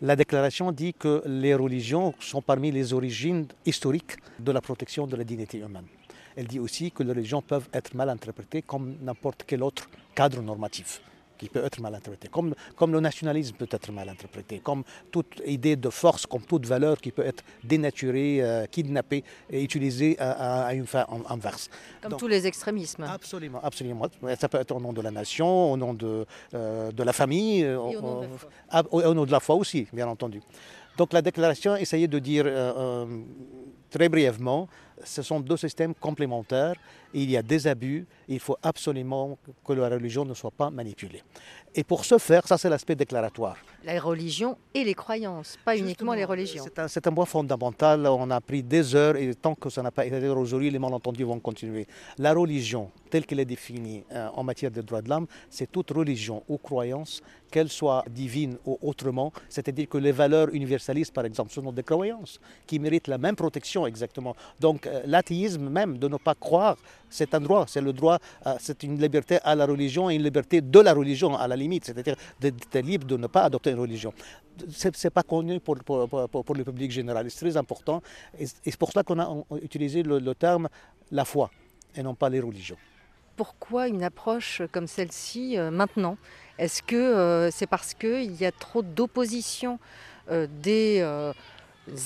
La 0.00 0.14
déclaration 0.14 0.70
dit 0.70 0.94
que 0.94 1.22
les 1.26 1.56
religions 1.56 2.14
sont 2.20 2.40
parmi 2.40 2.70
les 2.70 2.92
origines 2.92 3.48
historiques 3.66 4.16
de 4.38 4.52
la 4.52 4.60
protection 4.60 5.08
de 5.08 5.16
la 5.16 5.24
dignité 5.24 5.58
humaine. 5.58 5.86
Elle 6.36 6.46
dit 6.46 6.60
aussi 6.60 6.92
que 6.92 7.02
les 7.02 7.10
religions 7.10 7.42
peuvent 7.42 7.68
être 7.72 7.94
mal 7.94 8.08
interprétées 8.08 8.62
comme 8.62 8.94
n'importe 9.02 9.42
quel 9.44 9.60
autre 9.60 9.90
cadre 10.14 10.40
normatif 10.40 11.02
qui 11.38 11.48
peut 11.48 11.64
être 11.64 11.80
mal 11.80 11.94
interprété, 11.94 12.28
comme, 12.28 12.54
comme 12.76 12.92
le 12.92 13.00
nationalisme 13.00 13.56
peut 13.56 13.68
être 13.70 13.92
mal 13.92 14.08
interprété, 14.08 14.58
comme 14.58 14.82
toute 15.10 15.40
idée 15.46 15.76
de 15.76 15.90
force, 15.90 16.26
comme 16.26 16.42
toute 16.42 16.66
valeur 16.66 16.98
qui 16.98 17.12
peut 17.12 17.24
être 17.24 17.42
dénaturée, 17.64 18.38
euh, 18.42 18.66
kidnappée 18.66 19.24
et 19.50 19.62
utilisée 19.62 20.16
à, 20.18 20.66
à 20.66 20.74
une 20.74 20.86
fin 20.86 21.06
inverse. 21.28 21.70
Comme 22.02 22.10
Donc, 22.10 22.20
tous 22.20 22.28
les 22.28 22.46
extrémismes. 22.46 23.04
Absolument, 23.04 23.60
absolument. 23.62 24.06
Ça 24.38 24.48
peut 24.48 24.58
être 24.58 24.74
au 24.74 24.80
nom 24.80 24.92
de 24.92 25.00
la 25.00 25.10
nation, 25.10 25.72
au 25.72 25.76
nom 25.76 25.94
de, 25.94 26.26
euh, 26.54 26.90
de 26.92 27.02
la 27.02 27.12
famille, 27.12 27.60
et 27.60 27.74
au, 27.74 28.00
nom 28.00 28.20
de 28.20 28.26
la 28.26 28.38
foi. 28.38 28.50
À, 28.70 28.82
au 28.90 29.14
nom 29.14 29.24
de 29.24 29.32
la 29.32 29.40
foi 29.40 29.54
aussi, 29.54 29.86
bien 29.92 30.08
entendu. 30.08 30.40
Donc 30.98 31.12
la 31.12 31.22
déclaration 31.22 31.76
essayait 31.76 32.08
de 32.08 32.18
dire 32.18 32.44
euh, 32.46 33.06
très 33.88 34.08
brièvement, 34.08 34.68
ce 35.04 35.22
sont 35.22 35.40
deux 35.40 35.56
systèmes 35.56 35.94
complémentaires. 35.94 36.74
Il 37.14 37.30
y 37.30 37.36
a 37.36 37.42
des 37.42 37.66
abus. 37.66 38.06
Il 38.28 38.40
faut 38.40 38.56
absolument 38.62 39.38
que 39.64 39.72
la 39.72 39.88
religion 39.88 40.24
ne 40.24 40.34
soit 40.34 40.50
pas 40.50 40.70
manipulée. 40.70 41.22
Et 41.74 41.84
pour 41.84 42.04
ce 42.04 42.18
faire, 42.18 42.46
ça 42.46 42.58
c'est 42.58 42.68
l'aspect 42.68 42.94
déclaratoire. 42.96 43.56
La 43.84 44.00
religion 44.00 44.58
et 44.74 44.84
les 44.84 44.94
croyances, 44.94 45.56
pas 45.64 45.72
Justement, 45.72 45.86
uniquement 45.86 46.14
les 46.14 46.24
religions. 46.24 46.64
C'est 46.66 47.06
un, 47.06 47.10
un, 47.10 47.14
point 47.14 47.24
fondamental. 47.24 48.06
On 48.06 48.30
a 48.30 48.40
pris 48.40 48.62
des 48.62 48.94
heures 48.94 49.16
et 49.16 49.34
tant 49.34 49.54
que 49.54 49.70
ça 49.70 49.82
n'a 49.82 49.90
pas 49.90 50.04
été 50.04 50.28
aujourd'hui, 50.28 50.70
les 50.70 50.78
malentendus 50.78 51.24
vont 51.24 51.38
continuer. 51.38 51.86
La 52.18 52.32
religion, 52.34 52.90
telle 53.10 53.24
qu'elle 53.26 53.40
est 53.40 53.44
définie 53.44 54.04
euh, 54.12 54.28
en 54.34 54.42
matière 54.42 54.70
de 54.70 54.80
droits 54.82 55.02
de 55.02 55.08
l'homme, 55.08 55.26
c'est 55.48 55.70
toute 55.70 55.90
religion 55.90 56.42
ou 56.48 56.58
croyance, 56.58 57.22
qu'elle 57.50 57.68
soit 57.68 58.04
divine 58.10 58.56
ou 58.66 58.78
autrement. 58.82 59.32
C'est-à-dire 59.48 59.88
que 59.88 59.98
les 59.98 60.12
valeurs 60.12 60.48
universalistes, 60.52 61.12
par 61.14 61.24
exemple, 61.24 61.52
sont 61.52 61.72
des 61.72 61.82
croyances 61.82 62.40
qui 62.66 62.78
méritent 62.78 63.08
la 63.08 63.18
même 63.18 63.36
protection 63.36 63.86
exactement. 63.86 64.34
Donc 64.60 64.87
l'athéisme 65.04 65.68
même, 65.68 65.98
de 65.98 66.08
ne 66.08 66.16
pas 66.16 66.34
croire, 66.34 66.76
c'est 67.10 67.34
un 67.34 67.40
droit. 67.40 67.64
C'est 67.66 67.80
le 67.80 67.92
droit, 67.92 68.18
euh, 68.46 68.54
c'est 68.60 68.82
une 68.82 69.00
liberté 69.00 69.38
à 69.42 69.54
la 69.54 69.66
religion 69.66 70.10
et 70.10 70.14
une 70.14 70.22
liberté 70.22 70.60
de 70.60 70.80
la 70.80 70.92
religion 70.92 71.36
à 71.36 71.48
la 71.48 71.56
limite. 71.56 71.86
C'est-à-dire 71.86 72.16
d'être 72.40 72.78
libre 72.78 73.06
de 73.06 73.16
ne 73.16 73.26
pas 73.26 73.44
adopter 73.44 73.70
une 73.70 73.80
religion. 73.80 74.12
Ce 74.70 74.88
n'est 74.88 75.10
pas 75.10 75.22
connu 75.22 75.60
pour, 75.60 75.76
pour, 75.84 76.08
pour, 76.08 76.54
le 76.54 76.64
public 76.64 76.90
général. 76.90 77.30
C'est 77.30 77.40
très 77.46 77.56
important. 77.56 78.02
Et, 78.38 78.46
c'est 78.46 78.76
pour 78.76 78.92
ça 78.92 79.02
qu'on 79.02 79.18
a 79.20 79.44
utilisé 79.62 80.02
le, 80.02 80.34
terme 80.34 80.68
la 81.10 81.24
foi 81.24 81.50
et 81.94 82.02
non 82.02 82.14
pas 82.14 82.28
les 82.28 82.40
religions 82.40 82.76
pourquoi 83.36 83.86
une 83.86 84.02
approche 84.02 84.62
comme 84.72 84.88
celle-ci 84.88 85.56
euh, 85.56 85.70
maintenant? 85.70 86.16
Est-ce 86.58 86.82
que 86.82 86.96
euh, 86.96 87.52
c'est 87.52 87.68
parce 87.68 87.94
qu'il 87.94 88.34
y 88.34 88.44
a 88.44 88.50
trop 88.50 88.82
d'opposition 88.82 89.78
des 90.60 91.02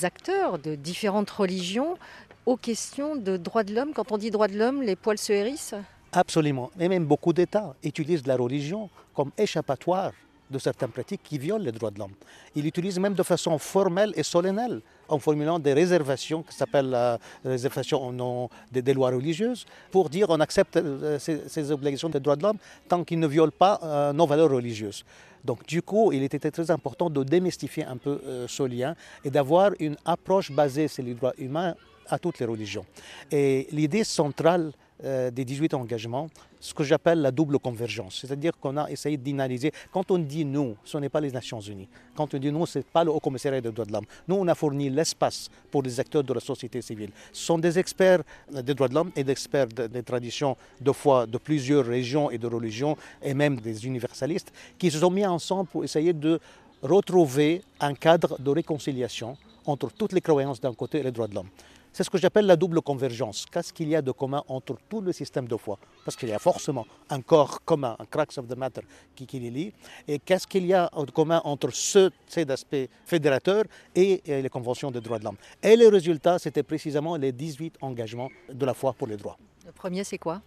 acteurs 0.03 0.59
de 0.59 0.75
différentes 0.75 1.31
religions 1.31 1.97
aux 2.45 2.57
questions 2.57 3.15
de 3.15 3.37
droits 3.37 3.63
de 3.63 3.73
l'homme 3.73 3.93
Quand 3.93 4.11
on 4.11 4.17
dit 4.17 4.31
droits 4.31 4.47
de 4.47 4.57
l'homme, 4.57 4.81
les 4.81 4.95
poils 4.95 5.17
se 5.17 5.31
hérissent 5.33 5.75
Absolument. 6.11 6.69
Et 6.79 6.87
même 6.87 7.05
beaucoup 7.05 7.33
d'États 7.33 7.73
utilisent 7.83 8.27
la 8.27 8.35
religion 8.35 8.89
comme 9.15 9.31
échappatoire 9.37 10.11
de 10.51 10.59
certaines 10.59 10.89
pratiques 10.91 11.21
qui 11.23 11.37
violent 11.37 11.63
les 11.63 11.71
droits 11.71 11.89
de 11.89 11.99
l'homme. 11.99 12.13
Ils 12.55 12.63
l'utilisent 12.63 12.99
même 12.99 13.13
de 13.15 13.23
façon 13.23 13.57
formelle 13.57 14.13
et 14.15 14.23
solennelle 14.23 14.81
en 15.09 15.17
formulant 15.19 15.57
des 15.57 15.73
réservations 15.73 16.43
qui 16.43 16.55
s'appellent 16.55 16.89
la 16.91 17.17
réservation 17.43 18.05
au 18.07 18.11
nom 18.11 18.49
des, 18.71 18.93
lois 18.93 19.09
religieuses 19.09 19.65
pour 19.91 20.09
dire 20.09 20.27
on 20.29 20.39
accepte 20.39 20.77
euh, 20.77 21.17
ces, 21.19 21.71
obligations 21.71 22.09
des 22.09 22.19
droits 22.19 22.35
de 22.35 22.43
l'homme 22.43 22.57
tant 22.87 23.03
qu'ils 23.03 23.19
ne 23.19 23.27
violent 23.27 23.51
pas 23.57 23.79
euh, 23.83 24.13
nos 24.13 24.27
valeurs 24.27 24.51
religieuses. 24.51 25.03
Donc 25.43 25.65
du 25.65 25.81
coup, 25.81 26.11
il 26.11 26.23
était 26.23 26.39
très 26.51 26.69
important 26.71 27.09
de 27.09 27.23
démystifier 27.23 27.83
un 27.85 27.97
peu 27.97 28.21
euh, 28.25 28.45
ce 28.47 28.63
lien 28.63 28.95
et 29.25 29.29
d'avoir 29.29 29.71
une 29.79 29.97
approche 30.05 30.51
basée 30.51 30.87
sur 30.87 31.03
les 31.03 31.15
droits 31.15 31.33
humains 31.37 31.75
à 32.09 32.19
toutes 32.19 32.39
les 32.39 32.45
religions. 32.45 32.85
Et 33.31 33.67
l'idée 33.71 34.03
centrale 34.03 34.71
euh, 35.03 35.31
des 35.31 35.43
18 35.43 35.73
engagements 35.73 36.29
ce 36.63 36.73
que 36.73 36.83
j'appelle 36.85 37.19
la 37.19 37.29
double 37.31 37.59
convergence. 37.59 38.19
C'est-à-dire 38.21 38.53
qu'on 38.57 38.77
a 38.77 38.89
essayé 38.89 39.17
d'inaliser. 39.17 39.73
Quand 39.91 40.09
on 40.11 40.17
dit 40.17 40.45
nous, 40.45 40.77
ce 40.85 40.97
n'est 40.97 41.09
pas 41.09 41.19
les 41.19 41.29
Nations 41.29 41.59
Unies. 41.59 41.89
Quand 42.15 42.33
on 42.33 42.37
dit 42.37 42.53
nous, 42.53 42.65
ce 42.65 42.79
n'est 42.79 42.85
pas 42.85 43.03
le 43.03 43.11
Haut 43.11 43.19
Commissariat 43.19 43.59
des 43.59 43.69
droits 43.69 43.83
de 43.83 43.91
l'homme. 43.91 44.05
Nous, 44.29 44.35
on 44.35 44.47
a 44.47 44.55
fourni 44.55 44.89
l'espace 44.89 45.49
pour 45.69 45.83
les 45.83 45.99
acteurs 45.99 46.23
de 46.23 46.33
la 46.33 46.39
société 46.39 46.81
civile. 46.81 47.09
Ce 47.33 47.45
sont 47.45 47.57
des 47.57 47.77
experts 47.77 48.21
des 48.49 48.73
droits 48.73 48.87
de 48.87 48.93
l'homme 48.93 49.11
et 49.13 49.25
des 49.25 49.33
experts 49.33 49.67
des 49.67 50.03
traditions 50.03 50.55
de 50.79 50.93
foi 50.93 51.25
de 51.25 51.37
plusieurs 51.37 51.85
régions 51.85 52.31
et 52.31 52.37
de 52.37 52.47
religions, 52.47 52.95
et 53.21 53.33
même 53.33 53.57
des 53.57 53.85
universalistes, 53.85 54.53
qui 54.79 54.89
se 54.89 54.99
sont 54.99 55.11
mis 55.11 55.25
ensemble 55.25 55.67
pour 55.67 55.83
essayer 55.83 56.13
de 56.13 56.39
retrouver 56.81 57.61
un 57.81 57.93
cadre 57.93 58.39
de 58.39 58.49
réconciliation 58.51 59.35
entre 59.65 59.91
toutes 59.91 60.13
les 60.13 60.21
croyances 60.21 60.61
d'un 60.61 60.73
côté 60.73 60.99
et 60.99 61.03
les 61.03 61.11
droits 61.11 61.27
de 61.27 61.35
l'homme. 61.35 61.49
C'est 61.95 62.03
ce 62.03 62.09
que 62.09 62.17
j'appelle 62.17 62.47
la 62.47 62.55
double 62.55 62.81
convergence. 62.81 63.45
Qu'est-ce 63.51 63.71
qu'il 63.71 63.87
y 63.87 63.95
a 63.95 64.01
de 64.01 64.09
commun 64.09 64.43
entre 64.47 64.75
tout 64.89 64.99
le 64.99 65.13
système 65.13 65.47
de 65.47 65.55
foi? 65.55 65.77
Parce 66.03 66.17
qu'il 66.17 66.27
y 66.27 66.33
a 66.33 66.39
forcément 66.39 66.87
un 67.07 67.21
corps 67.21 67.63
commun, 67.63 67.95
un 67.99 68.05
crux 68.05 68.35
of 68.35 68.47
the 68.47 68.57
matter 68.57 68.81
qui, 69.15 69.27
qui 69.27 69.39
les 69.39 69.51
lie. 69.51 69.73
Et 70.07 70.17
qu'est-ce 70.17 70.47
qu'il 70.47 70.65
y 70.65 70.73
a 70.73 70.89
de 70.97 71.11
commun 71.11 71.39
entre 71.43 71.69
ce, 71.69 72.09
ces 72.25 72.49
aspects 72.49 72.89
fédérateurs 73.05 73.65
et, 73.93 74.23
les 74.25 74.49
conventions 74.49 74.89
des 74.89 75.01
droits 75.01 75.19
de 75.19 75.25
l'homme? 75.25 75.37
Et 75.61 75.75
le 75.75 75.87
résultat, 75.87 76.39
c'était 76.39 76.63
précisément 76.63 77.15
les 77.15 77.31
18 77.31 77.75
engagements 77.81 78.29
de 78.51 78.65
la 78.65 78.73
foi 78.73 78.93
pour 78.93 79.05
les 79.05 79.15
droits. 79.15 79.37
Le 79.63 79.71
premier, 79.71 80.03
c'est 80.03 80.17
quoi? 80.17 80.41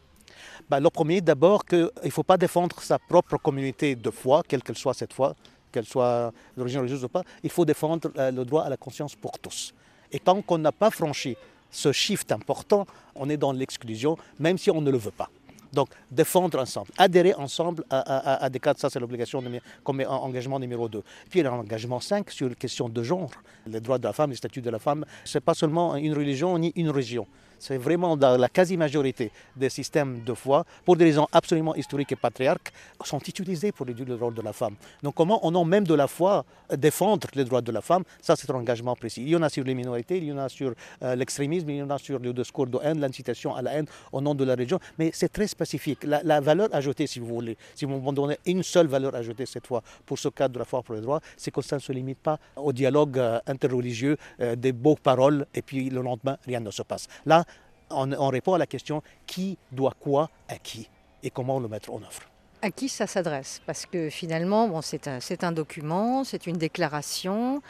Ben, 0.69 0.81
Le 0.81 0.91
premier, 0.91 1.21
d'abord, 1.21 1.65
qu'il 1.65 1.89
ne 2.05 2.11
faut 2.11 2.25
pas 2.25 2.37
défendre 2.37 2.81
sa 2.83 2.99
propre 2.99 3.37
communauté 3.37 3.95
de 3.95 4.11
foi, 4.11 4.43
quelle 4.49 4.65
qu'elle 4.65 4.77
soit 4.77 4.95
cette 4.95 5.13
foi, 5.13 5.37
qu'elle 5.71 5.87
soit 5.87 6.33
d'origine 6.57 6.81
religieuse 6.81 7.05
ou 7.05 7.09
pas, 7.09 7.23
il 7.45 7.51
faut 7.51 7.65
défendre 7.65 8.11
euh, 8.17 8.33
le 8.33 8.45
droit 8.45 8.65
à 8.65 8.69
la 8.69 8.77
conscience 8.77 9.15
pour 9.15 9.39
tous. 9.39 9.73
Et 10.13 10.19
tant 10.19 10.43
qu'on 10.43 10.59
n'a 10.59 10.73
pas 10.73 10.91
franchi 10.91 11.37
ce 11.71 11.93
shift 11.93 12.33
important, 12.33 12.87
on 13.15 13.29
est 13.29 13.37
dans 13.37 13.53
l'exclusion, 13.53 14.17
même 14.39 14.59
si 14.59 14.71
on 14.71 14.81
ne 14.81 14.91
le 14.91 14.99
veut 14.99 15.11
pas. 15.11 15.31
Donc, 15.73 15.89
défendre 16.11 16.59
ensemble, 16.59 16.89
adhérer 16.97 17.35
ensemble 17.35 17.85
à, 17.91 18.49
des 18.49 18.61
cadres, 18.61 18.81
ça 18.81 18.89
c'est 18.89 19.01
l'obligation 19.01 19.43
comme 19.85 20.01
engagement 20.09 20.59
numéro 20.59 20.89
2. 20.89 21.03
Puis 21.29 21.43
l'engagement 21.43 22.01
5 22.01 22.31
sur 22.31 22.49
la 22.49 22.55
question 22.55 22.89
de 22.89 23.03
genre, 23.03 23.31
les 23.67 23.81
droits 23.81 23.99
de 23.99 24.05
la 24.05 24.13
femme, 24.13 24.31
les 24.31 24.37
statuts 24.37 24.63
de 24.63 24.71
la 24.71 24.79
femme, 24.79 25.05
ce 25.25 25.37
n'est 25.37 25.43
pas 25.43 25.55
seulement 25.55 25.97
une 25.97 26.15
religion 26.15 26.57
ni 26.59 26.73
une 26.77 26.91
région 26.91 27.27
c'est 27.67 27.79
vraiment 27.79 28.17
dans 28.17 28.37
la 28.37 28.49
quasi-majorité 28.49 29.33
des 29.57 29.71
systèmes 29.71 30.23
de 30.25 30.35
foi, 30.35 30.65
pour 30.85 30.97
des 30.97 31.05
raisons 31.05 31.27
absolument 31.33 31.75
historiques 31.75 32.13
et 32.13 32.17
patriarques, 32.17 32.73
sont 33.05 33.19
utilisés 33.19 33.73
pour 33.73 33.87
réduire 33.87 34.09
le 34.09 34.15
rôle 34.15 34.35
de 34.35 34.43
la 34.43 34.53
femme. 34.53 34.77
Donc 35.03 35.15
comment 35.17 35.41
on 35.43 35.53
a 35.61 35.65
même 35.65 35.85
de 35.85 35.95
la 35.95 36.07
foi 36.07 36.45
défendre 36.77 37.27
les 37.35 37.45
droits 37.45 37.63
de 37.63 37.73
la 37.73 37.81
femme, 37.81 38.05
ça 38.23 38.37
c'est 38.37 38.49
un 38.51 38.55
engagement 38.55 38.95
précis. 38.95 39.23
Il 39.23 39.31
y 39.31 39.37
en 39.37 39.43
a 39.43 39.49
sur 39.49 39.65
les 39.65 39.75
minorités, 39.75 40.19
il 40.19 40.25
y 40.25 40.33
en 40.33 40.39
a 40.39 40.49
sur 40.49 40.75
euh, 41.03 41.15
l'extrémisme, 41.17 41.69
il 41.71 41.77
y 41.79 41.83
en 41.83 41.91
a 41.91 41.99
sur 41.99 42.19
le 42.21 42.33
discours 42.33 42.67
de 42.69 42.79
haine, 42.83 43.01
l'incitation 43.01 43.55
à 43.55 43.63
la 43.63 43.73
haine 43.75 43.87
au 44.13 44.21
nom 44.21 44.35
de 44.35 44.45
la 44.45 44.55
région, 44.55 44.79
mais 44.99 45.11
c'est 45.13 45.33
très 45.33 45.49
spécifique. 45.49 46.05
La, 46.05 46.41
valeur 46.41 46.69
ajoutée, 46.73 47.07
si 47.09 47.19
vous 47.19 47.27
voulez, 47.27 47.57
si 47.75 47.85
vous 47.85 48.01
me 48.01 48.13
donnez 48.13 48.39
une 48.47 48.63
seule 48.63 48.87
valeur 48.87 49.15
ajoutée 49.17 49.47
cette 49.47 49.67
fois 49.67 49.83
pour 50.05 50.19
ce 50.19 50.29
cadre 50.29 50.55
de 50.55 50.59
la 50.61 50.65
foi 50.65 50.83
pour 50.83 50.95
les 50.95 51.01
droits, 51.01 51.21
c'est 51.37 51.51
que 51.51 51.63
ça 51.63 51.77
ne 51.77 51.81
se 51.81 51.93
limite 51.93 52.19
pas 52.19 52.39
au 52.57 52.73
dialogue 52.73 53.19
euh, 53.19 53.41
interreligieux, 53.47 54.17
euh, 54.41 54.55
des 54.55 54.73
beaux 54.73 54.97
paroles, 54.97 55.47
et 55.55 55.63
puis 55.63 55.91
le 55.91 56.03
lendemain, 56.03 56.37
rien 56.47 56.61
ne 56.61 56.71
se 56.71 56.83
passe. 56.83 57.09
Là, 57.25 57.45
on, 57.91 58.29
répond 58.29 58.55
à 58.55 58.59
la 58.59 58.67
question 58.67 59.03
qui 59.27 59.59
doit 59.73 59.95
quoi 59.99 60.31
à 60.49 60.57
qui 60.57 60.89
et 61.23 61.31
comment 61.31 61.59
le 61.59 61.69
mettre 61.69 61.93
en 61.93 61.97
œuvre. 61.97 62.23
À 62.63 62.71
qui 62.71 62.89
ça 62.89 63.07
s'adresse? 63.07 63.61
Parce 63.67 63.87
que 63.87 64.11
finalement, 64.11 64.69
bon, 64.69 64.81
c'est 64.81 65.09
un, 65.09 65.53
document, 65.53 66.25
c'est 66.25 66.47
une 66.47 66.57
déclaration. 66.57 67.63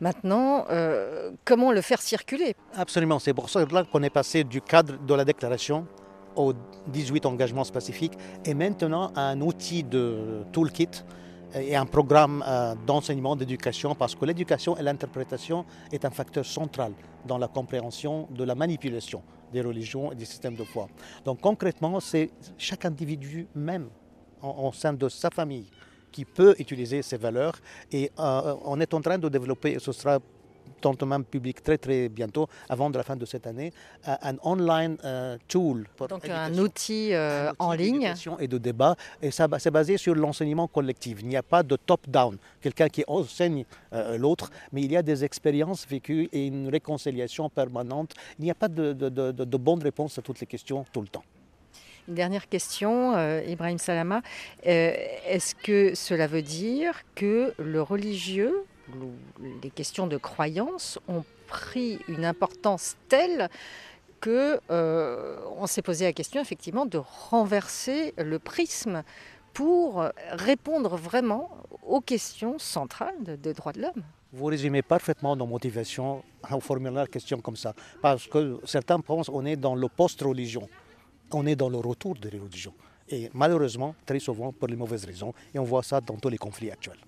Maintenant, 0.00 0.66
euh, 0.70 1.30
comment 1.44 1.72
le 1.72 1.80
faire 1.80 2.00
circuler? 2.00 2.54
Absolument, 2.74 3.18
c'est 3.18 3.34
pour 3.34 3.50
cela 3.50 3.84
qu'on 3.84 4.02
est 4.02 4.10
passé 4.10 4.44
du 4.44 4.62
cadre 4.62 4.98
de 4.98 5.14
la 5.14 5.24
déclaration 5.24 5.86
aux 6.36 6.54
18 6.86 7.26
engagements 7.26 7.64
spécifiques 7.64 8.16
et 8.44 8.54
maintenant 8.54 9.12
à 9.16 9.22
un 9.22 9.40
outil 9.40 9.82
de 9.82 10.44
toolkit 10.52 11.04
et 11.54 11.76
un 11.76 11.86
programme 11.86 12.44
euh, 12.46 12.74
d'enseignement, 12.86 13.36
d'éducation, 13.36 13.94
parce 13.94 14.14
que 14.14 14.24
l'éducation 14.24 14.76
et 14.76 14.82
l'interprétation 14.82 15.64
est 15.92 16.04
un 16.04 16.10
facteur 16.10 16.44
central 16.44 16.92
dans 17.26 17.38
la 17.38 17.48
compréhension 17.48 18.28
de 18.30 18.44
la 18.44 18.54
manipulation 18.54 19.22
des 19.52 19.60
religions 19.60 20.12
et 20.12 20.14
des 20.14 20.24
systèmes 20.24 20.54
de 20.54 20.64
foi. 20.64 20.88
Donc 21.24 21.40
concrètement, 21.40 21.98
c'est 22.00 22.30
chaque 22.56 22.84
individu 22.84 23.46
même, 23.54 23.88
en, 24.42 24.72
sein 24.72 24.92
de 24.92 25.08
sa 25.08 25.30
famille, 25.30 25.66
qui 26.12 26.24
peut 26.24 26.54
utiliser 26.58 27.02
ces 27.02 27.16
valeurs. 27.16 27.54
Et 27.92 28.10
euh, 28.18 28.54
on 28.64 28.80
est 28.80 28.92
en 28.94 29.00
train 29.00 29.18
de 29.18 29.28
développer, 29.28 29.78
ce 29.78 29.92
sera 29.92 30.18
même 31.06 31.24
public 31.24 31.62
très 31.62 31.78
très 31.78 32.08
bientôt, 32.08 32.46
avant 32.68 32.90
de 32.90 32.96
la 32.96 33.02
fin 33.02 33.16
de 33.16 33.26
cette 33.26 33.46
année, 33.46 33.72
euh, 34.08 34.14
un 34.22 34.36
online 34.42 34.96
euh, 35.04 35.36
tool. 35.48 35.86
Donc 36.08 36.28
un 36.28 36.56
outil, 36.58 37.12
euh, 37.12 37.52
en 37.58 37.72
ligne. 37.72 38.12
Et 38.38 38.48
de 38.48 38.58
débat. 38.58 38.96
Et 39.22 39.30
ça, 39.30 39.46
c'est 39.58 39.70
basé 39.70 39.96
sur 39.96 40.14
l'enseignement 40.14 40.68
collectif. 40.68 41.18
Il 41.20 41.28
n'y 41.28 41.36
a 41.36 41.42
pas 41.42 41.62
de 41.62 41.76
top-down, 41.76 42.36
quelqu'un 42.60 42.88
qui 42.88 43.04
enseigne 43.06 43.64
l'autre, 44.16 44.50
mais 44.72 44.82
il 44.82 44.92
y 44.92 44.96
a 44.96 45.02
des 45.02 45.24
expériences 45.24 45.86
vécues 45.86 46.28
et 46.32 46.46
une 46.46 46.68
réconciliation 46.68 47.48
permanente. 47.48 48.14
Il 48.38 48.44
n'y 48.44 48.50
a 48.50 48.54
pas 48.54 48.68
de, 48.68 48.92
de, 48.92 49.08
de, 49.08 49.32
de 49.32 49.56
bonne 49.56 49.82
réponse 49.82 50.18
à 50.18 50.22
toutes 50.22 50.40
les 50.40 50.46
questions 50.46 50.84
tout 50.92 51.00
le 51.00 51.08
temps. 51.08 51.24
Une 52.08 52.14
dernière 52.14 52.48
question, 52.48 53.12
Ibrahim 53.46 53.78
Salama. 53.78 54.22
Est-ce 54.62 55.54
que 55.54 55.94
cela 55.94 56.26
veut 56.26 56.42
dire 56.42 57.02
que 57.14 57.52
le 57.58 57.82
religieux 57.82 58.64
les 59.62 59.70
questions 59.70 60.06
de 60.06 60.16
croyance 60.16 60.98
ont 61.08 61.24
pris 61.46 61.98
une 62.08 62.24
importance 62.24 62.96
telle 63.08 63.48
que 64.20 64.60
euh, 64.70 65.38
on 65.56 65.66
s'est 65.66 65.82
posé 65.82 66.04
la 66.04 66.12
question 66.12 66.40
effectivement 66.40 66.86
de 66.86 66.98
renverser 67.30 68.14
le 68.18 68.38
prisme 68.38 69.02
pour 69.52 70.04
répondre 70.32 70.96
vraiment 70.96 71.50
aux 71.86 72.00
questions 72.00 72.58
centrales 72.58 73.38
des 73.42 73.52
droits 73.52 73.72
de 73.72 73.82
l'homme. 73.82 74.02
Vous 74.32 74.44
résumez 74.44 74.82
parfaitement 74.82 75.34
nos 75.34 75.46
motivations 75.46 76.22
en 76.48 76.60
formulant 76.60 76.94
la 76.94 77.06
question 77.06 77.40
comme 77.40 77.56
ça. 77.56 77.74
Parce 78.00 78.28
que 78.28 78.60
certains 78.64 79.00
pensent 79.00 79.28
qu'on 79.28 79.44
est 79.44 79.56
dans 79.56 79.74
le 79.74 79.88
post-religion. 79.88 80.68
On 81.32 81.46
est 81.46 81.56
dans 81.56 81.68
le 81.68 81.78
retour 81.78 82.14
de 82.14 82.28
la 82.28 82.40
religion. 82.40 82.72
Et 83.08 83.28
malheureusement, 83.34 83.94
très 84.06 84.20
souvent, 84.20 84.52
pour 84.52 84.68
les 84.68 84.76
mauvaises 84.76 85.04
raisons. 85.04 85.34
Et 85.52 85.58
on 85.58 85.64
voit 85.64 85.82
ça 85.82 86.00
dans 86.00 86.16
tous 86.16 86.28
les 86.28 86.38
conflits 86.38 86.70
actuels. 86.70 86.98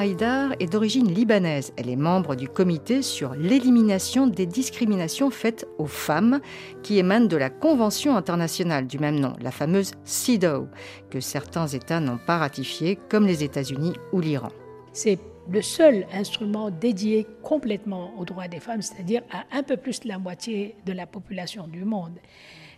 Haïdar 0.00 0.54
est 0.60 0.72
d'origine 0.72 1.12
libanaise. 1.12 1.74
Elle 1.76 1.90
est 1.90 1.94
membre 1.94 2.34
du 2.34 2.48
comité 2.48 3.02
sur 3.02 3.34
l'élimination 3.34 4.26
des 4.26 4.46
discriminations 4.46 5.28
faites 5.28 5.68
aux 5.76 5.84
femmes 5.84 6.40
qui 6.82 6.98
émanent 6.98 7.26
de 7.26 7.36
la 7.36 7.50
Convention 7.50 8.16
internationale 8.16 8.86
du 8.86 8.98
même 8.98 9.20
nom, 9.20 9.34
la 9.42 9.50
fameuse 9.50 9.92
CEDAW, 10.04 10.68
que 11.10 11.20
certains 11.20 11.66
États 11.66 12.00
n'ont 12.00 12.16
pas 12.16 12.38
ratifiée, 12.38 12.98
comme 13.10 13.26
les 13.26 13.44
États-Unis 13.44 13.92
ou 14.14 14.20
l'Iran. 14.20 14.48
C'est 14.94 15.18
le 15.50 15.60
seul 15.60 16.06
instrument 16.14 16.70
dédié 16.70 17.26
complètement 17.42 18.18
aux 18.18 18.24
droits 18.24 18.48
des 18.48 18.60
femmes, 18.60 18.80
c'est-à-dire 18.80 19.20
à 19.30 19.44
un 19.54 19.62
peu 19.62 19.76
plus 19.76 20.00
de 20.00 20.08
la 20.08 20.18
moitié 20.18 20.76
de 20.86 20.94
la 20.94 21.06
population 21.06 21.68
du 21.68 21.84
monde. 21.84 22.18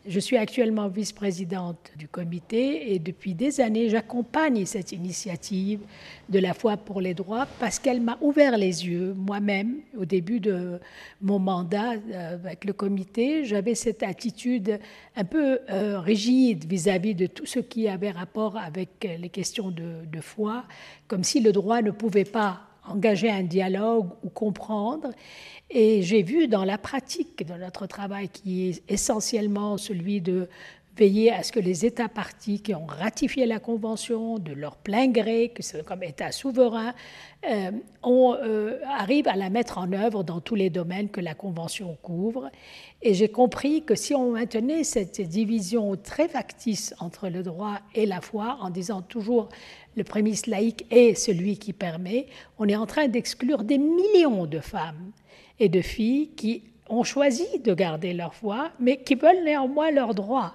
Je 0.05 0.19
suis 0.19 0.37
actuellement 0.37 0.89
vice-présidente 0.89 1.93
du 1.97 2.09
comité 2.09 2.93
et 2.93 2.99
depuis 2.99 3.35
des 3.35 3.61
années, 3.61 3.89
j'accompagne 3.89 4.67
cette 4.67 4.91
initiative 4.91 5.79
de 6.29 6.41
la 6.41 6.55
foi 6.55 6.77
pour 6.77 7.01
les 7.01 7.15
droits 7.15 7.47
parce 7.61 7.79
qu'elle 7.79 8.01
m'a 8.01 8.19
ouvert 8.21 8.59
les 8.59 8.85
yeux 8.85 9.15
moi-même 9.15 9.77
au 9.97 10.05
début 10.05 10.41
de 10.41 10.81
mon 11.21 11.39
mandat 11.39 11.93
euh, 11.93 12.35
avec 12.35 12.65
le 12.65 12.73
comité. 12.73 13.45
J'avais 13.45 13.77
cette 13.77 14.03
attitude 14.03 14.81
un 15.15 15.25
peu 15.25 15.61
euh, 15.71 16.01
rigide 16.01 16.65
vis-à-vis 16.65 17.15
de 17.15 17.27
tout 17.27 17.47
ce 17.47 17.61
qui 17.61 17.87
avait 17.87 18.11
rapport 18.11 18.57
avec 18.57 19.07
les 19.21 19.29
questions 19.29 19.71
de, 19.71 20.05
de 20.11 20.21
foi, 20.21 20.65
comme 21.07 21.23
si 21.23 21.39
le 21.39 21.53
droit 21.53 21.81
ne 21.81 21.93
pouvait 21.93 22.25
pas 22.25 22.72
engager 22.87 23.31
un 23.31 23.43
dialogue 23.43 24.11
ou 24.23 24.29
comprendre. 24.29 25.11
Et 25.71 26.03
j'ai 26.03 26.23
vu 26.23 26.49
dans 26.49 26.65
la 26.65 26.79
pratique 26.79 27.47
de 27.47 27.55
notre 27.55 27.87
travail, 27.87 28.29
qui 28.29 28.69
est 28.69 28.83
essentiellement 28.89 29.79
celui 29.79 30.21
de 30.21 30.49
veiller 30.97 31.33
à 31.33 31.43
ce 31.43 31.53
que 31.53 31.61
les 31.61 31.87
États 31.87 32.09
partis 32.09 32.61
qui 32.61 32.75
ont 32.75 32.87
ratifié 32.87 33.47
la 33.47 33.59
Convention 33.59 34.39
de 34.39 34.53
leur 34.53 34.77
plein 34.77 35.09
gré, 35.09 35.51
que 35.55 35.63
c'est 35.63 35.85
comme 35.85 36.03
État 36.03 36.33
souverain, 36.33 36.93
euh, 37.49 37.71
on 38.03 38.35
euh, 38.35 38.79
arrive 38.87 39.27
à 39.27 39.35
la 39.35 39.51
mettre 39.51 39.79
en 39.79 39.91
œuvre 39.93 40.23
dans 40.23 40.41
tous 40.41 40.55
les 40.55 40.71
domaines 40.71 41.09
que 41.09 41.21
la 41.21 41.35
Convention 41.35 41.97
couvre. 42.03 42.51
Et 43.01 43.15
j'ai 43.15 43.29
compris 43.29 43.85
que 43.85 43.95
si 43.95 44.15
on 44.15 44.33
maintenait 44.33 44.85
cette 44.85 45.21
division 45.21 45.97
très 45.97 46.29
factice 46.29 46.95
entre 47.01 47.29
le 47.29 47.43
droit 47.43 47.79
et 47.95 48.07
la 48.07 48.21
foi, 48.21 48.59
en 48.61 48.71
disant 48.71 49.03
toujours 49.03 49.49
le 49.97 50.05
prémisse 50.05 50.47
laïque 50.47 50.87
est 50.91 51.15
celui 51.15 51.59
qui 51.59 51.73
permet, 51.73 52.27
on 52.59 52.69
est 52.69 52.77
en 52.77 52.87
train 52.87 53.09
d'exclure 53.09 53.65
des 53.65 53.79
millions 53.79 54.47
de 54.47 54.61
femmes 54.61 55.13
et 55.61 55.69
de 55.69 55.81
filles 55.81 56.31
qui 56.37 56.63
ont 56.89 57.05
choisi 57.05 57.47
de 57.61 57.73
garder 57.75 58.13
leur 58.13 58.35
foi, 58.35 58.71
mais 58.79 58.99
qui 58.99 59.15
veulent 59.15 59.45
néanmoins 59.45 59.91
leurs 59.91 60.15
droits. 60.15 60.55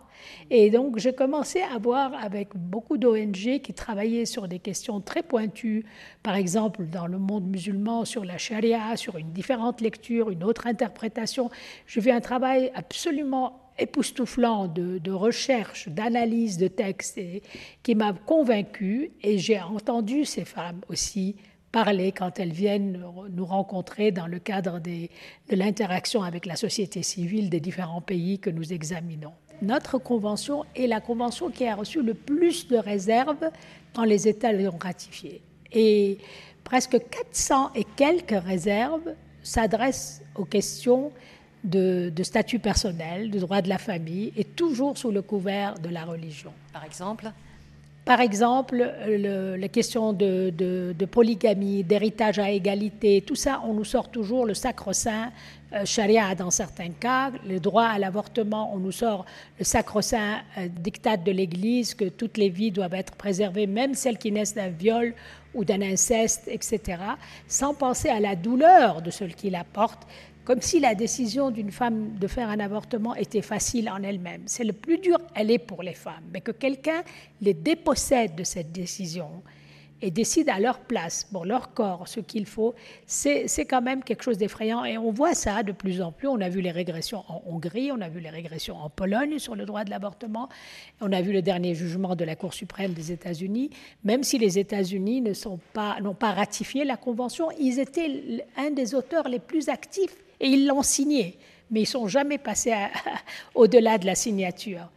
Et 0.50 0.70
donc, 0.70 0.98
j'ai 1.00 1.14
commencé 1.14 1.62
à 1.62 1.78
voir 1.78 2.14
avec 2.14 2.50
beaucoup 2.56 2.98
d'ONG 2.98 3.60
qui 3.62 3.74
travaillaient 3.74 4.26
sur 4.26 4.48
des 4.48 4.60
questions 4.60 5.00
très 5.00 5.24
pointues, 5.24 5.86
par 6.24 6.36
exemple 6.36 6.86
dans 6.86 7.08
le 7.08 7.18
monde 7.18 7.46
musulman 7.46 8.06
sur 8.06 8.26
la 8.26 8.38
charia, 8.38 8.96
sur 8.98 9.18
une 9.18 9.32
différente 9.32 9.82
lecture, 9.82 10.30
une 10.30 10.44
autre 10.44 10.68
interprétation. 10.68 11.50
J'ai 11.88 12.02
vu 12.02 12.12
un 12.12 12.22
travail 12.22 12.72
absolument 12.76 13.67
époustouflant 13.80 14.68
de, 14.68 14.98
de 14.98 15.12
recherche, 15.12 15.88
d'analyse 15.90 16.58
de 16.58 16.68
textes 16.68 17.20
qui 17.84 17.96
m'a 17.96 18.14
convaincu 18.14 19.12
et 19.22 19.38
j'ai 19.38 19.60
entendu 19.60 20.26
ces 20.26 20.46
femmes 20.46 20.82
aussi 20.90 21.36
parler 21.72 22.12
quand 22.12 22.40
elles 22.40 22.54
viennent 22.54 23.04
nous 23.30 23.46
rencontrer 23.46 24.12
dans 24.12 24.28
le 24.28 24.40
cadre 24.40 24.80
de 24.80 25.10
l'interaction 25.50 26.24
avec 26.24 26.46
la 26.46 26.56
société 26.56 27.04
civile 27.04 27.50
des 27.50 27.60
différents 27.60 28.02
pays 28.02 28.40
que 28.40 28.50
nous 28.50 28.74
examinons. 28.74 29.34
Notre 29.62 29.98
convention 29.98 30.64
est 30.76 30.88
la 30.88 31.02
convention 31.02 31.50
qui 31.50 31.66
a 31.66 31.76
reçu 31.76 32.02
le 32.02 32.14
plus 32.14 32.68
de 32.68 32.78
réserves 32.78 33.50
quand 33.94 34.04
les 34.04 34.28
États 34.28 34.54
l'ont 34.54 34.78
ratifiée. 34.78 35.42
Et 35.72 36.20
presque 36.64 36.98
400 37.10 37.72
et 37.76 37.84
quelques 37.96 38.44
réserves 38.44 39.14
s'adressent 39.42 40.22
aux 40.36 40.46
questions 40.46 41.12
de, 41.64 42.12
de, 42.16 42.24
statut 42.24 42.60
personnel, 42.60 43.32
de 43.32 43.40
droit 43.40 43.62
de 43.62 43.70
la 43.70 43.78
famille, 43.78 44.32
et 44.38 44.44
toujours 44.44 44.98
sous 44.98 45.12
le 45.12 45.22
couvert 45.22 45.80
de 45.80 45.90
la 45.90 46.06
religion. 46.06 46.52
Par 46.74 46.84
exemple 46.86 47.32
par 48.08 48.22
exemple, 48.22 48.90
le, 49.06 49.58
les 49.58 49.68
questions 49.68 50.14
de, 50.14 50.50
de, 50.50 51.06
polygamie, 51.06 51.84
d'héritage 51.84 52.40
à 52.40 52.50
égalité, 52.50 53.22
tout 53.22 53.36
ça, 53.36 53.62
on 53.66 53.74
nous 53.74 53.84
sort 53.84 54.10
toujours 54.10 54.46
le 54.46 54.54
sacro-saint 54.54 55.30
euh, 55.74 55.84
charia 55.84 56.34
dans 56.34 56.50
certains 56.50 56.92
cas, 56.92 57.32
le 57.46 57.60
droit 57.60 57.84
à 57.84 58.00
l'avortement, 58.00 58.74
on 58.74 58.78
nous 58.78 58.94
sort 58.94 59.26
le 59.60 59.66
sacro-saint 59.66 60.38
euh, 60.58 60.70
dictat 60.70 61.18
de 61.18 61.34
l'Église 61.34 61.94
que 61.94 62.06
toutes 62.06 62.38
les 62.38 62.48
vies 62.48 62.72
doivent 62.72 62.94
être 62.94 63.14
préservées, 63.16 63.68
même 63.68 63.94
celles 63.94 64.18
qui 64.18 64.32
naissent 64.32 64.56
d'un 64.56 64.70
viol 64.70 65.14
ou 65.54 65.66
d'un 65.66 65.82
inceste, 65.82 66.48
etc., 66.48 67.02
sans 67.50 67.74
penser 67.74 68.08
à 68.08 68.22
la 68.22 68.38
douleur 68.38 69.02
de 69.02 69.12
ceux 69.12 69.28
qui 69.28 69.50
la 69.50 69.66
portent, 69.66 70.08
comme 70.48 70.62
si 70.62 70.80
la 70.80 70.96
décision 70.96 71.52
d'une 71.52 71.72
femme 71.72 72.18
de 72.18 72.26
faire 72.26 72.48
un 72.48 72.62
avortement 72.62 73.14
était 73.16 73.42
facile 73.42 73.90
en 73.90 74.02
elle-même. 74.02 74.44
C'est 74.46 74.64
le 74.64 74.72
plus 74.72 74.98
dur, 74.98 75.18
elle 75.36 75.52
est 75.52 75.60
pour 75.60 75.84
les 75.84 75.94
femmes, 75.94 76.24
mais 76.32 76.40
que 76.40 76.52
quelqu'un 76.52 77.04
les 77.42 77.54
dépossède 77.54 78.34
de 78.34 78.46
cette 78.46 78.72
décision 78.72 79.28
et 80.02 80.10
décide 80.10 80.48
à 80.48 80.58
leur 80.58 80.80
place, 80.80 81.28
pour 81.34 81.44
leur 81.44 81.74
corps, 81.74 82.08
ce 82.08 82.22
qu'il 82.22 82.46
faut, 82.46 82.76
c'est 83.06 83.66
quand 83.68 83.82
même 83.82 84.02
quelque 84.06 84.24
chose 84.24 84.38
d'effrayant. 84.38 84.86
Et 84.86 84.98
on 84.98 85.12
voit 85.12 85.34
ça 85.34 85.64
de 85.64 85.74
plus 85.74 86.02
en 86.02 86.14
plus. 86.14 86.30
On 86.30 86.40
a 86.40 86.48
vu 86.48 86.62
les 86.62 86.72
régressions 86.72 87.26
en 87.28 87.44
Hongrie, 87.46 87.92
on 87.92 88.00
a 88.00 88.08
vu 88.08 88.22
les 88.22 88.30
régressions 88.30 88.78
en 88.78 88.90
Pologne 88.90 89.40
sur 89.40 89.54
le 89.54 89.66
droit 89.66 89.84
de 89.84 89.90
l'avortement, 89.90 90.48
on 91.02 91.12
a 91.12 91.22
vu 91.22 91.34
le 91.34 91.42
dernier 91.42 91.76
jugement 91.76 92.16
de 92.16 92.24
la 92.24 92.38
Cour 92.38 92.54
suprême 92.54 92.94
des 92.94 93.12
États-Unis. 93.12 93.70
Même 94.06 94.24
si 94.24 94.38
les 94.38 94.58
États-Unis 94.58 95.22
n'ont 95.22 95.60
pas, 96.14 96.32
ratifié 96.32 96.86
la 96.86 96.96
Convention, 96.96 97.50
ils 97.60 97.80
étaient 97.80 98.46
un 98.56 98.72
des 98.72 98.96
auteurs 98.96 99.28
les 99.28 99.40
plus 99.40 99.68
actifs 99.68 100.16
et 100.40 100.48
ils 100.48 100.68
l'ont 100.68 100.84
signé, 100.84 101.38
mais 101.72 101.82
ils 101.82 101.84
ne 101.84 101.88
sont 101.88 102.08
jamais 102.08 102.38
passés 102.38 102.74
au-delà 103.56 103.98
de 103.98 104.06
la 104.06 104.16
signature. 104.16 104.88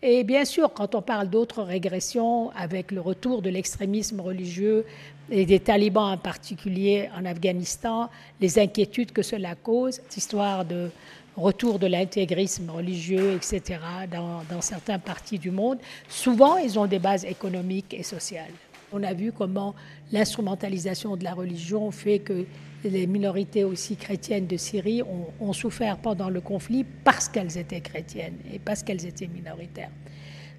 Et 0.00 0.22
bien 0.22 0.44
sûr, 0.44 0.72
quand 0.72 0.94
on 0.94 1.02
parle 1.02 1.28
d'autres 1.28 1.62
régressions, 1.62 2.50
avec 2.52 2.92
le 2.92 3.00
retour 3.00 3.42
de 3.42 3.50
l'extrémisme 3.50 4.20
religieux 4.20 4.86
et 5.28 5.44
des 5.44 5.58
talibans 5.58 6.12
en 6.12 6.16
particulier 6.16 7.10
en 7.18 7.24
Afghanistan, 7.24 8.08
les 8.40 8.60
inquiétudes 8.60 9.10
que 9.10 9.22
cela 9.22 9.56
cause, 9.56 9.94
cette 9.94 10.16
histoire 10.16 10.64
de 10.64 10.90
retour 11.36 11.80
de 11.80 11.88
l'intégrisme 11.88 12.70
religieux, 12.70 13.34
etc., 13.34 13.80
dans, 14.10 14.42
dans 14.48 14.60
certains 14.60 15.00
parties 15.00 15.38
du 15.38 15.50
monde, 15.50 15.78
souvent 16.08 16.56
ils 16.58 16.78
ont 16.78 16.86
des 16.86 16.98
bases 17.00 17.24
économiques 17.24 17.92
et 17.92 18.04
sociales. 18.04 18.52
On 18.92 19.02
a 19.02 19.12
vu 19.12 19.32
comment 19.32 19.74
l'instrumentalisation 20.12 21.16
de 21.16 21.24
la 21.24 21.34
religion 21.34 21.90
fait 21.90 22.20
que 22.20 22.46
les 22.84 23.06
minorités 23.06 23.64
aussi 23.64 23.96
chrétiennes 23.96 24.46
de 24.46 24.56
Syrie 24.56 25.02
ont, 25.02 25.52
souffert 25.52 25.98
pendant 25.98 26.28
le 26.28 26.40
conflit 26.40 26.84
parce 27.04 27.28
qu'elles 27.28 27.58
étaient 27.58 27.80
chrétiennes 27.80 28.38
et 28.52 28.58
parce 28.58 28.82
qu'elles 28.82 29.06
étaient 29.06 29.26
minoritaires. 29.26 29.90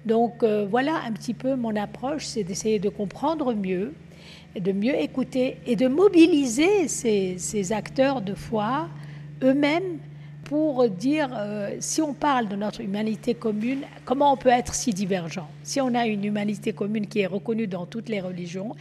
Donc 0.04 0.42
euh, 0.42 0.66
voilà 0.68 1.02
un 1.06 1.12
petit 1.12 1.34
peu 1.34 1.56
mon 1.56 1.76
approche, 1.76 2.26
c'est 2.26 2.44
d'essayer 2.44 2.78
de 2.78 2.88
comprendre 2.88 3.54
mieux, 3.54 3.94
de 4.58 4.72
mieux 4.72 4.98
écouter 4.98 5.58
et 5.66 5.76
de 5.76 5.88
mobiliser 5.88 6.88
ces, 6.88 7.72
acteurs 7.72 8.20
de 8.20 8.34
foi 8.34 8.88
eux-mêmes 9.42 9.98
pour 10.44 10.88
dire, 10.88 11.28
euh, 11.32 11.76
si 11.78 12.02
on 12.02 12.12
parle 12.12 12.48
de 12.48 12.56
notre 12.56 12.80
humanité 12.80 13.34
commune, 13.34 13.82
comment 14.04 14.32
on 14.32 14.36
peut 14.36 14.48
être 14.48 14.74
si 14.74 14.92
divergent? 14.92 15.48
Si 15.62 15.80
on 15.80 15.94
a 15.94 16.06
une 16.06 16.24
humanité 16.24 16.72
commune 16.72 17.06
qui 17.06 17.20
est 17.20 17.26
reconnue 17.26 17.68
dans 17.68 17.86
toutes 17.86 18.08
les 18.08 18.20
religions, 18.20 18.74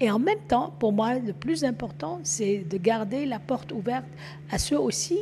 et 0.00 0.10
en 0.10 0.18
même 0.18 0.40
temps, 0.48 0.74
pour 0.78 0.92
moi, 0.92 1.14
le 1.14 1.32
plus 1.32 1.64
important, 1.64 2.20
c'est 2.22 2.58
de 2.58 2.76
garder 2.78 3.26
la 3.26 3.38
porte 3.38 3.72
ouverte 3.72 4.06
à 4.50 4.58
ceux 4.58 4.78
aussi 4.78 5.18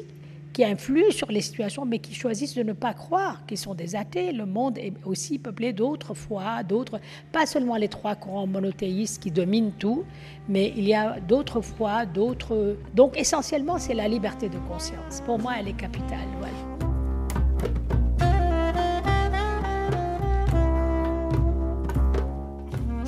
qui 0.53 0.65
influent 0.65 1.11
sur 1.11 1.31
les 1.33 1.41
situations, 1.41 1.85
mais 1.85 1.99
qui 1.99 2.15
choisissent 2.15 2.55
de 2.55 2.63
ne 2.63 2.73
pas 2.73 2.93
croire, 2.93 3.45
qui 3.47 3.57
sont 3.57 3.75
des 3.75 3.97
athées. 3.97 4.33
Le 4.33 4.45
monde 4.45 4.79
est 4.79 4.93
aussi 5.05 5.39
peuplé 5.39 5.73
d'autres 5.73 6.15
foi, 6.15 6.63
d'autres, 6.63 7.01
pas 7.33 7.47
seulement 7.47 7.77
les 7.77 7.89
trois 7.89 8.15
courants 8.15 8.47
monothéistes 8.47 9.23
qui 9.23 9.31
dominent 9.31 9.73
tout, 9.79 10.05
mais 10.49 10.73
il 10.77 10.85
y 10.85 10.95
a 10.95 11.21
d'autres 11.21 11.63
foi, 11.63 12.05
d'autres. 12.05 12.77
Donc 12.95 13.19
essentiellement, 13.19 13.79
c'est 13.79 13.95
la 13.95 14.09
liberté 14.09 14.49
de 14.49 14.59
conscience. 14.69 15.23
Pour 15.25 15.39
moi, 15.39 15.55
elle 15.59 15.69
est 15.69 15.77
capitale. 15.77 16.19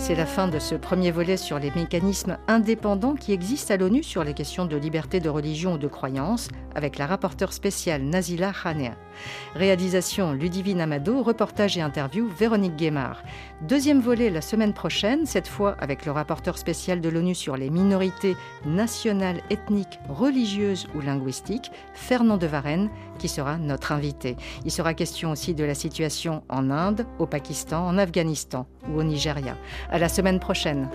C'est 0.06 0.14
la 0.14 0.26
fin 0.26 0.48
de 0.48 0.58
ce 0.58 0.74
premier 0.74 1.10
volet 1.10 1.38
sur 1.38 1.58
les 1.58 1.70
mécanismes 1.70 2.36
indépendants 2.46 3.14
qui 3.14 3.32
existent 3.32 3.72
à 3.72 3.78
l'ONU 3.78 4.02
sur 4.02 4.22
les 4.22 4.34
questions 4.34 4.66
de 4.66 4.76
liberté 4.76 5.18
de 5.18 5.30
religion 5.30 5.72
ou 5.72 5.78
de 5.78 5.88
croyance, 5.88 6.48
avec 6.74 6.98
la 6.98 7.06
rapporteure 7.06 7.54
spéciale 7.54 8.02
Nazila 8.02 8.52
Khanea. 8.52 8.98
Réalisation 9.54 10.32
Ludivine 10.32 10.80
Amado, 10.80 11.22
reportage 11.22 11.76
et 11.76 11.80
interview 11.80 12.28
Véronique 12.28 12.76
Guémard. 12.76 13.22
Deuxième 13.62 14.00
volet 14.00 14.30
la 14.30 14.40
semaine 14.40 14.72
prochaine, 14.72 15.26
cette 15.26 15.48
fois 15.48 15.76
avec 15.78 16.06
le 16.06 16.12
rapporteur 16.12 16.58
spécial 16.58 17.00
de 17.00 17.08
l'ONU 17.08 17.34
sur 17.34 17.56
les 17.56 17.70
minorités 17.70 18.36
nationales, 18.66 19.40
ethniques, 19.50 19.98
religieuses 20.08 20.86
ou 20.94 21.00
linguistiques, 21.00 21.70
Fernand 21.94 22.36
de 22.36 22.46
Varenne, 22.46 22.90
qui 23.18 23.28
sera 23.28 23.56
notre 23.56 23.92
invité. 23.92 24.36
Il 24.64 24.70
sera 24.70 24.94
question 24.94 25.30
aussi 25.30 25.54
de 25.54 25.64
la 25.64 25.74
situation 25.74 26.42
en 26.48 26.70
Inde, 26.70 27.06
au 27.18 27.26
Pakistan, 27.26 27.86
en 27.86 27.98
Afghanistan 27.98 28.66
ou 28.88 28.98
au 28.98 29.02
Nigeria. 29.02 29.56
À 29.90 29.98
la 29.98 30.08
semaine 30.08 30.40
prochaine. 30.40 30.88